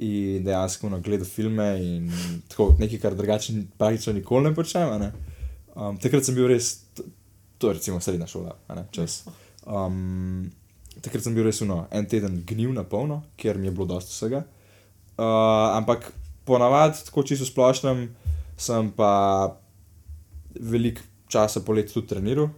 in 0.02 0.44
dejansko 0.44 0.90
na 0.90 1.00
gledal 1.00 1.28
filme 1.30 1.68
in 1.82 2.08
tako 2.50 2.72
nekaj, 2.80 3.00
kar 3.00 3.16
drugače 3.16 3.54
praktično 3.78 4.14
nikoli 4.14 4.50
ne 4.50 4.56
počnem. 4.56 4.96
Ne? 5.02 5.12
Um, 5.76 6.00
takrat 6.02 6.26
sem 6.26 6.36
bil 6.36 6.50
res, 6.50 6.74
to, 6.96 7.70
je 7.70 7.78
recimo 7.78 8.02
srednja 8.02 8.28
šola, 8.28 8.56
ne, 8.76 8.86
čas. 8.92 9.22
Um, 9.64 10.50
takrat 11.06 11.24
sem 11.24 11.38
bil 11.38 11.46
res 11.46 11.62
uno, 11.62 11.86
en 11.94 12.08
teden 12.10 12.42
gnil 12.48 12.74
na 12.74 12.84
polno, 12.84 13.22
ker 13.38 13.62
mi 13.62 13.70
je 13.70 13.76
bilo 13.78 13.88
dosti 13.94 14.16
vsega. 14.16 14.42
Uh, 15.22 15.78
ampak 15.78 16.10
ponavadi, 16.50 17.06
tako 17.06 17.24
čisto 17.28 17.46
splošnem, 17.46 18.08
sem 18.58 18.90
pa 18.98 19.12
veliko 20.58 21.06
časa 21.32 21.62
poleti 21.64 21.94
tudi 21.94 22.10
treniral, 22.10 22.50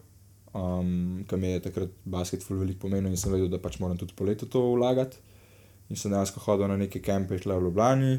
um, 0.55 1.21
ki 1.27 1.37
mi 1.37 1.53
je 1.53 1.65
takrat 1.67 1.91
basket 2.05 2.43
ful 2.45 2.63
veliko 2.63 2.87
pomenil 2.87 3.11
in 3.11 3.19
sem 3.19 3.35
vedel, 3.35 3.51
da 3.51 3.61
pač 3.61 3.77
moram 3.83 3.99
tudi 3.99 4.15
poleti 4.17 4.47
to 4.49 4.63
vlagati. 4.73 5.19
In 5.89 5.99
sem 5.99 6.11
dejansko 6.11 6.39
hodil 6.45 6.67
na 6.71 6.77
neke 6.77 7.01
kempe 7.03 7.37
tle 7.39 7.57
v 7.57 7.67
Ljubljani. 7.67 8.13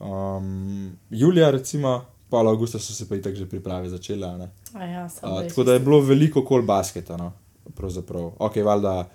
Um, 0.00 0.92
julija, 1.10 1.50
recimo, 1.50 2.04
pa 2.30 2.42
avgusta 2.44 2.78
so 2.78 2.92
se 2.92 3.08
pa 3.08 3.16
itak 3.16 3.34
že 3.34 3.48
priprave 3.48 3.88
začele. 3.88 4.26
Ja, 4.74 5.08
Uh, 5.22 5.48
tako 5.48 5.64
da 5.64 5.72
je 5.72 5.80
bilo 5.80 6.00
veliko 6.00 6.44
kol 6.44 6.62
basketa. 6.62 7.16
No, 7.16 7.32
pravzaprav. 7.74 8.32
ok, 8.38 8.56
valjda. 8.64 9.08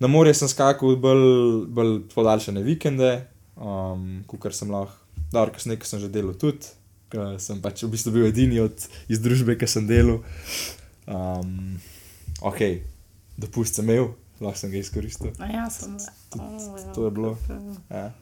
Na 0.00 0.06
morje 0.06 0.34
sem 0.34 0.48
skakal 0.48 0.96
bolj, 0.96 1.66
bolj 1.68 2.00
podaljšane 2.14 2.62
vikende, 2.62 3.26
um, 3.56 4.24
kot 4.26 4.54
sem 4.54 4.70
lahko. 4.70 4.96
Dobro, 5.32 5.52
kasneje 5.52 5.78
ko 5.78 5.86
sem 5.86 6.00
že 6.00 6.08
delal 6.08 6.34
tudi, 6.34 6.66
ker 7.12 7.36
sem 7.38 7.60
pač 7.62 7.84
v 7.84 7.90
bistvu 7.92 8.12
bil 8.14 8.26
edini 8.26 8.58
od, 8.60 8.86
iz 9.08 9.20
družbe, 9.22 9.54
ki 9.60 9.68
sem 9.68 9.86
delal. 9.86 10.22
Um, 11.06 11.76
ok, 12.42 12.80
dopust 13.38 13.78
sem 13.78 13.86
imel, 13.86 14.10
lahko 14.40 14.58
sem 14.58 14.70
ga 14.70 14.78
izkoristil. 14.78 15.30
A 15.38 15.46
Ja, 15.48 15.70
sem. 15.70 15.96
To 16.94 17.04
je 17.04 17.10
bilo. 17.10 17.36
Ja. 17.90 18.12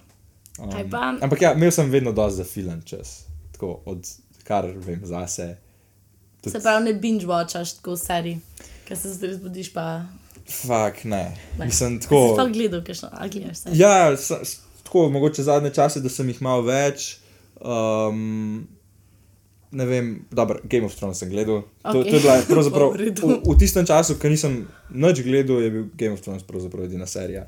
Um, 0.58 0.70
Kaj 0.70 0.90
pa? 0.90 1.14
ampak 1.20 1.42
ja, 1.42 1.52
imel 1.52 1.70
sem 1.70 1.88
vedno 1.88 2.12
dosti 2.12 2.36
za 2.36 2.44
filan 2.44 2.82
čas, 2.82 3.22
tako 3.52 3.82
od 3.86 4.08
kar 4.44 4.66
vem 4.76 5.00
zase. 5.04 5.56
Tudi- 6.40 6.50
Se 6.50 6.60
pravi, 6.60 6.84
ne 6.84 6.94
binge 6.94 7.26
watchaš 7.26 7.76
tako 7.76 7.96
serij, 7.96 8.38
ker 8.84 8.98
se 8.98 9.08
zdaj 9.10 9.34
zbudiš 9.34 9.72
pa. 9.72 10.02
Fak, 10.48 11.04
ne. 11.04 11.36
Ne. 11.58 11.66
Mislim, 11.66 11.94
Si 11.94 12.02
tako. 12.02 12.32
sploh 12.32 12.50
gledal, 12.50 12.82
kakšno, 12.82 13.08
a 13.12 13.28
gledaš 13.28 13.56
se. 13.56 13.70
Ja, 13.74 14.16
tako, 14.82 15.08
mogoče 15.10 15.42
zadnje 15.42 15.70
čase, 15.70 16.00
da 16.00 16.08
sem 16.08 16.28
jih 16.28 16.42
malo 16.42 16.62
več. 16.62 17.18
Um, 17.60 18.68
ne 19.70 19.86
vem, 19.86 20.24
dobro, 20.30 20.60
Game 20.64 20.86
of 20.86 20.94
Thrones 20.94 21.18
sem 21.18 21.30
gledal. 21.30 21.62
To, 21.82 22.00
Okej. 22.00 22.10
to 22.10 22.16
je 22.16 22.20
bila 22.20 22.36
pravzaprav 22.48 22.92
V 22.96 23.12
v, 23.20 23.40
v 23.44 23.58
tistem 23.58 23.86
času, 23.86 24.18
ko 24.18 24.28
nisem 24.28 24.64
nič 24.90 25.22
gledal, 25.22 25.60
je 25.62 25.70
bil 25.70 25.84
Game 25.94 26.16
of 26.16 26.22
Thrones 26.24 26.42
pravzaprav 26.42 26.88
edina 26.88 27.06
serija, 27.06 27.44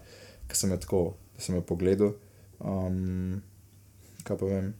ki 0.48 0.56
sem 0.56 0.70
jo 0.70 0.76
tako, 0.76 1.02
da 1.36 1.44
sem 1.44 1.56
jo 1.56 1.64
pogledal. 1.64 2.12
Um, 2.60 3.40
kaj 4.24 4.36
pa 4.36 4.46
vem. 4.46 4.74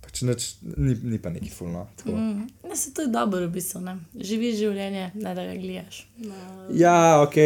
Pač 0.00 0.22
nič, 0.24 0.64
ni, 0.64 0.96
ni 1.04 1.18
pa 1.20 1.28
neki 1.28 1.50
fulno. 1.52 1.84
tako. 2.00 2.16
Mm. 2.16 2.48
Ne, 2.64 2.76
se 2.76 2.94
to 2.96 3.04
je 3.04 3.12
dobro, 3.12 3.44
v 3.44 3.52
bistvu. 3.52 3.82
Ne? 3.84 3.98
Živiš 4.16 4.56
življenje, 4.56 5.10
ne 5.14 5.34
da 5.36 5.44
ga 5.44 5.54
gledaš. 5.60 6.06
Na 6.24 6.38
Ja, 6.72 7.20
ok, 7.20 7.36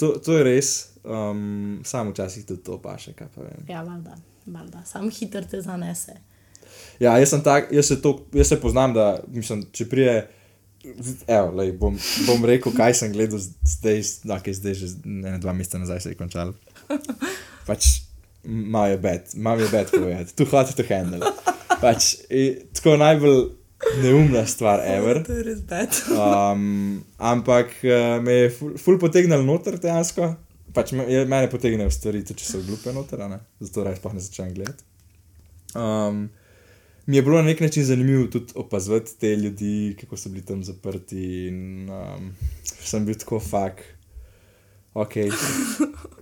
to, 0.00 0.18
to 0.18 0.38
je 0.40 0.42
res. 0.42 0.72
Um, 1.04 1.82
Sam 1.86 2.10
včasih 2.10 2.46
tudi 2.48 2.64
to 2.66 2.80
paše, 2.82 3.12
kaj 3.14 3.28
pa 3.34 3.46
vem. 3.46 3.66
Ja, 3.70 3.84
valjda, 3.86 4.16
valjda. 4.46 4.82
Sam 4.88 5.06
hiter 5.12 5.46
te 5.46 5.60
zanese. 5.62 6.18
Ja, 7.02 7.16
jaz 7.18 7.34
sem 7.34 7.42
tak, 7.44 7.72
jaz 7.74 7.90
se, 7.90 7.98
to, 8.02 8.16
jaz 8.32 8.52
se 8.52 8.60
poznam, 8.60 8.94
da 8.94 9.18
mislim, 9.32 9.66
če 9.72 9.88
prije. 9.90 10.16
Evo, 11.26 11.54
lej, 11.56 11.72
bom, 11.80 11.94
bom 12.26 12.42
rekel, 12.44 12.74
kaj 12.76 12.92
sem 12.98 13.12
gledal 13.14 13.40
zdaj, 13.40 14.02
da 14.28 14.36
okay, 14.36 14.52
zdaj 14.52 14.74
že 14.76 14.90
ne, 15.08 15.38
dva 15.40 15.54
meseca 15.56 15.80
nazaj 15.80 16.02
se 16.04 16.12
je 16.12 16.18
končal. 16.18 16.52
Pač, 17.68 17.86
malo 18.44 18.92
je 18.92 18.98
bed, 19.00 19.32
malo 19.40 19.64
je 19.64 19.70
bed 19.72 19.88
povedati, 19.94 20.36
tu 20.36 20.44
hočeš 20.44 20.76
to 20.76 20.84
handle. 20.90 21.32
Pač, 21.80 22.10
i, 22.28 22.68
tako 22.76 22.98
najbolj 23.00 23.40
neumna 24.02 24.44
stvar, 24.46 24.84
ever. 24.84 25.22
To 25.24 25.32
je 25.32 25.42
res 25.48 25.64
bed. 25.64 25.96
Um, 26.12 27.00
ampak 27.16 27.72
uh, 27.80 28.20
me 28.24 28.38
je 28.44 28.52
ful, 28.52 28.76
ful 28.80 29.00
potegnil 29.00 29.44
noter 29.46 29.80
dejansko. 29.80 30.34
Pač 30.74 30.92
me, 30.92 31.08
je, 31.08 31.24
mene 31.30 31.48
potegnejo 31.50 31.92
stvari, 31.94 32.24
tudi 32.26 32.42
če 32.42 32.50
so 32.50 32.62
glupe 32.66 32.92
noter, 32.92 33.22
zato 33.62 33.84
raje 33.86 34.00
sploh 34.00 34.16
ne 34.16 34.24
začnem 34.24 34.54
gledati. 34.56 34.84
Um, 35.74 36.26
mi 37.06 37.16
je 37.16 37.22
bilo 37.22 37.36
na 37.36 37.42
nek 37.42 37.60
način 37.60 37.84
zanimivo 37.84 38.26
tudi 38.26 38.52
opazovati 38.54 39.18
te 39.18 39.36
ljudi, 39.36 39.72
kako 40.00 40.16
so 40.16 40.28
bili 40.28 40.44
tam 40.44 40.64
zaprti. 40.64 41.46
In, 41.46 41.58
um, 41.90 42.30
sem 42.62 43.06
bil 43.06 43.14
tako 43.14 43.40
fak. 43.40 43.82
Ok. 44.94 45.12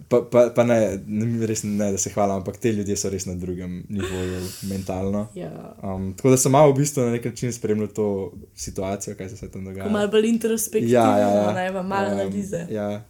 Pa, 0.09 0.21
pa, 0.23 0.51
pa 0.55 0.65
ne, 0.65 0.77
ne, 1.07 1.47
res 1.47 1.63
ne, 1.63 1.91
da 1.91 1.99
se 1.99 2.11
hvala, 2.11 2.37
ampak 2.37 2.57
te 2.57 2.73
ljudje 2.73 2.97
so 2.97 3.09
res 3.09 3.27
na 3.27 3.35
drugem 3.35 3.85
nivoju 3.89 4.41
mentalno. 4.63 5.29
Ja. 5.35 5.77
Um, 5.83 6.15
tako 6.15 6.31
da 6.31 6.37
sem 6.37 6.53
malo 6.53 6.73
v 6.73 6.77
bistvu 6.77 7.01
na 7.01 7.11
nek 7.11 7.25
način 7.25 7.53
spremljal 7.53 7.89
to 7.89 8.07
situacijo, 8.55 9.17
kaj 9.17 9.29
se 9.29 9.49
tam 9.49 9.63
Ko 9.63 9.71
dogajalo. 9.71 9.91
malo 9.91 10.09
bolj 10.09 10.29
introspektivno, 10.29 10.95
Ja, 10.95 11.19
ja, 11.19 11.29
ja. 11.31 11.53
ne 11.55 11.73
pa 11.73 11.83
malo 11.83 12.07
Um, 12.07 12.13
analize. 12.13 12.67
Ja, 12.71 13.05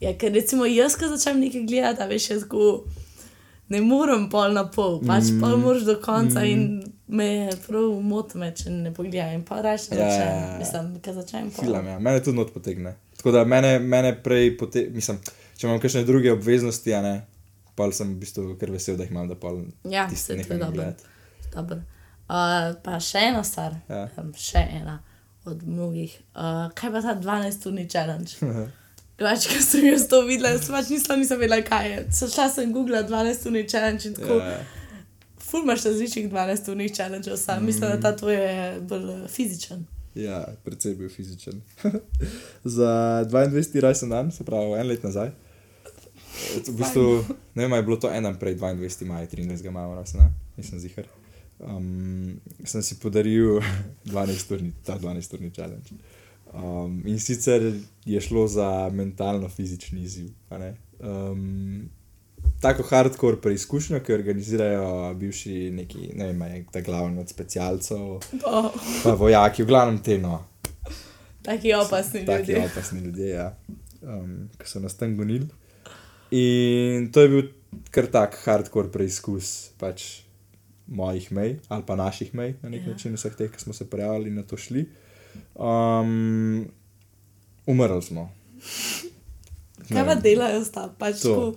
Ja, 0.00 0.12
ker 0.12 0.32
recimo 0.32 0.66
jaz, 0.66 0.96
ko 0.96 1.08
začnem 1.08 1.40
nekaj 1.40 1.62
gledati, 1.62 2.08
veš, 2.08 2.30
jaz 2.30 2.42
tako 2.42 2.84
ne 3.68 3.80
morem 3.80 4.26
pol 4.30 4.52
na 4.52 4.66
pol, 4.68 4.98
pač 5.06 5.30
mm. 5.32 5.40
pol 5.40 5.56
moraš 5.62 5.86
do 5.88 5.96
konca 6.02 6.40
mm. 6.40 6.50
in 6.50 6.82
me 7.08 7.26
je 7.26 7.56
prav 7.66 7.94
motme, 8.02 8.50
če 8.56 8.70
ne 8.70 8.92
pogledam. 8.94 9.32
In 9.38 9.44
pa 9.46 9.60
reč 9.64 9.88
ne 9.90 9.98
Ja, 9.98 10.08
začnem, 10.08 10.28
ja, 10.28 10.48
ja. 10.48 10.58
mislim, 10.58 10.90
ker 11.04 11.16
začnem 11.16 11.50
filam, 11.54 11.86
ja. 11.86 11.98
Mene 11.98 12.22
tudi 12.24 12.36
not 12.38 12.52
potegne. 12.54 12.94
Tako 13.16 13.32
da 13.32 13.44
mene, 13.48 13.78
mene 13.78 14.12
prej 14.22 14.52
potegne, 14.60 14.94
mislim, 14.96 15.20
če 15.56 15.66
imam 15.68 15.80
kakšne 15.80 16.04
druge 16.04 16.32
obveznosti, 16.32 16.94
a 16.94 17.00
ne, 17.04 17.14
pa 17.74 17.88
sem 17.92 18.12
v 18.14 18.20
bistvu 18.22 18.54
kar 18.60 18.72
vesel, 18.74 18.98
da 19.00 19.06
jih 19.06 19.12
imam, 19.14 19.28
da 19.30 19.38
pol 19.38 19.62
Ja, 19.88 20.06
neham 20.08 20.58
dobro. 20.58 20.70
gledati. 20.72 21.04
Dobro. 21.54 21.80
Uh, 22.24 22.72
pa 22.84 23.00
še 23.04 23.26
ena 23.30 23.42
stvar, 23.44 23.76
Ja. 23.88 24.06
um, 24.20 24.32
še 24.36 24.62
ena 24.80 24.98
od 25.44 25.60
mnogih. 25.62 26.12
Uh, 26.32 26.70
kaj 26.76 26.92
pa 26.92 27.02
ta 27.04 27.16
12-urni 27.20 27.84
challenge? 27.90 28.40
Več, 29.20 29.46
ko 29.46 29.60
sem 29.62 29.84
jaz 29.86 30.08
to 30.10 30.24
videla, 30.26 30.56
jaz 30.56 30.66
pač 30.70 30.88
nisem, 30.90 31.20
nisem 31.22 31.38
vedela, 31.38 31.60
kaj 31.62 31.90
je. 31.90 31.98
So 32.16 32.26
šla 32.30 32.48
sem 32.50 32.72
Google 32.74 33.04
12-urni 33.06 33.62
challenge 33.70 34.08
in 34.10 34.16
tako. 34.16 34.40
Ja, 34.42 34.58
Ful 35.44 35.62
imaš 35.62 35.84
različnih 35.86 36.30
12-urnih 36.32 36.94
challengeov, 36.94 37.36
sam 37.38 37.62
mm. 37.62 37.66
mislim, 37.66 37.90
da 37.90 38.00
ta 38.00 38.16
tvoj 38.16 38.34
je 38.34 38.80
bolj 38.80 39.10
eh, 39.12 39.28
fizičen. 39.28 39.86
ja, 40.14 40.40
precej 40.64 40.94
bil 40.94 41.08
fizičen. 41.08 41.60
Za 42.76 43.24
22. 43.30 43.80
rojsten 43.80 44.10
dan, 44.10 44.32
se 44.32 44.44
pravi 44.44 44.80
en 44.80 44.86
let 44.86 45.02
nazaj. 45.02 45.30
V 46.66 46.74
bistvu, 46.74 47.24
ne 47.54 47.62
vem, 47.62 47.72
je 47.72 47.82
bilo 47.82 47.96
to 47.96 48.10
en 48.10 48.22
dan 48.22 48.38
prej, 48.38 48.56
22. 48.58 49.06
maj, 49.06 49.28
23. 49.30 49.70
maja, 49.70 49.94
rojsten 49.94 50.20
dan, 50.20 50.34
nisem 50.56 50.78
zihar. 50.78 51.06
Um, 51.58 52.40
sem 52.64 52.82
si 52.82 52.98
podaril 52.98 53.62
12-urni, 54.10 54.72
ta 54.82 54.98
12-urni 54.98 55.54
challenge. 55.54 55.94
Um, 56.54 57.02
in 57.06 57.18
sicer 57.18 57.72
je 58.04 58.20
šlo 58.20 58.46
za 58.48 58.90
mentalno-fizični 58.92 60.02
izziv. 60.02 60.28
Um, 61.00 61.90
tako 62.60 62.82
hardcore 62.82 63.36
preizkušnjo, 63.36 64.00
ki 64.00 64.12
jo 64.12 64.18
organizirajo 64.18 65.14
bivši 65.14 65.70
neki, 65.70 66.10
ne 66.14 66.26
vem, 66.26 66.42
je 66.42 66.64
ta 66.72 66.80
glavni 66.80 67.20
od 67.20 67.28
specialcev, 67.28 67.98
Oh, 68.46 68.70
pa 69.04 69.14
vojaki, 69.14 69.62
v 69.62 69.66
glavnem 69.66 69.98
te 69.98 70.18
no, 70.18 70.44
taki 71.42 71.74
opasni 71.74 72.24
taki 72.26 72.52
ljudje. 72.52 72.64
opasni 72.66 73.00
ljudje, 73.00 73.28
ja, 73.28 73.56
um, 74.02 74.48
ki 74.58 74.68
so 74.68 74.80
nas 74.80 74.94
tam 74.96 75.16
gonili. 75.16 75.48
In 76.30 77.10
to 77.12 77.20
je 77.20 77.28
bil 77.28 77.42
kar 77.90 78.06
tak 78.06 78.38
hardcore 78.44 78.88
preizkus 78.88 79.70
pač 79.78 80.20
mojih 80.86 81.32
mej 81.32 81.56
ali 81.68 81.82
pa 81.86 81.96
naših 81.96 82.34
mej 82.34 82.54
na 82.62 82.68
nek 82.68 82.86
Ja. 82.86 82.92
način, 82.92 83.14
vseh 83.14 83.34
teh, 83.34 83.50
ki 83.50 83.60
smo 83.60 83.72
se 83.72 83.90
prijavili 83.90 84.28
in 84.30 84.34
na 84.36 84.42
to 84.42 84.56
šli. 84.56 84.86
Um, 85.54 86.66
umrli 87.66 88.02
smo. 88.02 88.30
Kaj 89.88 90.06
pa 90.06 90.14
delajo 90.14 90.64
sta? 90.64 90.88
Pač 90.98 91.20
To. 91.22 91.54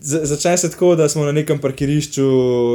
Z- 0.00 0.24
Začne 0.24 0.56
se 0.56 0.70
tako, 0.70 0.94
da 0.96 1.08
smo 1.08 1.24
na 1.24 1.32
nekem 1.32 1.58
parkirišču 1.60 2.24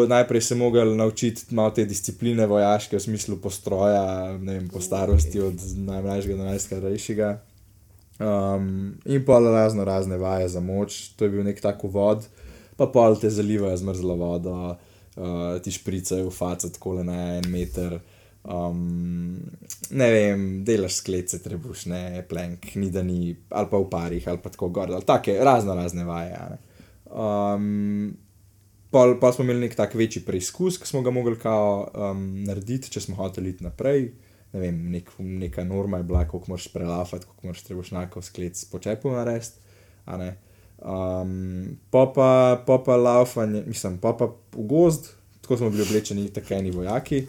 najprej 0.08 0.42
se 0.42 0.56
mogli 0.56 0.96
naučiti 0.96 1.56
malo 1.56 1.72
te 1.72 1.86
discipline 1.86 2.46
vojaške, 2.46 2.98
v 2.98 3.02
smislu 3.02 3.38
postroja, 3.38 4.38
ne 4.38 4.54
vem, 4.54 4.68
po 4.70 4.82
starosti 4.82 5.42
od 5.42 5.58
najmlajšega 5.76 6.38
do 6.38 6.44
najstarejšega. 6.44 7.30
Um, 8.20 8.94
in 9.06 9.26
pa 9.26 9.40
razno 9.40 9.84
razne 9.84 10.18
vaje 10.18 10.50
za 10.50 10.60
moč, 10.60 11.18
to 11.18 11.26
je 11.26 11.30
bil 11.30 11.44
nek 11.44 11.58
tak 11.62 11.82
vod, 11.84 12.28
pa 12.78 12.86
pol 12.88 13.18
te 13.18 13.30
zalivajo 13.30 13.78
zmrzlo 13.78 14.16
vodo, 14.16 14.54
uh, 15.18 15.58
ti 15.64 15.72
špricajo 15.72 16.30
v 16.30 16.32
face 16.32 16.70
tako 16.72 16.94
le 16.94 17.04
na 17.04 17.38
en 17.42 17.50
meter. 17.52 17.98
Um, 18.46 19.40
ne 19.90 20.08
vem, 20.12 20.42
delaš 20.66 21.00
sklece, 21.00 21.40
trebušne, 21.42 22.26
plenk, 22.30 22.76
ni 22.78 22.92
da 22.94 23.02
ni, 23.04 23.34
ali 23.50 23.70
pa 23.72 23.80
v 23.82 23.88
parih, 23.90 24.28
ali 24.30 24.42
pa 24.44 24.52
tako 24.54 24.70
gor, 24.70 24.92
ali 24.94 25.06
take 25.06 25.38
razno 25.42 25.74
razne 25.74 26.06
vaje. 26.06 26.38
ne. 26.54 26.60
Um, 27.10 28.18
pol, 28.92 29.16
pa 29.20 29.32
smo 29.34 29.44
imeli 29.44 29.66
nek 29.66 29.76
tak 29.76 29.96
večji 29.98 30.22
preizkus, 30.28 30.78
ki 30.78 30.88
smo 30.88 31.02
ga 31.02 31.12
mogli 31.12 31.40
kao, 31.42 31.88
um, 31.94 32.22
narediti, 32.46 32.92
če 32.94 33.02
smo 33.02 33.18
hoteli 33.18 33.56
iti 33.56 33.66
naprej. 33.66 34.12
Ne 34.54 34.62
vem, 34.62 34.78
nek, 34.92 35.10
neka 35.20 35.66
norma 35.66 35.98
je 35.98 36.08
bila, 36.12 36.28
koliko 36.28 36.54
moraš 36.54 36.68
prelafati, 36.74 37.26
koliko 37.26 37.48
moraš 37.48 37.64
trebušnjakov 37.64 38.24
sklec 38.24 38.62
po 38.72 38.80
čepu 38.80 39.12
narediti. 39.12 39.58
ne. 40.08 40.36
Um, 40.86 41.80
pa 41.90 42.06
pa, 42.16 42.30
pa 42.68 42.78
pa 42.78 42.96
laufanje, 42.96 43.64
mislim, 43.66 43.98
pa 43.98 44.14
pa 44.14 44.30
v 44.54 44.68
gozd, 44.70 45.10
tako 45.42 45.58
smo 45.58 45.70
bili 45.70 45.82
oblečeni, 45.82 46.30
tako 46.34 46.54
eni 46.54 46.72
vojaki, 46.72 47.24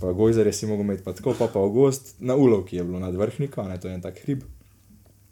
pa 0.00 0.12
gojzarje 0.16 0.52
si 0.56 0.66
mogel 0.66 0.86
imeti, 0.86 1.04
pa 1.04 1.12
tako 1.16 1.34
pa 1.38 1.50
pa 1.52 1.60
v 1.60 1.74
gozd, 1.74 2.14
na 2.18 2.36
ulov, 2.36 2.64
ki 2.68 2.80
je 2.80 2.86
bilo 2.86 3.02
nad 3.02 3.14
vrhnikom, 3.16 3.68
ne, 3.68 3.76
to 3.80 3.88
je 3.88 3.94
en 3.94 4.02
tak 4.04 4.22
hrib. 4.24 4.46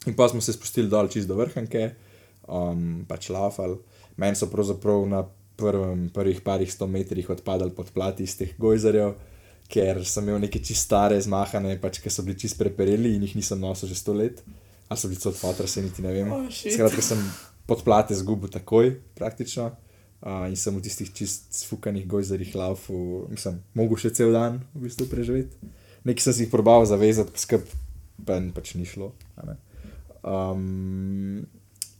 In 0.07 0.15
pa 0.15 0.29
smo 0.29 0.41
se 0.41 0.53
spustili 0.55 0.89
dol 0.89 1.09
čist 1.11 1.27
do 1.27 1.35
vrhanke, 1.39 1.91
um, 2.47 3.03
pač 3.09 3.29
laufali. 3.33 3.79
Meni 4.19 4.37
so 4.37 4.47
pravzaprav 4.51 5.03
na 5.09 5.23
prvem, 5.59 6.07
prvih 6.13 6.39
parih 6.41 6.71
sto 6.71 6.87
metrih 6.87 7.29
odpadali 7.29 7.75
pod 7.75 7.91
plat 7.91 8.19
iz 8.23 8.37
teh 8.39 8.53
gojzarjev, 8.57 9.17
ker 9.69 10.01
sem 10.07 10.25
imel 10.25 10.41
neke 10.45 10.61
čist 10.63 10.87
stare 10.87 11.19
zmahane, 11.21 11.75
pač, 11.81 11.99
ki 12.01 12.11
so 12.13 12.23
bili 12.25 12.39
čist 12.39 12.57
prepereli 12.57 13.13
in 13.15 13.27
jih 13.27 13.35
nisem 13.41 13.59
nosil 13.59 13.91
že 13.91 13.99
sto 13.99 14.15
let. 14.15 14.41
Ali 14.89 14.97
so 14.97 15.11
bili 15.11 15.21
celo 15.21 15.35
fotra, 15.37 15.67
se 15.67 15.83
niti 15.85 16.01
ne 16.01 16.13
vem. 16.15 16.31
Oh. 16.33 16.47
Skratka, 16.49 17.03
sem 17.05 17.19
pod 17.69 17.83
plate 17.85 18.17
zgubil 18.17 18.49
takoj, 18.49 18.95
praktično. 19.19 19.69
Uh, 20.19 20.49
in 20.51 20.57
sem 20.59 20.75
v 20.75 20.83
tistih 20.83 21.07
čist 21.15 21.53
sfukanih 21.55 22.03
gojzarjih 22.07 22.51
laufu, 22.59 23.25
mislim, 23.31 23.61
mogo 23.71 23.95
še 23.95 24.11
cel 24.11 24.33
dan 24.35 24.57
v 24.73 24.89
bistvu 24.89 25.07
preživeti. 25.07 25.69
Nekaj 26.03 26.25
sem 26.25 26.35
si 26.35 26.43
jih 26.43 26.51
probal 26.51 26.83
zavezati, 26.89 27.39
skrb, 27.39 27.63
pa 28.27 28.35
pač 28.55 28.73
ni 28.75 28.83
šlo. 28.83 29.13
Um, 30.27 31.47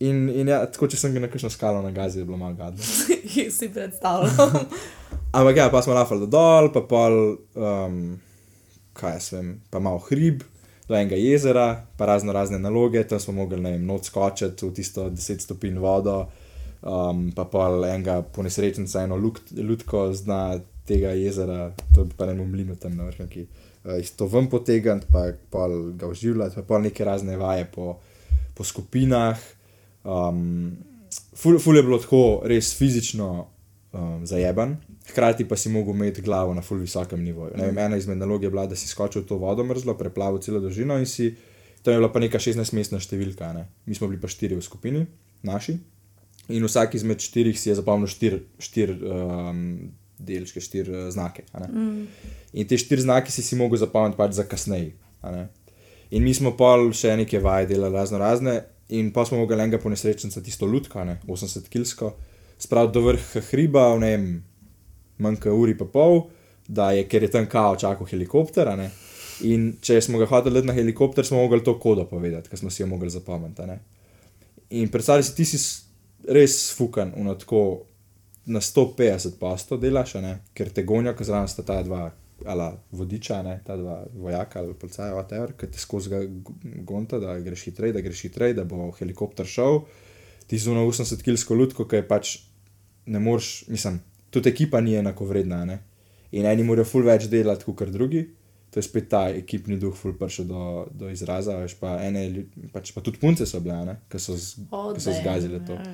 in, 0.04 0.28
in 0.36 0.52
ja, 0.52 0.66
tako 0.68 0.90
če 0.92 1.00
sem 1.00 1.16
ga 1.16 1.24
na 1.24 1.32
kakšno 1.32 1.52
skalo 1.54 1.80
na 1.84 1.94
gazi, 1.96 2.20
je 2.20 2.28
bilo 2.28 2.40
malo 2.40 2.60
gadno. 2.60 2.84
si 3.58 3.72
predstavljam. 3.72 4.68
Ampak 5.38 5.56
ja, 5.56 5.70
pa 5.72 5.80
smo 5.86 5.96
lafali 5.96 6.28
dol, 6.28 6.72
pa 6.76 6.84
pol, 6.90 7.38
um, 7.56 8.18
kaj 9.00 9.16
jaz 9.16 9.32
vem, 9.36 9.60
pa 9.72 9.80
malo 9.80 10.02
hrib, 10.10 10.44
do 10.90 10.98
enega 10.98 11.16
jezera, 11.16 11.86
pa 11.96 12.10
razno 12.10 12.34
razne 12.34 12.60
naloge, 12.60 13.04
tam 13.08 13.22
smo 13.22 13.38
mogli, 13.44 13.62
ne 13.62 13.76
vem, 13.78 13.84
noč 13.86 14.10
skočiti 14.10 14.66
v 14.66 14.74
tisto 14.74 15.08
10 15.14 15.46
stopinj 15.46 15.78
vodo, 15.80 16.24
um, 16.82 17.30
pa 17.36 17.46
pol 17.50 17.86
enega 17.86 18.22
ponesrečenca, 18.36 19.04
eno 19.04 19.18
lutko 19.18 20.10
z 20.14 20.28
dna 20.28 20.42
tega 20.90 21.14
jezera, 21.18 21.72
to 21.96 22.08
je 22.08 22.18
pa 22.18 22.26
ne 22.30 22.38
mlinu 22.40 22.76
tam 22.76 22.98
na 22.98 23.10
vrhu, 23.10 23.28
uh, 23.86 24.12
to 24.16 24.28
ven 24.28 24.50
potegniti, 24.50 25.08
pa 25.12 25.30
pol 25.52 25.94
ga 26.00 26.10
oživljati, 26.10 26.56
pa 26.62 26.68
pol 26.74 26.86
neke 26.88 27.06
razne 27.06 27.38
vaje 27.38 27.68
po, 27.76 28.00
po 28.58 28.64
skupinah. 28.64 29.40
Um, 30.04 30.78
ful, 31.36 31.60
ful 31.60 31.78
je 31.78 31.84
bilo 31.84 32.00
tako 32.00 32.42
res 32.48 32.72
fizično 32.78 33.30
um, 33.92 34.26
zajeban, 34.26 34.78
hkrati 35.10 35.48
pa 35.48 35.58
si 35.58 35.70
mogel 35.70 35.94
imeti 35.94 36.22
glavo 36.22 36.54
na 36.54 36.62
ful 36.62 36.78
visokem 36.78 37.24
nivoju. 37.24 37.58
Ne 37.58 37.70
Vem, 37.70 37.78
ena 37.78 37.98
izmed 37.98 38.18
nalog 38.18 38.44
je 38.44 38.50
bila, 38.50 38.66
da 38.68 38.76
si 38.76 38.88
skočil 38.88 39.24
v 39.24 39.30
to 39.30 39.38
vodo 39.38 39.64
mrzlo, 39.64 39.98
preplavil 39.98 40.42
celo 40.42 40.60
dolžino 40.60 40.98
in 41.00 41.06
si, 41.06 41.34
tam 41.84 41.94
je 41.94 42.00
bila 42.00 42.12
pa 42.12 42.20
neka 42.20 42.40
16-mestna 42.40 43.00
številka, 43.02 43.54
ne? 43.54 43.68
mi 43.86 43.96
smo 43.98 44.10
bili 44.10 44.22
pa 44.22 44.30
štiri 44.30 44.58
v 44.58 44.66
skupini, 44.66 45.06
naši. 45.44 45.80
In 46.50 46.66
vsak 46.66 46.96
izmed 46.98 47.22
štirih 47.22 47.60
si 47.60 47.70
je 47.70 47.78
zapomnil 47.78 48.10
štiri 48.10 48.42
štir, 48.58 48.96
um, 49.06 49.92
delčke, 50.18 50.62
štiri 50.62 50.92
uh, 50.92 51.10
znake. 51.14 51.46
ne. 51.62 51.70
In 52.54 52.68
te 52.68 52.78
štiri 52.78 53.06
znake 53.06 53.32
si 53.32 53.46
si 53.46 53.56
mogel 53.56 53.78
zapomniti 53.78 54.18
pač 54.18 54.34
za 54.40 54.48
kasneje. 54.50 54.96
In 56.10 56.26
mi 56.26 56.34
smo 56.34 56.56
pol 56.58 56.90
še 56.96 57.14
neke 57.20 57.40
vaje 57.40 57.70
delali 57.70 57.94
razno 57.94 58.18
razne, 58.18 58.56
in 58.90 59.12
pa 59.14 59.26
smo 59.26 59.38
mogli 59.38 59.54
enega 59.54 59.78
ponesrečenca, 59.78 60.42
tisto 60.42 60.66
lutko, 60.66 61.04
ne, 61.06 61.20
80-kilsko, 61.30 62.14
spraviti 62.58 62.96
do 62.98 63.04
vrha 63.06 63.44
hriba, 63.52 63.84
v 63.94 64.00
ne 64.02 64.10
vem, 64.16 64.26
manj 65.22 65.38
kot 65.44 65.54
uri 65.54 65.76
pa 65.78 65.86
pol, 65.86 66.24
da 66.66 66.90
je, 66.98 67.06
ker 67.10 67.26
je 67.26 67.32
tam 67.34 67.46
kao 67.50 67.78
čakal 67.78 68.10
helikopter. 68.10 68.72
In 69.46 69.70
če 69.86 70.00
smo 70.02 70.20
ga 70.20 70.28
hoteli 70.30 70.58
dati 70.58 70.68
na 70.68 70.76
helikopter, 70.76 71.26
smo 71.26 71.44
mogli 71.44 71.62
to 71.64 71.78
kodo 71.80 72.08
povedati, 72.10 72.50
ker 72.50 72.60
smo 72.60 72.74
si 72.74 72.82
jo 72.82 72.90
mogli 72.90 73.10
zapomniti. 73.14 73.78
In 74.82 74.90
predstavljaj 74.90 75.30
si, 75.30 75.36
ti 75.38 75.46
si 75.46 75.62
res 76.28 76.58
fukan, 76.76 77.14
tako 77.40 77.86
na 78.50 78.60
150 78.60 79.38
posto 79.40 79.78
delaš, 79.78 80.16
ne, 80.24 80.40
ker 80.58 80.72
te 80.74 80.84
gonijo, 80.84 81.14
ker 81.16 81.28
zraven 81.28 81.48
sta 81.52 81.66
ta 81.66 81.82
dva. 81.84 82.10
Ali 82.48 82.70
vodiča, 82.96 83.42
ne, 83.44 83.58
ta 83.68 83.76
dva 83.76 83.98
vojaka 84.16 84.62
ali 84.62 84.72
policaja, 84.80 85.12
whatever, 85.12 85.52
ki 85.60 85.68
te 85.74 85.82
skozi 85.82 86.22
gonta, 86.88 87.20
da 87.20 87.34
greš 87.44 87.66
hitreje, 87.68 87.98
da 87.98 88.04
greš 88.06 88.22
hitreje, 88.30 88.56
da 88.56 88.64
bo 88.64 88.94
helikopter 88.96 89.44
šel. 89.46 89.82
Ti 90.48 90.58
zuno 90.58 90.86
80-kilsko 90.88 91.58
lutko, 91.60 91.84
ki 91.84 92.00
je 92.00 92.06
pač 92.08 92.32
ne 93.12 93.20
moreš, 93.20 93.68
mislim, 93.68 94.00
tudi 94.32 94.50
ekipa 94.50 94.80
ni 94.82 94.96
enako 94.96 95.26
vredna. 95.26 95.66
Ne? 95.66 95.82
In 96.32 96.48
eni 96.48 96.64
morajo 96.64 96.88
ful 96.88 97.04
več 97.04 97.28
delati 97.28 97.68
kot 97.68 97.92
drugi. 97.92 98.24
To 98.70 98.78
je 98.78 98.86
spet 98.86 99.08
ta 99.10 99.24
ekipni 99.34 99.80
duh, 99.82 99.96
ful 99.98 100.14
prišel 100.14 100.46
do, 100.46 100.64
do 100.94 101.10
izraza. 101.10 101.56
Veš, 101.58 101.74
pa, 101.82 101.96
ene, 102.06 102.46
pač, 102.70 102.92
pa 102.94 103.02
tudi 103.02 103.18
punce 103.18 103.48
so 103.50 103.58
bile, 103.66 103.96
ki 104.12 104.22
so, 104.22 104.36
z, 104.38 104.62
O, 104.70 104.92
ki 104.94 105.02
so 105.02 105.14
zgazile 105.16 105.58
to. 105.66 105.74
ja. 105.74 105.94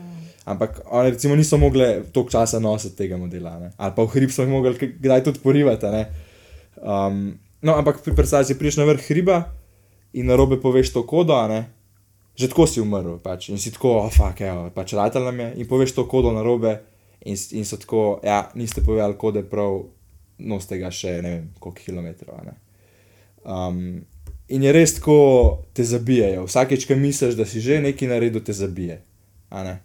Ampak 0.51 0.82
oni 0.91 1.13
recimo 1.15 1.38
niso 1.39 1.57
mogli 1.57 1.88
toliko 2.11 2.36
časa 2.36 2.59
nositi 2.59 2.97
tega 2.99 3.17
modela, 3.17 3.55
ne? 3.59 3.71
ali 3.78 3.95
pa 3.95 4.03
v 4.03 4.11
hrib 4.11 4.34
so 4.36 4.43
jih 4.43 4.51
mogli 4.51 4.91
kdaj 4.99 5.23
tudi 5.23 5.39
porivati. 5.39 5.88
Um, 6.84 7.39
no, 7.63 7.78
ampak 7.80 8.03
pri 8.03 8.11
predstavljanju 8.15 8.51
si 8.51 8.57
priješ 8.59 8.78
na 8.78 8.89
vrh 8.91 9.07
hriba 9.07 9.39
in 10.13 10.28
na 10.28 10.36
robe 10.36 10.59
poveš 10.61 10.91
to 10.93 11.05
kodo, 11.07 11.39
ne. 11.47 11.71
Že 12.36 12.51
tako 12.51 12.67
si 12.67 12.84
umrl, 12.84 13.15
pač. 13.23 13.49
in 13.49 13.57
si 13.57 13.71
tako, 13.71 14.03
oh, 14.03 14.11
fuck, 14.11 14.43
evo, 14.43 14.67
pač 14.76 14.91
ratal 14.93 15.23
nam 15.23 15.39
je, 15.39 15.53
in 15.63 15.67
poveš 15.67 15.95
to 15.95 16.03
kodo 16.03 16.36
na 16.36 16.43
robe, 16.43 16.76
in, 17.23 17.39
in 17.55 17.63
so 17.63 17.80
tako, 17.80 18.19
ja, 18.23 18.51
niste 18.59 18.84
povedali 18.84 19.15
kode 19.15 19.47
prav, 19.47 19.88
nosite 20.43 20.78
ga 20.84 20.91
še 20.91 21.21
ne 21.23 21.32
vem, 21.32 21.45
koliko 21.63 21.80
kilometrov. 21.80 22.43
ne. 22.43 22.64
Um, 23.46 24.06
in 24.48 24.64
je 24.64 24.72
res 24.74 24.96
tako, 24.98 25.18
te 25.74 25.86
zabijajo. 25.86 26.46
Vsakeč, 26.50 26.88
ko 26.89 26.98
misliš, 26.98 27.38
da 27.38 27.46
si 27.46 27.62
že 27.62 27.82
nekaj 27.82 28.10
naredil, 28.10 28.41
te 28.43 28.54
zabije. 28.54 29.02
ne. 29.52 29.80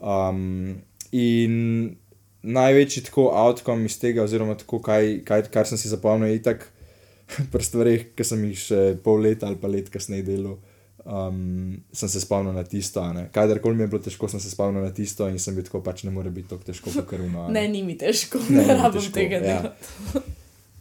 Um, 0.00 0.82
in 1.12 1.96
največji 2.42 3.04
tako 3.06 3.30
outcome 3.34 3.86
iz 3.86 3.98
tega, 3.98 4.22
oziroma 4.22 4.54
tako, 4.58 4.80
kaj, 4.82 5.20
kaj, 5.24 5.46
kar 5.52 5.66
sem 5.66 5.78
si 5.78 5.90
zapomnil, 5.90 6.32
je 6.32 6.42
tako 6.42 6.66
pri 7.52 7.64
stvareh, 7.64 8.04
ki 8.16 8.26
sem 8.26 8.44
jih 8.50 8.58
še 8.58 8.82
pol 9.02 9.22
leta 9.22 9.46
ali 9.46 9.58
pa 9.60 9.70
let 9.70 9.90
kasneje 9.90 10.26
delal. 10.26 10.58
Um, 11.02 11.80
sem 11.90 12.06
se 12.06 12.20
spomnil 12.22 12.54
na 12.54 12.62
tisto, 12.62 13.02
kadarkoli 13.34 13.74
mi 13.74 13.82
je 13.82 13.90
bilo 13.90 13.98
težko, 14.02 14.28
sem 14.30 14.40
se 14.40 14.52
spomnil 14.52 14.84
na 14.84 14.92
tisto 14.94 15.26
in 15.26 15.40
sem 15.42 15.54
bil 15.54 15.66
tako, 15.66 15.80
pač 15.82 16.04
ne 16.06 16.12
more 16.14 16.30
biti 16.30 16.52
tako 16.52 16.62
težko, 16.68 16.92
kot 16.94 17.08
karuno. 17.10 17.48
Ne, 17.50 17.64
ni 17.70 17.82
mi 17.82 17.96
težko, 17.98 18.38
Ne, 18.46 18.62
ne, 18.62 18.76
rabim 18.78 19.02
težko, 19.02 19.14
tega 19.16 19.40
ja. 19.42 19.58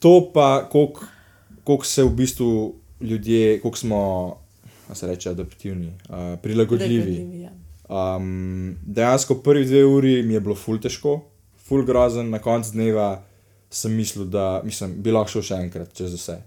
To 0.02 0.14
pa, 0.34 0.68
koliko 0.70 1.10
koliko 1.64 1.86
se 1.86 2.04
v 2.04 2.10
bistvu 2.10 2.76
ljudje, 3.02 3.60
koliko 3.62 3.78
smo, 3.78 4.02
a 4.90 4.96
se 4.96 5.08
reče, 5.08 5.30
adaptivni, 5.30 5.88
uh, 6.10 6.40
prilagodljivi. 6.42 7.42
Ja. 7.42 7.52
Um, 7.92 8.78
dejansko 8.86 9.36
prvi 9.36 9.66
dve 9.66 9.86
uri 9.86 10.24
mi 10.24 10.34
je 10.34 10.40
bilo 10.40 10.56
ful 10.56 10.80
težko, 10.80 11.20
ful 11.68 11.84
grozen, 11.86 12.30
na 12.30 12.40
koncu 12.40 12.72
dneva 12.72 13.24
sem 13.70 13.94
mislil, 13.96 14.26
da 14.26 14.62
mislim, 14.64 14.96
bi 15.04 15.12
lahko 15.12 15.32
šel 15.38 15.48
še 15.48 15.60
enkrat 15.66 15.94
čez 15.96 16.16
vse. 16.16 16.38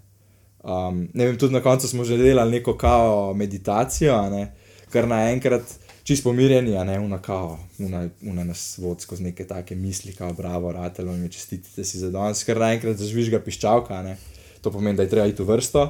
Um, 0.64 1.06
ne 1.12 1.26
vem, 1.26 1.38
tudi 1.40 1.52
na 1.52 1.60
koncu 1.60 1.88
smo 1.88 2.04
že 2.04 2.16
delali 2.16 2.56
neko 2.58 2.76
kao 2.80 3.34
meditacijo, 3.36 4.16
ne, 4.32 4.46
kar 4.92 5.08
naenkrat 5.08 5.74
čist 6.04 6.24
pomirjeni, 6.24 6.76
a 6.76 6.84
ne 6.84 6.98
una 7.00 7.18
kao, 7.22 7.58
una, 7.78 8.06
una 8.22 8.44
nas 8.44 8.78
vod 8.78 9.00
skozi 9.00 9.24
neke 9.24 9.46
take 9.48 9.76
misli, 9.76 10.12
kao 10.12 10.32
bravo, 10.32 10.72
ratelo 10.72 11.12
mi 11.12 11.28
čestitite 11.32 11.84
si 11.84 11.98
za 11.98 12.10
danes, 12.12 12.44
ker 12.44 12.60
naenkrat 12.60 13.00
zažvižga 13.00 13.40
piščalka, 13.44 14.02
ne. 14.04 14.16
To 14.64 14.72
pomeni, 14.72 14.96
da 14.96 15.04
je 15.04 15.12
treba 15.12 15.28
iti 15.28 15.44
v 15.44 15.52
vrsto. 15.52 15.84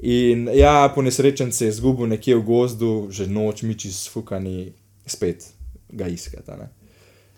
In 0.00 0.48
ja, 0.52 0.88
po 0.94 1.02
nesrečen 1.02 1.52
se 1.52 1.66
je 1.68 1.76
zgubil 1.76 2.08
nekje 2.08 2.36
v 2.36 2.44
gozdu, 2.44 2.92
že 3.12 3.28
noč, 3.28 3.64
miči 3.68 3.92
sfukani, 3.92 4.72
spet 5.08 5.50
ga 5.92 6.08
iskati. 6.08 6.68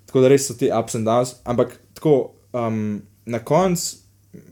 Tako 0.07 0.23
da 0.23 0.31
res 0.31 0.47
so 0.47 0.55
ti 0.59 0.71
ups 0.71 0.95
and 0.99 1.09
downs, 1.09 1.35
ampak 1.49 1.75
tako 1.95 2.35
um, 2.53 3.03
na 3.27 3.39
koncu 3.39 3.97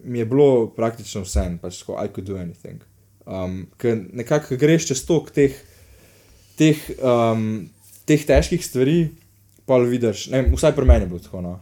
mi 0.05 0.19
je 0.19 0.27
bilo 0.27 0.71
praktično 0.77 1.23
vse, 1.23 1.45
pač 1.63 1.83
tako, 1.83 1.99
I 2.05 2.09
could 2.09 2.27
do 2.27 2.39
anything. 2.39 2.83
Um, 3.27 3.67
ker 3.79 3.99
nekako 4.13 4.55
ko 4.55 4.61
greš 4.61 4.89
čez 4.91 5.05
tok 5.07 5.31
teh, 5.31 5.55
teh, 6.59 6.81
um, 6.99 7.69
teh 8.09 8.25
težkih 8.27 8.65
stvari, 8.65 9.11
pa 9.69 9.79
vidiš, 9.79 10.29
vem, 10.33 10.51
vsaj 10.51 10.75
pri 10.77 10.89
meni 10.89 11.07
je 11.07 11.13
bilo 11.13 11.23
tako. 11.23 11.45
No. 11.45 11.55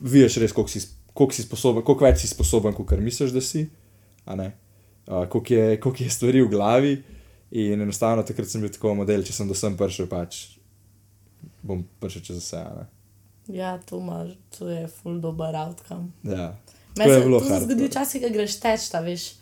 Vidiš 0.00 0.36
res, 0.42 0.52
koliko 0.52 0.70
si, 0.70 0.84
koliko 1.14 1.38
si 1.38 1.46
sposoben, 1.46 1.86
koliko 1.86 2.04
več 2.04 2.20
si 2.22 2.30
sposoben, 2.30 2.76
kot 2.76 2.92
misliš, 3.00 3.32
da 3.32 3.40
si. 3.40 3.64
Uh, 4.26 4.42
koliko, 5.28 5.54
je, 5.54 5.80
koliko 5.80 6.02
je 6.02 6.10
stvari 6.10 6.42
v 6.42 6.48
glavi. 6.48 6.94
In 7.52 7.80
enostavno 7.80 8.22
takrat 8.22 8.48
sem 8.48 8.60
bil 8.60 8.70
tako 8.70 8.94
model, 8.94 9.22
če 9.22 9.32
sem 9.32 9.46
do 9.46 9.54
sem 9.54 9.76
prišel, 9.76 10.06
pač 10.06 10.56
bom 11.62 11.84
prišel 12.00 12.22
čez 12.22 12.40
vse. 12.40 12.62
Ja, 13.46 13.78
to, 13.78 13.98
ima, 13.98 14.24
to 14.50 14.68
je 14.68 14.88
full 14.88 15.20
dober 15.20 15.54
outcome. 15.54 16.08
Ja. 16.24 16.56
Meni 16.96 17.10
se 17.12 17.22
to 17.22 17.40
se 17.44 17.60
zgodi 17.60 17.84
včasih, 17.84 18.22
ko 18.22 18.30
greš 18.30 18.56
teč, 18.56 18.88
ta 18.88 19.00
veš. 19.00 19.34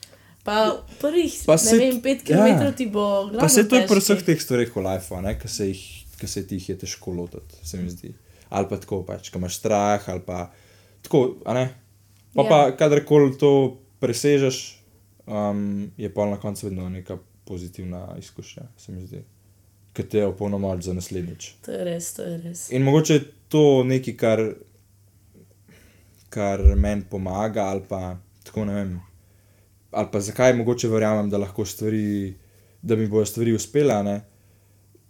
Pa 0.42 0.56
prvih, 0.98 1.30
Pa 1.46 1.54
saj- 1.54 1.72
ne 1.72 1.78
vem, 1.78 2.00
pet 2.02 2.24
ja. 2.26 2.42
km 2.42 2.72
ti 2.76 2.86
bo 2.86 3.04
glavno 3.22 3.38
Pa 3.38 3.48
se 3.48 3.62
to 3.62 3.76
je 3.76 3.86
pri 3.86 4.00
vseh 4.00 4.22
teh 4.22 4.40
stvareh 4.40 4.66
v 4.68 4.82
lifeu, 4.82 5.20
ne, 5.22 5.36
ki 5.38 5.48
se, 5.48 5.68
jih- 5.70 6.18
ki 6.18 6.26
se 6.26 6.42
ti 6.42 6.54
jih 6.54 6.68
je 6.68 6.78
težko 6.78 7.12
lotiti, 7.12 7.60
se 7.62 7.78
mi 7.78 7.86
zdi. 7.86 8.10
Ali 8.50 8.66
pa 8.66 8.76
tako, 8.76 9.04
pač, 9.04 9.30
ko 9.30 9.38
imaš 9.38 9.56
strah, 9.56 10.02
ali 10.08 10.20
pa 10.20 10.50
tako, 11.00 11.38
a 11.46 11.54
ne. 11.54 11.66
Pa, 12.34 12.42
Ja. 12.42 12.44
ja. 12.44 12.48
pa 12.50 12.76
kadarkoli 12.76 13.38
to 13.38 13.78
presežeš, 14.02 14.58
um, 15.26 15.92
je 15.96 16.10
pa 16.14 16.26
na 16.26 16.40
koncu 16.40 16.66
vedno 16.66 16.88
neka 16.88 17.18
pozitivna 17.44 18.16
izkušnja, 18.18 18.62
se 18.76 18.92
mi 18.92 19.06
zdi. 19.06 19.22
Ki 19.92 20.02
te 20.08 20.24
opolnomoči 20.26 20.88
za 20.88 20.94
naslednjič. 20.96 21.48
To 21.66 21.72
je 21.72 21.84
res, 21.84 22.14
to 22.16 22.26
je 22.26 22.36
res. 22.42 22.66
In 22.72 22.82
mogoče 22.82 23.14
je 23.14 23.24
to 23.52 23.84
nekaj, 23.84 24.16
kar, 24.16 24.42
kar 26.32 26.62
meni 26.76 27.04
pomaga, 27.10 27.66
ali 27.68 27.84
pa 27.88 28.16
tako 28.44 28.64
ne 28.64 28.74
vem. 28.74 28.92
Ali 29.92 30.08
pa 30.12 30.20
zakaj 30.20 30.56
mogoče 30.56 30.88
verjamem, 30.88 31.28
da 31.30 31.38
lahko 31.38 31.64
stvari, 31.68 32.34
da 32.82 32.96
mi 32.96 33.06
bojo 33.06 33.26
stvari 33.28 33.52
uspele. 33.52 34.02
ne. 34.02 34.20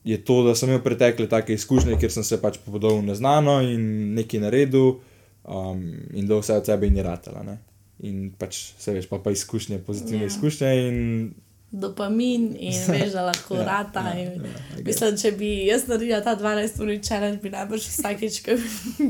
je 0.05 0.25
to, 0.25 0.43
da 0.43 0.55
sem 0.55 0.69
imel 0.69 0.83
pretekle 0.83 1.29
take 1.29 1.55
izkušnje, 1.55 1.97
kjer 1.99 2.13
sem 2.13 2.25
se 2.25 2.41
pač 2.43 2.59
povedal 2.65 2.99
v 2.99 3.07
neznano 3.13 3.61
in 3.63 4.15
nekaj 4.17 4.41
naredil, 4.43 4.97
um, 5.45 5.85
in 6.11 6.27
da 6.27 6.41
vse 6.41 6.59
od 6.59 6.67
sebe 6.67 6.91
ni 6.91 7.03
ratala. 7.03 7.43
Ne? 7.47 7.59
In 8.03 8.33
pač 8.33 8.73
se 8.77 8.93
veš, 8.93 9.07
pa, 9.07 9.19
pa 9.19 9.31
izkušnje, 9.31 9.79
pozitivne 9.81 10.21
Ja. 10.21 10.27
izkušnje. 10.27 10.71
In, 10.83 11.35
Dopamin 11.73 12.57
in 12.61 12.75
veš, 12.91 13.13
da 13.13 13.23
lahko 13.23 13.55
Ja, 13.55 13.65
rata. 13.65 14.01
ja, 14.09 14.23
in- 14.23 14.29
ja, 14.35 14.51
I 14.73 14.83
guess. 14.83 15.01
Mislim, 15.01 15.17
če 15.17 15.33
bi 15.33 15.67
jaz 15.67 15.87
naredila 15.89 16.21
ta 16.21 16.37
12-urni 16.37 16.99
challenge, 17.01 17.39
bi 17.39 17.51
najbrž 17.51 17.87
vsakeč, 17.89 18.43
ko 18.43 18.57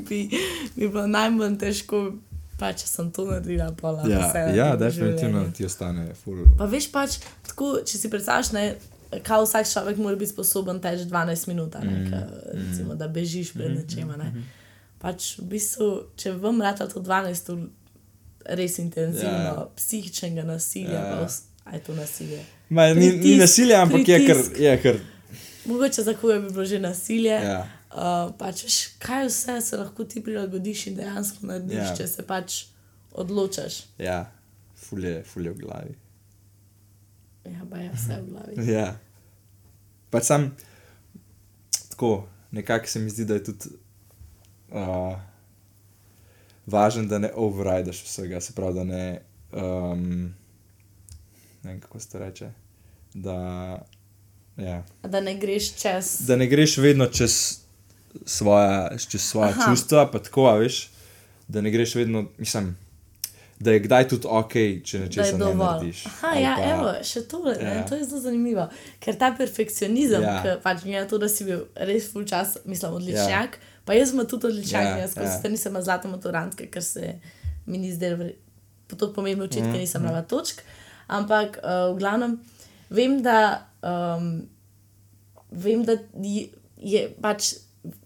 bi, 0.01 0.29
bi 0.77 0.89
bilo 0.89 1.07
najmanj 1.09 1.57
težko, 1.59 2.03
pa 2.57 2.71
če 2.73 2.87
sem 2.87 3.11
to 3.11 3.25
naredila, 3.25 3.73
pa 3.73 3.91
lahko 3.91 4.11
ja, 4.11 4.29
vse. 4.29 4.45
ja, 4.55 4.69
definitivno 4.77 5.43
ti 5.51 5.65
ostane 5.65 6.15
full. 6.15 6.45
Pa 6.55 6.65
veš 6.67 6.87
pač, 6.89 7.17
tako, 7.43 7.81
če 7.83 7.99
si 7.99 8.11
predstavljaš, 8.11 8.53
ne, 8.53 8.65
kao 9.23 9.43
vsak 9.43 9.67
človek 9.67 9.99
mora 9.99 10.17
biti 10.17 10.31
sposoben 10.31 10.79
teči 10.81 11.05
12 11.07 11.49
minut, 11.49 11.75
ne, 11.75 11.91
Mm, 11.91 12.07
ka, 12.07 12.21
recimo, 12.55 12.95
da 12.95 13.09
bežiš 13.09 13.53
pred 13.53 13.73
nečem. 13.73 14.11
a 14.11 14.17
Ne. 14.17 14.45
Pač 15.01 15.35
v 15.37 15.49
bistvu, 15.49 15.87
če 16.15 16.31
vam 16.33 16.63
rata 16.63 16.87
to 16.87 17.01
12 17.01 17.49
ur 17.49 17.59
res 18.47 18.79
intenzivno, 18.79 19.29
Ja. 19.29 19.69
psihičnega 19.77 20.43
nasilja, 20.45 20.93
Ja. 20.93 21.29
pa 21.65 21.71
je 21.71 21.81
to 21.81 21.95
nasilje. 21.95 22.45
Ma, 22.69 22.87
ni, 22.87 22.95
ni 22.97 23.11
Pritisk, 23.13 23.39
nasilje, 23.39 23.75
ampak 23.77 24.09
je 24.09 24.19
kar. 24.19 24.37
pritisk. 24.37 24.61
Je 24.61 24.83
kar 24.83 24.97
Mogoče 25.65 26.03
za 26.03 26.15
koga 26.15 26.39
bi 26.39 26.49
bilo 26.49 26.65
že 26.65 26.79
nasilje. 26.81 27.31
ja. 27.33 27.69
Uh, 27.91 27.99
pač, 28.39 28.65
veš, 28.65 28.77
kaj 28.99 29.27
vse 29.27 29.61
se 29.61 29.77
lahko 29.77 30.05
ti 30.05 30.23
prilagodiš 30.23 30.87
in 30.87 30.97
dejansko 30.97 31.47
narediš, 31.47 31.77
Ja. 31.79 31.97
če 31.97 32.07
se 32.09 32.23
pač 32.23 32.65
odločiš. 33.13 33.83
ja, 33.99 34.33
ful 34.77 35.05
je, 35.05 35.23
ful 35.25 35.45
je 35.45 35.51
v 35.51 35.59
glavi. 35.59 35.95
Ja, 37.45 37.61
pa 37.71 37.77
je 37.79 37.91
vse 37.91 38.17
v 38.17 38.27
glavi. 38.27 38.55
Ja. 38.73 38.97
Pač 40.11 40.25
sam 40.25 40.57
tako, 41.91 42.25
nekako 42.51 42.87
se 42.87 42.99
mi 42.99 43.11
zdi, 43.11 43.25
da 43.25 43.35
je 43.35 43.45
tudi 43.45 43.69
uh, 44.71 45.17
važno, 46.67 47.05
da 47.05 47.19
ne 47.19 47.31
overrideš 47.35 48.05
vsega, 48.05 48.41
se 48.41 48.53
pravi, 48.53 48.75
da 48.75 48.85
ne. 48.85 49.05
Um, 49.53 50.35
ne 51.63 51.71
vem, 51.71 51.81
kako 51.81 52.01
se 52.01 52.19
reče. 52.19 52.51
Da, 53.15 53.37
ja, 54.59 54.83
Da 55.03 55.21
ne 55.21 55.35
greš 55.37 55.75
čez. 55.75 56.17
da 56.21 56.37
ne 56.37 56.47
greš 56.47 56.77
vedno 56.79 57.07
čez 57.07 57.59
svoja, 58.27 58.73
čez 59.01 59.23
svoja 59.23 59.49
Aha. 59.51 59.67
čustva, 59.67 60.07
pa 60.07 60.19
tako, 60.19 60.53
veš, 60.55 60.91
da 61.49 61.61
ne 61.61 61.71
greš 61.71 61.95
vedno, 61.95 62.25
mislim. 62.39 62.77
Da 63.59 63.71
je 63.71 63.81
kdaj 63.81 64.09
tudi 64.09 64.27
ok, 64.27 64.53
če 64.85 64.97
je 64.97 65.01
nečesa 65.01 65.37
ne 65.39 65.55
narediš. 65.55 66.07
Aha, 66.07 66.29
Ali 66.29 66.43
ja, 66.43 66.55
pa- 66.57 66.71
evo, 66.71 67.05
še 67.05 67.21
tole, 67.23 67.57
ja. 67.57 67.69
Ja. 67.71 67.87
to 67.87 67.95
je 67.95 68.05
zelo 68.05 68.21
zanimivo. 68.21 68.65
Ker 68.99 69.15
ta 69.15 69.35
perfekcionizem, 69.39 70.23
Ja. 70.23 70.33
ja. 70.45 70.57
pač 70.59 70.83
na 70.85 71.05
to, 71.05 71.19
da 71.19 71.29
si 71.29 71.45
bil 71.45 71.61
res 71.77 72.09
full 72.13 72.25
čas, 72.25 72.57
mislim, 72.65 72.93
odličnjak, 72.93 73.31
ja. 73.55 73.72
Pa 73.85 73.95
jaz 73.95 74.11
sem 74.11 74.27
tudi 74.27 74.47
odličnjak, 74.47 74.83
Ja, 74.83 74.91
ja, 74.91 74.97
jaz 74.97 75.17
ja. 75.17 75.23
ja. 75.23 75.51
nisem 75.51 75.73
imel 75.73 75.83
zlate 75.83 76.09
maturantke, 76.09 76.67
ker 76.71 76.83
se 76.83 77.19
mi 77.67 77.79
ni 77.79 77.93
zdelo 77.93 78.29
to 78.99 79.13
pomembno 79.13 79.45
učiti, 79.45 79.63
Mhm, 79.63 79.73
ker 79.73 79.81
nisem 79.81 80.03
imela 80.03 80.23
točk. 80.23 80.63
Ampak 81.07 81.59
uh, 81.63 81.95
v 81.95 81.99
glavnem 81.99 82.41
vem, 82.91 83.23
da, 83.23 83.67
um, 83.83 84.43
vem, 85.51 85.85
da 85.85 85.97
je, 86.23 86.49
je 86.77 87.09
pač. 87.21 87.55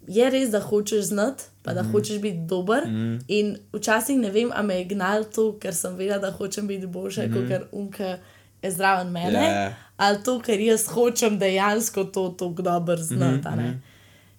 Je 0.08 0.24
res, 0.30 0.48
da 0.50 0.60
hočeš 0.64 1.10
znati, 1.10 1.50
pa 1.62 1.74
da 1.76 1.82
mm. 1.82 1.90
hočeš 1.92 2.20
biti 2.22 2.46
dober. 2.48 2.86
Mm. 2.88 3.18
In 3.28 3.50
včasih 3.74 4.16
ne 4.16 4.30
vem, 4.32 4.48
ali 4.54 4.66
me 4.66 4.78
je 4.78 4.84
gnalo 4.94 5.24
to, 5.24 5.50
ker 5.60 5.74
sem 5.76 5.98
vedela, 5.98 6.16
da 6.18 6.30
hočem 6.32 6.66
biti 6.66 6.86
boljša, 6.86 7.26
mm. 7.26 7.34
kot 7.34 7.66
unka 7.72 8.14
je 8.62 8.70
zraven 8.72 9.12
mene. 9.12 9.42
Ja. 9.42 9.74
Ali 9.96 10.22
to, 10.24 10.38
ker 10.40 10.60
jaz 10.60 10.86
hočem 10.88 11.36
dejansko 11.38 12.04
to 12.04 12.30
tako 12.38 12.62
dobro 12.62 12.96
znati. 12.96 13.48
Mm 13.48 13.60
-hmm. 13.60 13.95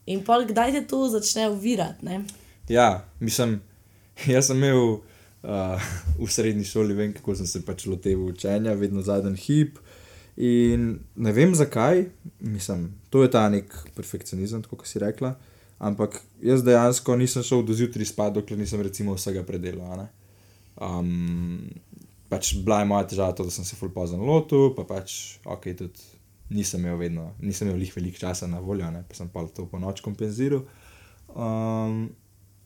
In 0.07 0.23
pol, 0.23 0.45
kdaj 0.47 0.71
te 0.71 0.81
to 0.87 1.01
začne 1.11 1.49
uvirati? 1.51 2.05
Ne? 2.07 2.21
Ja, 2.71 3.05
mislim, 3.19 3.59
jaz 4.33 4.49
sem 4.49 4.61
imel 4.61 4.99
uh, 4.99 5.89
v 6.19 6.29
srednji 6.31 6.67
šoli, 6.67 6.95
vem, 6.95 7.13
kako 7.15 7.35
sem 7.39 7.49
se 7.49 7.63
pač 7.67 7.85
loteval 7.89 8.31
učenja, 8.31 8.75
vedno 8.79 9.03
zadnji 9.03 9.43
hip. 9.43 9.81
In 10.37 10.91
ne 11.17 11.33
vem 11.33 11.55
zakaj, 11.57 12.05
mislim, 12.45 12.91
to 13.09 13.23
je 13.25 13.31
ta 13.33 13.47
nek 13.49 13.73
perfekcionizem, 13.97 14.61
kot 14.69 14.85
si 14.87 15.01
rekla. 15.01 15.33
Ampak 15.77 16.19
jaz 16.41 16.63
dejansko 16.65 17.15
nisem 17.17 17.45
šel 17.45 17.63
do 17.65 17.73
zjutraj 17.77 18.09
spat, 18.09 18.35
dokler 18.37 18.59
nisem 18.59 18.81
recimo 18.85 19.15
vsega 19.17 19.43
predelal. 19.45 20.07
Um, 20.77 21.67
pač 22.29 22.53
bila 22.61 22.81
je 22.81 22.89
moja 22.89 23.07
težava 23.09 23.35
to, 23.37 23.45
da 23.45 23.53
sem 23.53 23.65
se 23.65 23.77
full 23.77 23.93
pozno 23.93 24.21
lotil, 24.25 24.71
pa 24.77 24.85
pač 24.89 25.37
ok, 25.45 25.67
tudi 25.77 26.16
nisem 26.49 26.79
imel 26.85 26.97
vedno, 26.97 27.31
nisem 27.39 27.67
imel 27.67 27.83
veliko 27.95 28.19
časa 28.19 28.47
na 28.47 28.59
voljo, 28.59 28.91
ne, 28.91 29.03
pa 29.07 29.15
sem 29.15 29.29
pa 29.29 29.43
to 29.55 29.65
po 29.67 29.79
noč 29.79 30.01
kompenziral. 30.01 30.63
Um, 31.27 32.09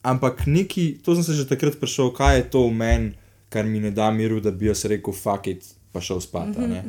ampak 0.02 0.46
neki, 0.46 1.00
to 1.04 1.16
sem 1.16 1.24
se 1.24 1.34
že 1.34 1.48
takrat 1.50 1.76
vprašal, 1.76 2.14
kaj 2.14 2.38
je 2.38 2.50
to 2.50 2.68
v 2.68 2.74
meni, 2.78 3.12
kar 3.50 3.66
mi 3.66 3.80
ne 3.80 3.92
da 3.92 4.12
miru, 4.12 4.40
da 4.42 4.52
bi 4.52 4.70
jaz 4.70 4.86
rekel, 4.86 5.14
fuck 5.14 5.48
it, 5.48 5.66
pa 5.92 6.02
šel 6.02 6.22
spat. 6.22 6.56
a 6.58 6.68
Ne? 6.68 6.84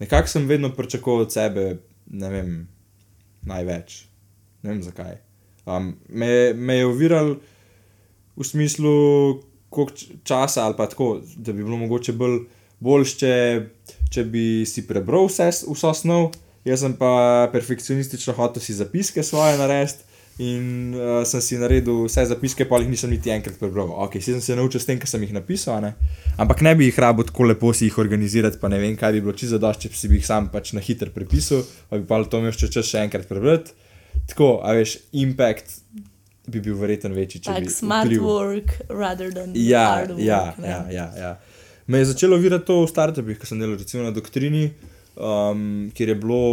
Nekako 0.00 0.28
sem 0.28 0.46
vedno 0.48 0.72
pričakoval 0.72 1.26
od 1.26 1.32
sebe, 1.32 1.78
ne 2.06 2.30
vem, 2.30 2.68
največ. 3.42 4.04
Ne 4.62 4.74
vem 4.74 4.82
zakaj. 4.82 5.18
Um, 5.66 5.94
me, 6.08 6.52
me 6.54 6.80
je 6.80 6.86
oviral 6.86 7.34
v 8.36 8.44
smislu, 8.44 8.92
koliko 9.68 9.92
časa 10.24 10.64
ali 10.64 10.76
pa 10.76 10.88
tako, 10.88 11.20
da 11.36 11.52
bi 11.52 11.64
bilo 11.64 11.76
mogoče 11.76 12.12
bolj, 12.12 12.38
boljš, 12.80 13.14
če, 13.20 13.32
če 14.10 14.24
bi 14.26 14.44
si 14.66 14.82
prebral 14.86 15.26
vse, 15.26 15.48
vso 15.64 15.92
snov, 15.94 16.30
jaz 16.66 16.82
sem 16.82 16.94
pa 16.94 17.48
perfekcionistično 17.52 18.34
hotel 18.34 18.62
si 18.62 18.74
zapiske 18.74 19.22
svoje 19.22 19.58
narediti. 19.58 20.06
In 20.40 20.94
uh, 20.96 21.20
sem 21.28 21.40
si 21.44 21.58
naredil 21.60 22.06
vse 22.06 22.22
zapiske, 22.30 22.64
pa 22.64 22.78
jih 22.80 22.88
nisem 22.88 23.10
niti 23.12 23.28
enkrat 23.28 23.58
prebral. 23.60 23.90
Okay, 24.06 24.22
si 24.24 24.32
sem 24.32 24.40
se 24.40 24.54
naučil 24.56 24.80
s 24.80 24.86
tem, 24.88 24.96
kar 24.96 25.10
sem 25.10 25.20
jih 25.20 25.34
napisal, 25.36 25.76
a 25.76 25.80
ne? 25.84 25.90
ampak 26.40 26.62
ne 26.64 26.72
bi 26.74 26.86
jih 26.88 26.96
rabo 26.98 27.26
tako 27.28 27.44
lepo 27.50 27.74
si 27.76 27.90
jih 27.90 27.98
organizirati, 28.00 28.56
pa 28.56 28.70
ne 28.72 28.78
vem, 28.80 28.96
kaj 28.96 29.12
bi 29.12 29.20
bilo 29.20 29.34
čisto 29.36 29.58
dosti, 29.60 29.82
če 29.82 29.92
bi 29.92 29.98
si 30.00 30.08
jih 30.14 30.24
sam 30.24 30.48
pač 30.48 30.72
na 30.72 30.80
hitro 30.80 31.12
prepisal, 31.12 31.60
pa 31.90 31.98
bi 32.00 32.08
pa 32.08 32.22
to 32.24 32.40
imel 32.40 32.56
še 32.56 32.70
čas 32.72 32.88
še 32.88 33.02
enkrat 33.04 33.28
prebrati. 33.28 33.76
Tako, 34.32 34.48
a 34.64 34.72
veš, 34.78 34.96
impact 35.12 35.76
bi 36.48 36.62
bil 36.64 36.78
verjetno 36.78 37.12
večji, 37.14 37.42
če 37.44 37.52
Tak 37.52 37.68
bi 37.68 37.74
smart 37.76 38.08
vpliv- 38.08 38.24
work 38.24 38.72
rather 38.88 39.28
than 39.34 39.52
Ja, 39.54 39.84
hard 40.00 40.16
work. 40.16 40.24
ja, 40.24 40.40
ne. 40.56 40.68
ja, 40.72 40.80
ja, 40.90 41.06
ja. 41.20 41.34
Me 41.90 41.98
je 41.98 42.04
začelo 42.04 42.36
virati 42.38 42.66
to 42.66 42.84
v 42.84 42.88
startupih, 42.88 43.38
ko 43.40 43.48
sem 43.48 43.58
delal 43.58 43.74
recimo 43.74 44.04
na 44.06 44.12
doktrini, 44.14 44.68
um, 45.18 45.88
kjer, 45.90 46.12
je 46.12 46.18
bilo, 46.22 46.44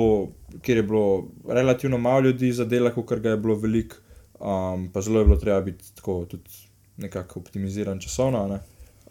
kjer 0.65 0.81
je 0.81 0.85
bilo 0.87 1.27
relativno 1.45 1.99
malo 2.01 2.25
ljudi 2.25 2.49
za 2.51 2.65
delo, 2.65 2.89
kot 2.95 3.21
ga 3.21 3.35
je 3.35 3.37
bilo 3.37 3.55
veliko, 3.61 3.99
um, 4.39 4.87
pa 4.93 5.01
zelo 5.05 5.21
je 5.21 5.29
bilo 5.29 5.37
treba 5.37 5.61
biti 5.61 5.93
tako 5.95 6.25
tudi 6.25 6.65
nekako 6.97 7.39
optimiziran 7.39 7.99
časovno. 8.01 8.47
Ne? 8.47 8.59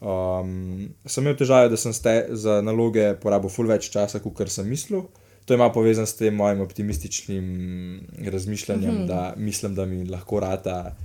Um, 0.00 0.88
sem 1.06 1.22
imel 1.22 1.38
težave, 1.38 1.70
da 1.70 1.78
sem 1.78 1.94
ste, 1.94 2.18
za 2.34 2.58
naloge 2.62 3.12
porabil 3.22 3.52
ful 3.52 3.70
več 3.70 3.86
časa, 3.94 4.18
kot 4.18 4.50
sem 4.50 4.66
mislil. 4.66 5.06
To 5.46 5.54
ima 5.54 5.70
povezano 5.70 6.10
s 6.10 6.18
tem 6.18 6.34
mojim 6.34 6.60
optimističnim 6.60 8.00
razmišljanjem, 8.32 8.94
mm 8.94 8.98
-hmm. 8.98 9.06
da 9.06 9.34
mislim, 9.36 9.74
da 9.74 9.86
mi 9.86 10.04
lahko 10.10 10.40
rata, 10.40 10.96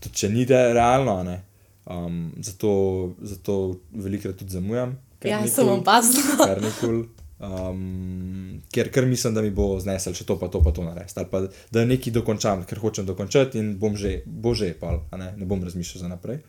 tudi 0.00 0.14
če 0.14 0.28
ni 0.28 0.46
da 0.46 0.72
realno. 0.72 1.22
ne. 1.22 1.42
Um, 1.84 2.32
zato, 2.38 3.14
zato 3.20 3.80
velikokrat 3.90 4.38
tudi 4.38 4.54
zamujam. 4.54 4.94
Ja, 5.24 5.42
sem 5.46 5.66
kul, 5.66 5.80
opazila. 5.80 6.46
Kar 6.50 6.62
ni 6.62 6.70
kul. 6.80 7.02
Um, 7.42 8.62
ker, 8.70 8.90
ker 8.94 9.06
mislim, 9.06 9.34
da 9.34 9.42
mi 9.42 9.50
bo 9.50 9.74
znesel 9.82 10.14
še 10.14 10.26
to, 10.28 10.36
pa 10.38 10.46
to, 10.46 10.60
pa 10.62 10.70
to 10.74 10.84
narediti. 10.86 11.18
Ali 11.18 11.30
pa 11.30 11.40
da 11.74 11.82
nekaj 11.86 12.14
dokončam, 12.14 12.62
ker 12.70 12.78
hočem 12.78 13.08
dokončati 13.08 13.58
in 13.58 13.74
bom 13.82 13.98
že, 13.98 14.20
bo 14.26 14.54
že, 14.54 14.72
pa 14.78 15.00
ne, 15.18 15.32
ne 15.38 15.48
bom 15.48 15.62
razmišljal 15.62 16.04
za 16.04 16.12
naprej. 16.12 16.42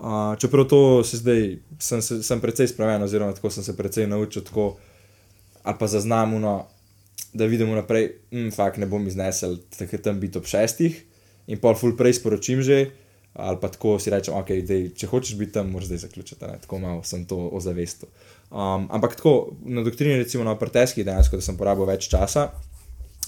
Uh, 0.00 0.36
čeprav 0.40 0.68
to 0.68 1.04
se 1.04 1.20
zdaj, 1.20 1.42
sem, 1.80 2.04
se, 2.04 2.22
sem 2.24 2.40
precej 2.40 2.68
spremenil, 2.72 3.04
oziroma 3.04 3.36
tako 3.36 3.50
sem 3.52 3.64
se 3.64 3.76
precej 3.76 4.08
naučil, 4.08 4.44
tako, 4.44 4.74
ali 5.62 5.76
pa 5.80 5.88
zaznamujemo, 5.88 6.54
da 7.32 7.48
vidimo 7.48 7.74
naprej, 7.76 8.10
mm, 8.32 8.52
fakt 8.56 8.80
ne 8.80 8.88
bom 8.88 9.04
iznesel, 9.06 9.58
takrat 9.76 10.04
tam 10.04 10.20
biti 10.20 10.40
ob 10.40 10.48
šestih 10.48 10.96
in 11.52 11.60
pol 11.60 11.76
full 11.76 11.96
prej 11.96 12.16
sporočim 12.20 12.64
že, 12.64 12.90
ali 13.34 13.58
pa 13.60 13.68
tako 13.68 13.98
si 13.98 14.10
rečem, 14.10 14.34
ok, 14.34 14.50
dej, 14.66 14.88
če 14.98 15.06
hočeš 15.06 15.38
biti 15.38 15.54
tam, 15.54 15.70
moraš 15.70 15.90
zdaj 15.90 16.02
zaključiti, 16.06 16.44
ne? 16.44 16.58
tako 16.62 16.78
malo 16.82 17.04
sem 17.06 17.24
to 17.24 17.38
ozavestil. 17.52 18.10
Um, 18.50 18.88
ampak 18.90 19.14
tako 19.16 19.54
na 19.62 19.84
doktrini, 19.86 20.18
recimo 20.18 20.44
na 20.44 20.56
prteskih, 20.58 21.06
dejansko, 21.06 21.38
da 21.38 21.46
sem 21.46 21.58
porabil 21.58 21.86
več 21.86 22.08
časa, 22.10 22.48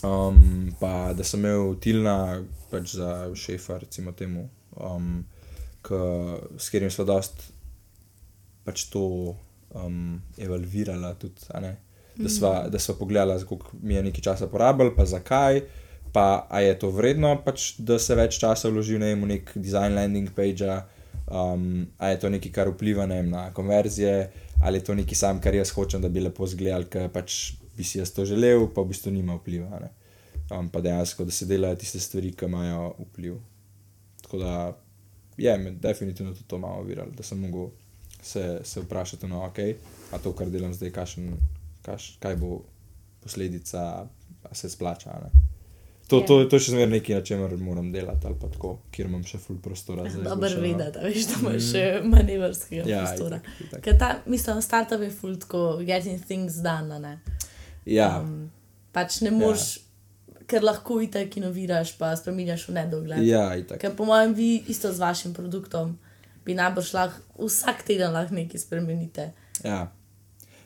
um, 0.02 0.72
pa 0.80 1.12
da 1.14 1.24
sem 1.24 1.44
imel 1.44 1.76
tilna 1.80 2.42
pač 2.72 2.96
za 2.98 3.30
šefa, 3.38 3.78
recimo 3.84 4.12
temu, 4.18 4.48
um, 4.74 5.22
k, 5.86 6.02
s 6.58 6.66
katerim 6.72 6.90
smo 6.90 7.06
dost 7.06 7.46
pač 8.66 8.88
to 8.90 9.36
um, 9.74 10.18
evalvirala 10.38 11.14
tudi. 11.14 11.46
Da 12.12 12.28
sva, 12.28 12.66
da 12.68 12.78
sva 12.82 12.94
pogledala, 12.98 13.38
koliko 13.48 13.78
mi 13.80 13.94
je 13.94 14.02
nekaj 14.10 14.26
časa 14.26 14.50
porabil, 14.50 14.90
pa 14.96 15.06
zakaj, 15.08 15.62
pa 16.12 16.46
a 16.50 16.60
je 16.60 16.74
to 16.78 16.90
vredno, 16.92 17.34
pač, 17.44 17.72
da 17.78 17.98
se 17.98 18.14
več 18.18 18.38
časa 18.42 18.68
vloži 18.68 18.98
ne 19.00 19.12
vem, 19.12 19.24
v 19.24 19.30
nek 19.36 19.52
design 19.56 19.96
landing 19.96 20.32
page, 20.36 20.68
um, 21.26 21.86
a 21.98 22.12
je 22.12 22.20
to 22.20 22.30
nekaj, 22.32 22.52
kar 22.52 22.70
vpliva 22.72 23.06
ne 23.08 23.22
vem, 23.22 23.32
na 23.32 23.48
konverzije, 23.56 24.16
ali 24.62 24.78
je 24.78 24.86
to 24.88 24.96
nekaj 24.98 25.18
sam, 25.18 25.40
kar 25.42 25.56
jaz 25.56 25.72
hočem, 25.74 26.04
da 26.04 26.12
bi 26.12 26.22
lepo 26.22 26.46
zgledal, 26.46 26.84
ker 26.92 27.08
pač 27.12 27.56
bi 27.76 27.84
si 27.84 27.98
jaz 27.98 28.12
to 28.12 28.26
želel, 28.28 28.68
pa 28.74 28.84
v 28.84 28.92
bistvu 28.92 29.12
nima 29.14 29.38
vpliva. 29.40 29.80
Ne. 29.80 29.90
um, 30.52 30.68
pa 30.68 30.80
dejansko, 30.84 31.24
da 31.24 31.32
se 31.32 31.46
delajo 31.46 31.76
tiste 31.80 32.00
stvari, 32.00 32.32
ki 32.36 32.44
imajo 32.44 32.94
vpliv. 32.98 33.38
Tako 34.22 34.38
da 34.38 34.52
je 35.36 35.58
me 35.58 35.70
definitivno 35.70 36.34
tudi 36.34 36.48
to 36.48 36.58
malo 36.58 36.80
oviralo, 36.80 37.10
da 37.16 37.22
sem 37.22 37.40
mogel 37.40 37.70
se, 38.22 38.60
se 38.64 38.80
vprašati, 38.80 39.26
no, 39.26 39.40
okay, 39.48 39.74
a 40.12 40.18
to, 40.18 40.32
kar 40.36 40.50
delam 40.50 40.74
zdaj, 40.74 40.90
kašen, 40.90 41.32
kaš, 41.82 42.16
kaj 42.20 42.36
bo 42.36 42.60
posledica, 43.22 44.06
se 44.52 44.70
splača. 44.70 45.16
Ne? 45.24 45.51
To, 46.08 46.16
Ja. 46.16 46.26
to, 46.26 46.44
to 46.44 46.56
je 46.56 46.60
še 46.60 46.70
zmeraj 46.70 46.90
nekaj, 46.90 47.14
na 47.14 47.22
čemer 47.22 47.52
moram 47.58 47.86
delati, 47.88 48.26
ali 48.26 48.36
pa 48.36 48.48
tako, 48.48 48.78
kjer 48.90 49.06
imam 49.06 49.22
še 49.22 49.38
full 49.38 49.58
prostora 49.58 50.02
za 50.04 50.18
Dobro 50.18 50.46
izboljšave, 50.46 50.60
no. 50.62 50.66
vedeti, 50.74 50.98
veš, 51.00 51.26
da 51.26 51.34
imaš 51.40 51.62
še 51.64 51.84
manevrskega 52.04 52.82
Ja, 52.86 52.98
prostora. 53.00 53.38
itak, 53.38 53.60
itak. 53.62 53.80
Ker 53.80 53.98
ta, 53.98 54.10
mislim, 54.26 54.60
startup 54.60 55.00
je 55.00 55.10
full 55.12 55.36
tako, 55.36 55.62
getting 55.82 56.20
things 56.22 56.54
done, 56.56 56.98
ne. 57.00 57.14
Ja, 57.86 58.20
Um, 58.20 58.50
pač 58.92 59.20
ne 59.20 59.30
moreš, 59.32 59.78
ja. 60.28 60.42
ker 60.46 60.62
lahko 60.62 61.00
itek 61.00 61.36
inoviraš, 61.36 61.94
pa 61.94 62.12
spremenjaš 62.14 62.68
v 62.68 62.74
nedogled. 62.74 63.24
ja, 63.24 63.46
itak. 63.56 63.80
Ker 63.80 63.90
po 63.92 64.04
mojem, 64.04 64.34
vi 64.34 64.62
isto 64.68 64.92
z 64.92 64.98
vašim 64.98 65.32
produktom 65.32 65.96
bi 66.44 66.54
najbrž 66.54 66.92
lahko 66.92 67.18
vsak 67.40 67.82
teden 67.82 68.12
lahko 68.12 68.34
nekaj 68.34 68.60
spremenite. 68.60 69.30
Ja. 69.64 69.86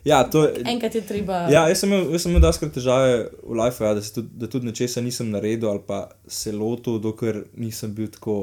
Ja, 0.06 0.20
to, 0.30 0.44
Enkrat 0.70 0.94
je 0.94 1.00
treba. 1.02 1.34
ja, 1.50 1.64
jaz 1.66 1.80
sem 1.82 1.90
imel, 1.90 2.12
jaz 2.14 2.22
sem 2.22 2.30
imel 2.30 2.42
doskrat 2.44 2.70
težave 2.76 3.14
v 3.42 3.56
life, 3.58 3.82
ja, 3.82 3.94
da, 3.96 4.02
tudi, 4.14 4.28
da 4.38 4.46
tudi 4.46 4.68
nečesa 4.68 5.02
nisem 5.02 5.32
naredil 5.34 5.72
ali 5.72 5.82
pa 5.86 6.04
se 6.30 6.52
lotil, 6.54 7.00
dokler 7.02 7.42
nisem 7.58 7.94
bil 7.94 8.06
tako 8.14 8.36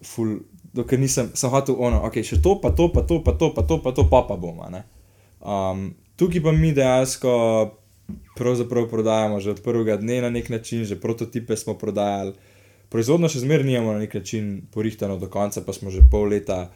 full, 0.00 0.38
dokler 0.72 1.02
nisem, 1.02 1.28
sem 1.36 1.52
hotel 1.52 1.76
ono, 1.76 2.00
ok, 2.08 2.22
še 2.24 2.40
to, 2.40 2.56
pa 2.62 2.72
to, 2.72 2.88
pa 2.94 3.04
to, 3.04 3.20
pa 3.26 3.36
to, 3.36 3.50
pa 3.52 3.66
to, 3.68 3.78
pa 3.84 3.92
to, 3.92 4.06
pa 4.08 4.22
pa 4.30 4.38
bomo. 4.40 4.64
Um, 5.44 5.90
tukaj 6.16 6.42
pa 6.46 6.54
mi 6.56 6.72
dejansko 6.76 7.34
pravzaprav 8.36 8.88
prodajamo 8.88 9.40
že 9.40 9.50
od 9.50 9.60
prvega 9.62 9.96
dne 10.00 10.22
na 10.24 10.30
nek 10.30 10.48
način, 10.48 10.84
že 10.84 11.00
prototipe 11.00 11.56
smo 11.56 11.74
prodajali. 11.74 12.32
Proizvodno 12.88 13.28
še 13.28 13.44
zmeraj 13.44 13.66
nimamo 13.68 13.92
na 13.92 14.00
nek 14.02 14.14
način 14.14 14.62
porihtano 14.72 15.18
do 15.20 15.28
konca, 15.28 15.60
pa 15.60 15.72
smo 15.76 15.92
že 15.92 16.00
pol 16.10 16.32
leta 16.32 16.70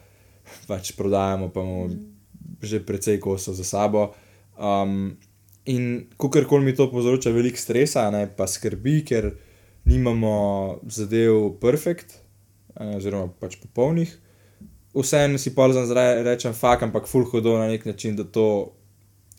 pač 0.68 0.92
prodajamo, 0.92 1.48
pa 1.48 1.64
imamo 1.64 1.88
že 2.60 2.84
precej 2.84 3.16
kosov 3.20 3.56
za 3.56 3.64
sabo. 3.64 4.12
Um, 4.58 5.16
in 5.64 6.06
kakorkoli 6.20 6.64
mi 6.64 6.74
to 6.76 6.90
povzroča 6.90 7.32
veliko 7.34 7.58
stresa, 7.58 8.08
ne, 8.10 8.26
pa 8.36 8.46
skrbi, 8.46 9.00
ker 9.06 9.30
nimamo 9.88 10.34
zadev 10.88 11.56
perfekt, 11.60 12.18
oziroma 12.74 13.32
pač 13.40 13.58
popolnih. 13.62 14.12
Vseeno 14.94 15.40
si 15.42 15.54
pa 15.54 15.66
zdaj 15.72 16.22
rečem, 16.22 16.54
fak, 16.54 16.84
ampak 16.86 17.08
full 17.10 17.26
hodo 17.30 17.56
na 17.58 17.66
nek 17.68 17.86
način, 17.88 18.16
da 18.16 18.24
to 18.24 18.74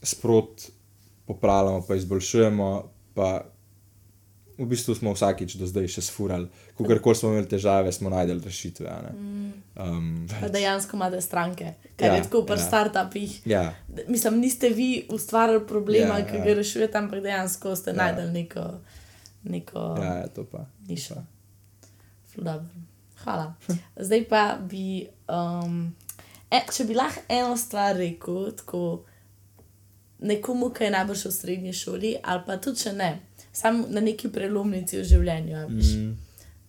sprot 0.03 0.68
popravljamo, 1.26 1.86
pa 1.88 1.95
izboljšujemo. 1.95 2.70
Pa 3.16 3.30
v 4.58 4.66
bistvu 4.66 4.95
smo 4.95 5.12
vsakič 5.12 5.56
do 5.56 5.66
zdaj 5.66 5.88
še 5.89 6.01
sfurali, 6.01 6.47
kakorkoli 6.74 7.16
smo 7.16 7.30
imeli 7.30 7.47
težave, 7.47 7.91
smo 7.91 8.10
najdel 8.10 8.39
rešitve. 8.39 8.88
a 8.88 9.01
ne. 9.01 9.12
Um, 9.76 10.28
Pa 10.32 10.47
dejansko 10.47 10.95
imate 10.95 11.22
stranke, 11.22 11.66
kar 11.95 12.08
Ja, 12.08 12.16
je 12.16 12.24
tako 12.24 12.43
pri 12.43 12.56
ja. 12.56 12.64
startupih. 12.64 13.41
ja, 13.45 13.64
Mislim, 14.08 14.39
niste 14.39 14.70
vi 14.70 15.06
ustvarili 15.10 15.68
problema, 15.68 16.14
Ja, 16.14 16.20
ja, 16.20 16.26
ki 16.26 16.36
ja. 16.36 16.43
ga 16.43 16.53
rešujete, 16.53 16.97
ampak 16.97 17.20
dejansko 17.22 17.76
ste 17.76 17.89
Ja. 17.89 17.93
ja. 17.93 17.97
najdel 17.97 18.32
neko, 18.32 18.64
neko 19.43 19.80
ja, 19.97 20.14
ja, 20.16 20.28
to 20.28 20.43
pa. 20.43 20.66
nišo. 20.88 21.16
Dobro. 22.36 22.66
Hvala. 23.18 23.53
Zdaj 23.97 24.24
pa 24.26 24.58
bi, 24.62 25.08
um, 25.28 25.93
e, 26.47 26.60
če 26.68 26.84
bi 26.84 26.93
lahko 26.93 27.22
eno 27.30 27.58
stvar 27.58 27.95
rekel, 27.95 28.51
tako 28.53 29.03
nekomu, 30.20 30.70
ki 30.70 30.84
je 30.84 30.91
najbrž 30.91 31.26
v 31.26 31.32
srednji 31.32 31.74
šoli, 31.74 32.16
ali 32.24 32.43
pa 32.45 32.58
tudi 32.58 32.80
če 32.80 32.93
ne, 32.93 33.10
samo 33.56 33.88
na 33.89 34.01
neki 34.01 34.28
prelomnici 34.30 34.99
v 34.99 35.03
življenju. 35.06 35.68
Mm, 35.70 36.14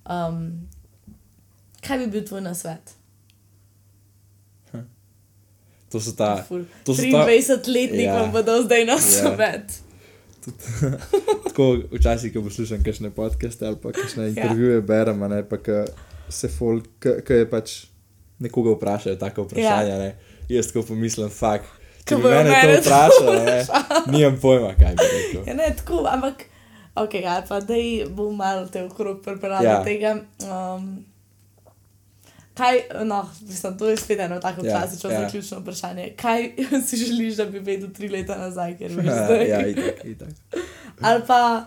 Um, 0.07 0.69
kaj 1.81 1.99
bi 1.99 2.07
bil 2.09 2.23
tvoj 2.23 2.41
nasvet? 2.43 2.93
to 5.89 6.01
so 6.01 6.13
ta. 6.13 6.45
To 6.85 6.93
so 6.93 7.03
ta- 7.03 7.25
23-letnik 7.25 8.05
Ja. 8.05 8.15
vam 8.17 8.33
bodo 8.33 8.63
zdaj 8.63 8.85
na 8.85 8.93
Ja. 8.93 8.99
svet. 9.01 9.69
Tako 11.45 11.65
včasih, 11.91 12.33
ko 12.33 12.43
poslušam 12.43 12.83
kakšne 12.83 13.11
podcaste 13.11 13.67
ali 13.67 13.77
pa 13.77 13.91
kakšne 13.91 14.29
intervjuje, 14.29 14.81
berem, 14.81 15.23
a 15.23 15.29
ne 15.29 15.43
pa 15.43 15.57
se 16.29 16.49
folk, 16.49 16.87
ki 17.01 17.33
je 17.35 17.51
pač 17.51 17.87
nekoga 18.39 18.71
vprašajo 18.73 19.17
tako 19.17 19.43
vprašanje. 19.43 19.91
Ja. 19.91 20.13
Jaz 20.49 20.67
tako 20.67 20.83
pomislim, 20.85 21.31
fak. 21.31 21.63
Če 22.05 22.17
bi 22.17 22.23
mene 22.23 22.51
to 22.53 22.81
vprašal, 22.81 23.27
ne, 23.45 23.59
nimam 24.09 24.37
pojma, 24.39 24.75
kaj 24.75 24.95
bi 24.95 25.05
rekel. 25.05 25.43
Ja, 25.45 25.55
ne, 25.55 25.75
tako, 25.77 26.05
ampak, 26.07 26.45
ok, 26.97 27.15
ali 27.27 27.45
pa 27.49 27.61
da 27.61 27.75
bom 28.11 28.37
malo 28.37 28.67
te 28.67 28.85
okrog 28.85 29.23
pripeljal 29.23 29.65
Ja. 29.65 29.79
do 29.79 29.85
tega. 29.85 30.17
Um, 30.41 31.05
kaj, 32.55 32.75
no, 33.05 33.19
mislim, 33.43 33.79
to 33.79 33.89
je 33.89 33.97
spet 33.97 34.19
eno 34.21 34.41
tako 34.41 34.67
Ja, 34.67 34.73
klasično 34.73 35.11
ja. 35.11 35.21
zaključno 35.21 35.59
vprašanje. 35.59 36.13
Kaj 36.13 36.51
si 36.87 36.97
želiš, 36.97 37.35
da 37.35 37.45
bi 37.45 37.59
vedel 37.61 37.91
tri 37.91 38.09
leta 38.09 38.39
nazaj, 38.39 38.79
ker 38.79 38.91
veš 38.97 39.07
Ja, 39.07 39.25
zdaj? 39.25 39.49
ja, 39.49 39.67
itak, 39.67 40.05
itak. 40.05 40.29
Ali 41.01 41.23
pa, 41.27 41.65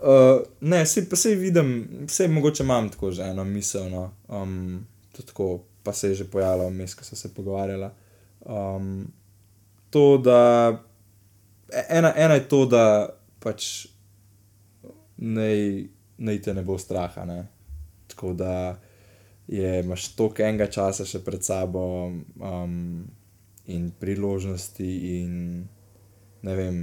Uh, 0.00 0.08
ne, 0.60 0.86
se, 0.86 1.08
pa 1.08 1.16
se 1.16 1.34
vidim, 1.34 1.68
vse 2.06 2.28
mogoče 2.28 2.62
imam 2.62 2.88
tako 2.88 3.10
že 3.10 3.22
eno 3.22 3.44
misel. 3.44 3.88
No. 3.90 4.10
Um, 4.28 4.86
tudi 5.12 5.26
tako, 5.26 5.46
pa 5.82 5.92
se 5.92 6.08
je 6.08 6.14
že 6.14 6.24
pojavila 6.24 6.66
vmes, 6.66 6.94
ko 6.94 7.04
so 7.04 7.16
se 7.16 7.34
pogovarjala. 7.34 7.92
Um, 8.40 9.12
to, 9.90 10.18
da 10.18 10.72
e- 11.70 11.86
ena, 11.90 12.12
ena 12.16 12.34
je 12.34 12.48
to, 12.48 12.66
da 12.66 13.08
pač 13.38 13.86
naj, 15.22 15.58
naj 16.18 16.40
te 16.42 16.54
ne 16.54 16.62
bo 16.66 16.78
straha. 16.78 17.24
Ne? 17.24 17.46
Tako 18.10 18.32
da 18.32 18.78
je, 19.46 19.80
imaš 19.80 20.08
toliko 20.16 20.42
enega 20.42 20.66
časa 20.70 21.06
še 21.08 21.22
pred 21.24 21.44
sabo 21.44 21.84
um, 22.40 23.04
in 23.66 23.90
priložnosti 24.00 24.90
in 25.16 25.38
ne 26.42 26.56
vem 26.58 26.82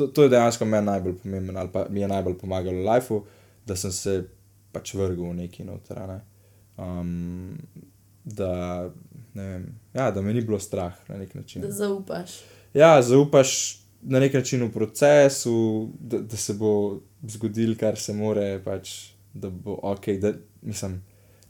to, 0.00 0.06
to 0.06 0.22
je 0.22 0.28
dejansko 0.32 0.64
meni 0.64 0.86
najbolj 0.86 1.18
pomemben, 1.22 1.56
ali 1.56 1.68
pa 1.72 1.86
mi 1.90 2.00
je 2.00 2.08
najbolj 2.08 2.38
pomagalo 2.38 2.76
v 2.76 2.86
lifeu, 2.88 3.24
da 3.66 3.76
sem 3.76 3.92
se 3.92 4.14
pač 4.72 4.94
vrgel 4.94 5.26
v 5.28 5.34
neki 5.42 5.64
noter. 5.68 5.98
a 5.98 6.06
Ne? 6.08 6.20
Um, 6.80 7.58
da, 8.24 8.88
ne 9.34 9.48
vem, 9.48 9.66
ja, 9.94 10.10
da 10.10 10.22
me 10.22 10.32
ni 10.32 10.40
bilo 10.40 10.58
strah 10.58 10.96
na 11.08 11.18
nek 11.18 11.34
način. 11.34 11.62
da 11.62 11.70
zaupaš. 11.70 12.40
Ja, 12.74 13.02
zaupaš 13.02 13.79
na 14.02 14.20
nek 14.20 14.34
način 14.34 14.62
v 14.64 14.72
procesu, 14.72 15.90
da, 16.00 16.18
da 16.18 16.36
se 16.36 16.54
bo 16.54 17.00
zgodil, 17.22 17.76
kar 17.78 17.98
se 17.98 18.14
more, 18.14 18.62
pač, 18.64 19.12
da 19.34 19.50
bo 19.50 19.78
ok, 19.82 20.08
da, 20.20 20.32
mislim, 20.62 21.00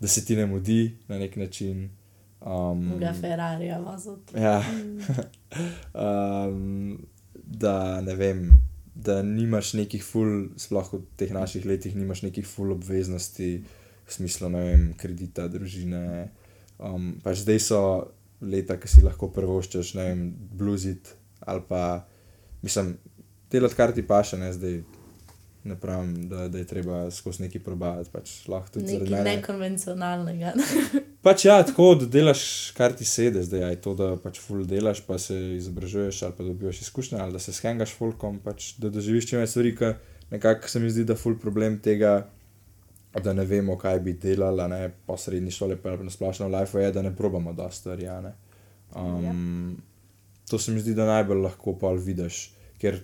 da 0.01 0.09
se 0.09 0.25
ti 0.25 0.37
ne 0.37 0.47
mudi 0.47 0.97
na 1.09 1.19
nek 1.19 1.37
način. 1.37 1.89
Um, 2.41 2.99
Ga 2.99 3.13
Ferrari 3.21 3.71
voziti. 3.85 4.37
Ja. 4.37 4.65
um, 6.05 7.07
da 7.45 8.01
ne 8.01 8.15
vem, 8.15 8.49
da 8.95 9.23
nimaš 9.23 9.75
nekih 9.75 10.05
ful, 10.05 10.49
sploh 10.57 10.93
v 10.93 11.03
teh 11.17 11.33
naših 11.33 11.67
letih, 11.67 11.97
nimaš 11.97 12.23
nekih 12.23 12.47
ful 12.47 12.73
obveznosti, 12.73 13.51
v 14.07 14.13
smislu, 14.13 14.49
ne 14.51 14.65
vem, 14.65 14.87
kredita, 14.99 15.49
družine. 15.49 16.31
Um, 16.79 17.13
pač 17.23 17.45
zdaj 17.45 17.61
so 17.63 17.81
leta, 18.41 18.79
ki 18.81 18.89
si 18.89 19.05
lahko 19.05 19.29
prvoščeš, 19.35 19.95
ne 19.99 20.07
vem, 20.09 20.25
bluzit 20.57 21.15
ali 21.49 21.63
pa, 21.69 22.07
mislim, 22.63 22.97
delati 23.51 23.75
kar 23.75 23.93
ti 23.95 24.07
paše, 24.07 24.39
ne 24.39 24.53
zdaj. 24.53 24.83
Ne 25.65 25.75
pravim, 25.77 26.29
da, 26.29 26.47
da 26.49 26.59
je 26.59 26.65
treba 26.65 27.11
skozi 27.11 27.43
neki 27.43 27.59
probati. 27.61 28.09
Pač 28.13 28.49
lahko 28.49 28.73
tudi 28.79 28.95
Nekaj 28.95 29.11
mene. 29.11 29.37
nekonvencionalnega. 29.37 30.53
Pač 31.27 31.45
ja, 31.45 31.59
tako 31.63 31.91
da 32.01 32.07
delaš, 32.09 32.71
kar 32.73 32.95
ti 32.97 33.05
sedi, 33.05 33.43
zdaj 33.45 33.67
je 33.69 33.81
to, 33.85 33.93
da 33.95 34.15
pač 34.17 34.39
full 34.41 34.65
delaš, 34.65 35.03
pa 35.05 35.19
se 35.21 35.37
izobražuješ 35.59 36.23
ali 36.23 36.33
pa 36.39 36.47
dobivaš 36.47 36.81
izkušnje, 36.81 37.19
ali 37.21 37.37
da 37.37 37.39
se 37.39 37.53
skengaš 37.53 37.93
fulkom, 37.99 38.39
pač 38.41 38.71
da 38.81 38.89
doživiš 38.89 39.29
čim 39.29 39.43
več 39.43 39.53
stvari, 39.53 39.75
ki 39.77 39.93
nekako 40.31 40.69
se 40.69 40.81
mi 40.81 40.89
zdi, 40.91 41.05
da 41.05 41.15
full 41.21 41.37
problem 41.37 41.77
tega, 41.85 42.15
da 43.21 43.37
ne 43.37 43.45
vemo, 43.45 43.77
kaj 43.77 44.01
bi 44.01 44.17
delali, 44.17 44.65
a 44.65 44.69
ne 44.73 44.81
po 45.07 45.19
srednji 45.21 45.53
šoli, 45.53 45.77
pa 45.77 45.93
na 46.01 46.11
splošno 46.11 46.49
v 46.49 46.55
life 46.57 46.81
je, 46.81 46.93
da 46.97 47.03
ne 47.05 47.13
probamo 47.17 47.53
da 47.53 47.69
stvari. 47.71 48.09
a 48.09 48.21
ne. 48.25 48.33
Um, 48.97 49.77
to 50.49 50.59
se 50.59 50.73
mi 50.73 50.81
zdi, 50.81 50.95
da 50.95 51.07
najbolj 51.07 51.43
lahko 51.45 51.77
pa 51.79 51.93
vidiš, 51.93 52.51
ker 52.81 53.01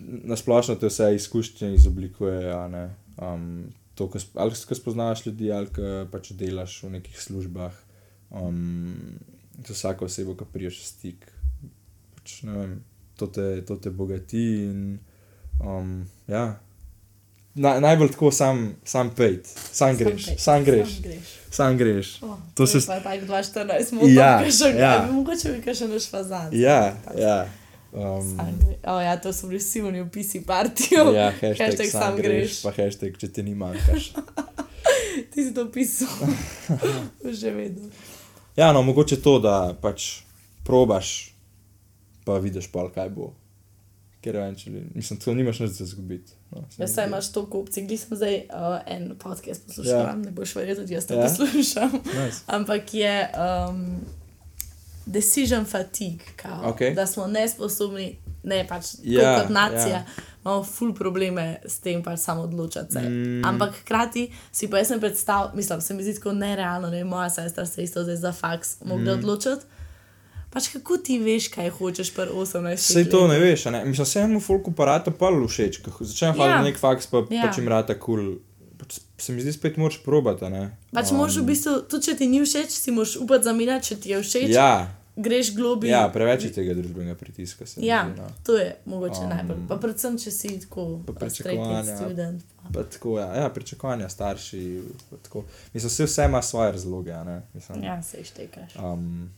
na 0.00 0.36
splošno 0.36 0.74
te 0.80 0.88
vse 0.88 1.14
izkušnje 1.14 1.74
izoblikuje, 1.74 2.52
a 2.52 2.68
ne. 2.68 2.84
Um, 3.20 3.72
to, 3.94 4.08
ko 4.08 4.18
sp- 4.18 4.38
ali 4.40 4.56
ko 4.68 4.74
spoznaš 4.74 5.26
ljudi, 5.26 5.52
ali 5.52 5.68
ko 5.68 6.06
pač 6.12 6.32
delaš 6.32 6.82
v 6.82 6.94
nekih 6.96 7.20
službah, 7.20 7.74
um, 8.30 9.18
z 9.66 9.76
vsako 9.76 10.08
osebo, 10.08 10.34
ki 10.34 10.48
priješ 10.52 10.80
v 10.80 10.86
stik. 10.88 11.28
Pač, 12.16 12.40
vem, 12.48 12.80
to, 13.16 13.28
te, 13.28 13.60
to 13.68 13.76
te 13.76 13.90
bogati 13.90 14.44
in 14.64 14.98
um, 15.60 16.06
ja. 16.28 16.60
Na, 17.54 17.80
najbolj 17.80 18.10
tako 18.10 18.30
sam, 18.30 18.76
sam 18.84 19.10
pejt, 19.10 19.46
sam 19.72 19.96
greš, 19.96 20.26
pej, 20.26 20.36
sam 20.38 20.64
greš, 20.64 20.88
Sam 20.88 21.02
greš. 21.02 21.28
sam 21.50 21.76
greš. 21.76 22.22
Oh, 22.22 22.36
To 22.54 22.66
se 22.66 22.78
pa 22.86 23.00
tako 23.00 23.26
2-14 23.26 23.92
minut, 23.92 24.10
Ja, 24.10 24.42
ja, 24.70 24.78
ja. 24.78 25.08
mogoče 25.12 25.52
bi 25.52 25.74
še 25.74 25.88
naš 25.88 26.10
fazan. 26.10 26.48
Ja, 26.52 26.94
ja. 27.18 27.48
Um, 27.92 28.36
Sam 28.36 28.54
gre. 28.60 28.76
O, 28.84 29.00
ja, 29.00 29.16
to 29.16 29.32
so 29.32 29.46
bili 29.46 29.58
vsi 29.58 29.82
oni 29.82 30.00
opisi 30.00 30.44
partijo. 30.46 31.10
ja, 31.12 31.30
hashtag, 31.32 31.58
hashtag 31.58 31.90
sam 31.90 32.16
greš. 32.16 32.62
Pa 32.62 32.70
hashtag, 32.70 33.18
če 33.18 33.28
ti 33.28 33.42
ni 33.42 33.54
manjkaš. 33.54 34.12
Ti 35.34 35.44
si 35.44 35.50
to 35.54 35.66
pisal. 35.72 36.08
Že 37.40 37.50
vedno. 37.50 37.90
Ja, 38.56 38.72
no, 38.72 38.82
mogoče 38.82 39.18
to, 39.18 39.38
da 39.38 39.74
pač 39.74 40.22
probaš, 40.64 41.34
pa 42.24 42.38
vidiš 42.38 42.70
pa, 42.70 42.86
kaj 42.94 43.10
bo. 43.10 43.32
Ker 44.20 44.34
eventually, 44.34 44.82
mislim, 44.94 45.18
to 45.18 45.34
nimaš 45.34 45.58
nič 45.58 45.70
za 45.70 45.84
zgubiti. 45.86 46.32
No, 46.50 46.64
Ja, 46.78 46.88
saj 46.88 47.04
zdi. 47.04 47.08
imaš 47.08 47.32
to 47.32 47.48
opcij. 47.52 47.86
Gli 47.86 47.96
sem 47.96 48.16
zdaj 48.16 48.34
uh, 48.36 48.78
en 48.86 49.14
podcast 49.18 49.66
poslušal, 49.66 49.92
Ja. 49.92 49.98
ja. 50.00 50.14
ne 50.16 50.30
boš 50.30 50.54
verjel, 50.54 50.76
tudi 50.76 50.94
jaz 50.94 51.06
to 51.06 51.14
Ja. 51.14 51.20
ja. 51.20 51.28
poslušam. 51.28 51.90
Nice. 51.92 52.40
Ampak 52.46 52.94
je 52.94 53.28
um, 53.68 53.96
decision 55.06 55.64
fatigue, 55.64 56.24
kao, 56.36 56.70
Okej. 56.70 56.94
da 56.94 57.06
smo 57.06 57.26
nesposobni, 57.26 58.16
ne 58.42 58.66
pač 58.68 58.84
ja, 59.02 59.40
kot 59.40 59.48
nacija, 59.50 59.86
ja. 59.88 59.88
ja. 59.88 60.04
imamo 60.42 60.64
ful 60.64 60.94
probleme 60.94 61.56
s 61.64 61.78
tem, 61.78 62.02
pač 62.02 62.18
samo 62.18 62.42
odločati 62.42 62.92
se. 62.92 63.00
Mm. 63.00 63.44
Ampak 63.44 63.74
hkrati 63.76 64.30
si 64.52 64.68
pa 64.68 64.78
jaz 64.78 64.90
ne 64.90 65.00
predstavljam, 65.00 65.56
mislim, 65.56 65.80
se 65.80 65.94
mi 65.94 66.02
zdi 66.02 66.14
tako 66.14 66.32
nerealno, 66.32 66.90
da 66.90 66.96
je 66.96 67.04
moja 67.04 67.30
sestra 67.30 67.66
se 67.66 67.82
isto 67.82 68.02
zdaj 68.02 68.16
za 68.16 68.32
faks 68.32 68.80
mogla 68.84 69.14
mm. 69.14 69.18
odločiti. 69.18 69.64
Pač 70.50 70.68
kako 70.68 70.96
ti 70.98 71.18
veš, 71.18 71.48
kaj 71.48 71.70
hočeš 71.70 72.10
pri 72.10 72.26
18 72.26 72.76
Sej 72.76 73.04
to 73.06 73.28
ne 73.28 73.38
veš, 73.38 73.64
ne? 73.66 73.84
mislim, 73.84 74.06
se 74.06 74.20
eno 74.20 74.40
folku 74.40 74.72
parata 74.72 75.10
pa 75.10 75.30
všeč, 75.46 75.78
ko 75.84 76.04
začnem 76.04 76.34
hvala 76.34 76.50
Ja. 76.50 76.56
ja. 76.56 76.62
nek 76.62 76.76
faks, 76.76 77.06
pa, 77.06 77.22
ja. 77.24 77.36
Ja. 77.36 77.42
pač 77.44 77.58
jim 77.58 77.68
rata 77.68 77.94
kul. 77.94 78.16
Cool. 78.16 78.38
Pač 78.76 78.96
se 79.18 79.32
mi 79.32 79.42
zdi 79.42 79.52
spet 79.52 79.76
moč 79.76 79.98
probati? 80.00 80.48
Pač 80.90 81.10
um, 81.10 81.18
moraš 81.18 81.36
v 81.36 81.44
bistvu, 81.44 81.82
tudi 81.84 82.02
če 82.02 82.16
ti 82.16 82.26
ni 82.26 82.40
všeč, 82.40 82.70
si 82.72 82.90
moraš 82.90 83.16
upati 83.16 83.44
zamenjati, 83.44 83.86
če 83.86 83.96
ti 83.96 84.10
je 84.10 84.20
všeč, 84.20 84.48
Ja, 84.50 84.88
greš 85.16 85.52
globi. 85.54 85.88
ja, 85.88 86.08
preveč 86.08 86.44
je 86.44 86.52
tega 86.52 86.74
družbenega 86.74 87.14
pritiska. 87.14 87.68
Ja, 87.76 88.08
zdi, 88.08 88.16
no. 88.16 88.28
to 88.42 88.56
je 88.56 88.76
mogoče 88.86 89.20
Um, 89.20 89.28
najbolj. 89.28 89.58
Pa 89.68 89.76
predvsem, 89.76 90.16
če 90.16 90.30
si 90.30 90.60
tako 90.60 91.04
pa 91.06 91.12
pričakovanja. 91.14 91.96
student. 91.96 92.42
Pa. 92.56 92.68
Pa 92.72 92.82
tako, 92.84 93.18
ja, 93.18 93.28
ja, 93.36 93.48
pričakovanja 93.48 94.08
starši. 94.08 94.80
pa 95.10 95.16
tako. 95.18 95.44
Mislim, 95.74 95.88
vse, 95.88 96.04
vse 96.04 96.24
ima 96.24 96.42
svoje 96.42 96.72
razloge? 96.72 97.12
Mislim, 97.54 97.84
Ja, 97.84 98.02
se 98.02 98.16
ištekaš. 98.18 98.76
um, 98.76 99.28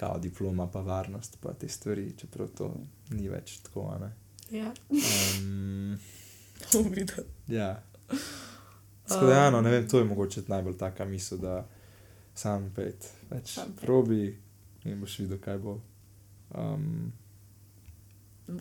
kao 0.00 0.18
diploma, 0.18 0.66
pa 0.66 0.80
varnost, 0.80 1.36
pa 1.40 1.52
te 1.52 1.68
stvari, 1.68 2.14
čeprav 2.16 2.48
to 2.48 2.70
ni 3.10 3.28
več 3.28 3.58
tako. 3.58 3.84
Ja, 4.50 4.72
Um. 5.36 5.98
Ja. 7.48 7.82
Da, 9.08 9.32
ja, 9.32 9.50
ne 9.52 9.70
vem, 9.70 9.88
to 9.88 9.98
je 9.98 10.04
mogoče 10.04 10.42
najbolj 10.46 10.76
taka 10.76 11.04
misel, 11.04 11.38
da 11.38 11.66
sam 12.34 12.72
pet, 12.76 13.10
več 13.30 13.48
Sam 13.50 13.72
pet. 13.72 13.80
probi 13.80 14.38
in 14.84 15.00
boš 15.00 15.18
videl, 15.18 15.38
kaj 15.38 15.58
bo. 15.58 15.80
Um, 16.54 17.12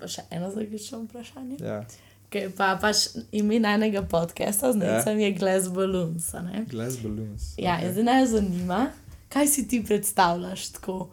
še 0.07 0.21
eno 0.29 0.51
zaključno 0.51 1.03
vprašanje. 1.03 1.57
ja, 1.61 1.83
Ker 2.29 2.51
pa 2.53 2.77
pač 2.81 3.07
ime 3.31 3.59
najnega 3.59 4.01
podcasta 4.03 4.73
z 4.73 4.77
Ja. 4.77 4.97
Necem 4.97 5.19
je 5.19 5.31
Glass 5.33 5.67
Balloons. 5.67 6.33
glass 6.69 6.97
balloons. 6.97 7.53
Ja, 7.57 7.79
in 7.81 7.91
zdaj 7.91 8.03
me 8.05 8.27
zanima, 8.27 8.81
kaj 9.29 9.47
si 9.47 9.67
ti 9.67 9.83
predstavljaš 9.83 10.69
tako. 10.69 11.09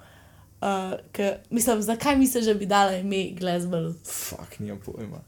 Uh, 0.61 0.97
ke, 1.13 1.37
mislim, 1.51 1.83
zakaj 1.83 2.17
misliš, 2.17 2.45
da 2.45 2.55
bi 2.55 2.67
dala 2.67 2.97
ime 2.97 3.31
Glass 3.39 3.67
Balloons? 3.67 4.11
Fak, 4.29 4.59
nimam 4.59 4.81
pojma. 4.85 5.21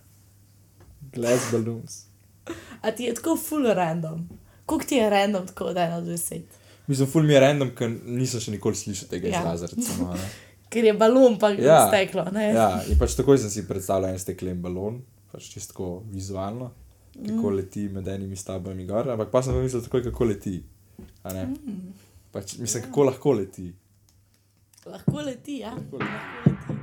Glass 1.15 1.53
balloons. 1.53 2.05
A 2.83 2.91
ti 2.91 3.05
je 3.05 3.15
tako 3.15 3.37
full 3.37 3.75
random? 3.75 4.29
Koliko 4.67 4.87
ti 4.89 4.95
je 4.95 5.11
random 5.11 5.47
tako 5.47 5.65
od 5.65 5.77
1 5.77 6.05
do 6.05 6.13
10? 6.13 6.41
Mislim, 6.87 7.09
ful 7.09 7.23
mi 7.23 7.33
je 7.33 7.41
random, 7.41 7.71
ker 7.77 7.91
nisem 8.05 8.41
še 8.41 8.53
nikoli 8.55 8.77
slišal 8.77 9.09
tega 9.09 9.29
Ja. 9.29 9.41
izraza. 9.41 9.69
Recimo. 9.77 10.15
Ker 10.73 10.85
je 10.85 10.93
balon 10.93 11.39
pa 11.41 11.51
Ja. 11.51 11.65
ja. 11.65 11.89
steklo. 11.89 12.25
Ne? 12.33 12.49
ja, 12.53 12.83
in 12.89 12.99
pač 13.01 13.15
takoj 13.17 13.39
sem 13.41 13.51
si 13.51 13.67
predstavljal 13.69 14.13
en 14.13 14.21
steklen 14.21 14.61
balon, 14.63 15.03
pač 15.33 15.51
čisto 15.53 16.03
vizualno, 16.13 16.71
kako 17.15 17.51
mm. 17.51 17.55
leti 17.57 17.87
med 17.89 18.09
enimi 18.09 18.37
stavbami 18.37 18.85
gor, 18.89 19.09
ampak 19.13 19.31
pa 19.33 19.43
sem 19.43 19.57
pa 19.57 19.61
mislil 19.65 19.85
takoj, 19.85 20.03
kako 20.11 20.29
leti. 20.29 20.59
Mm. 21.25 21.93
Pač, 22.33 22.59
mislim, 22.61 22.85
kako 22.89 23.09
lahko 23.09 23.33
leti. 23.33 23.71
Lahko 24.89 25.21
leti, 25.23 25.61
ja. 25.61 25.71
Lahko 25.71 25.99
leti. 25.99 26.49
Lahko 26.49 26.51
leti. 26.51 26.78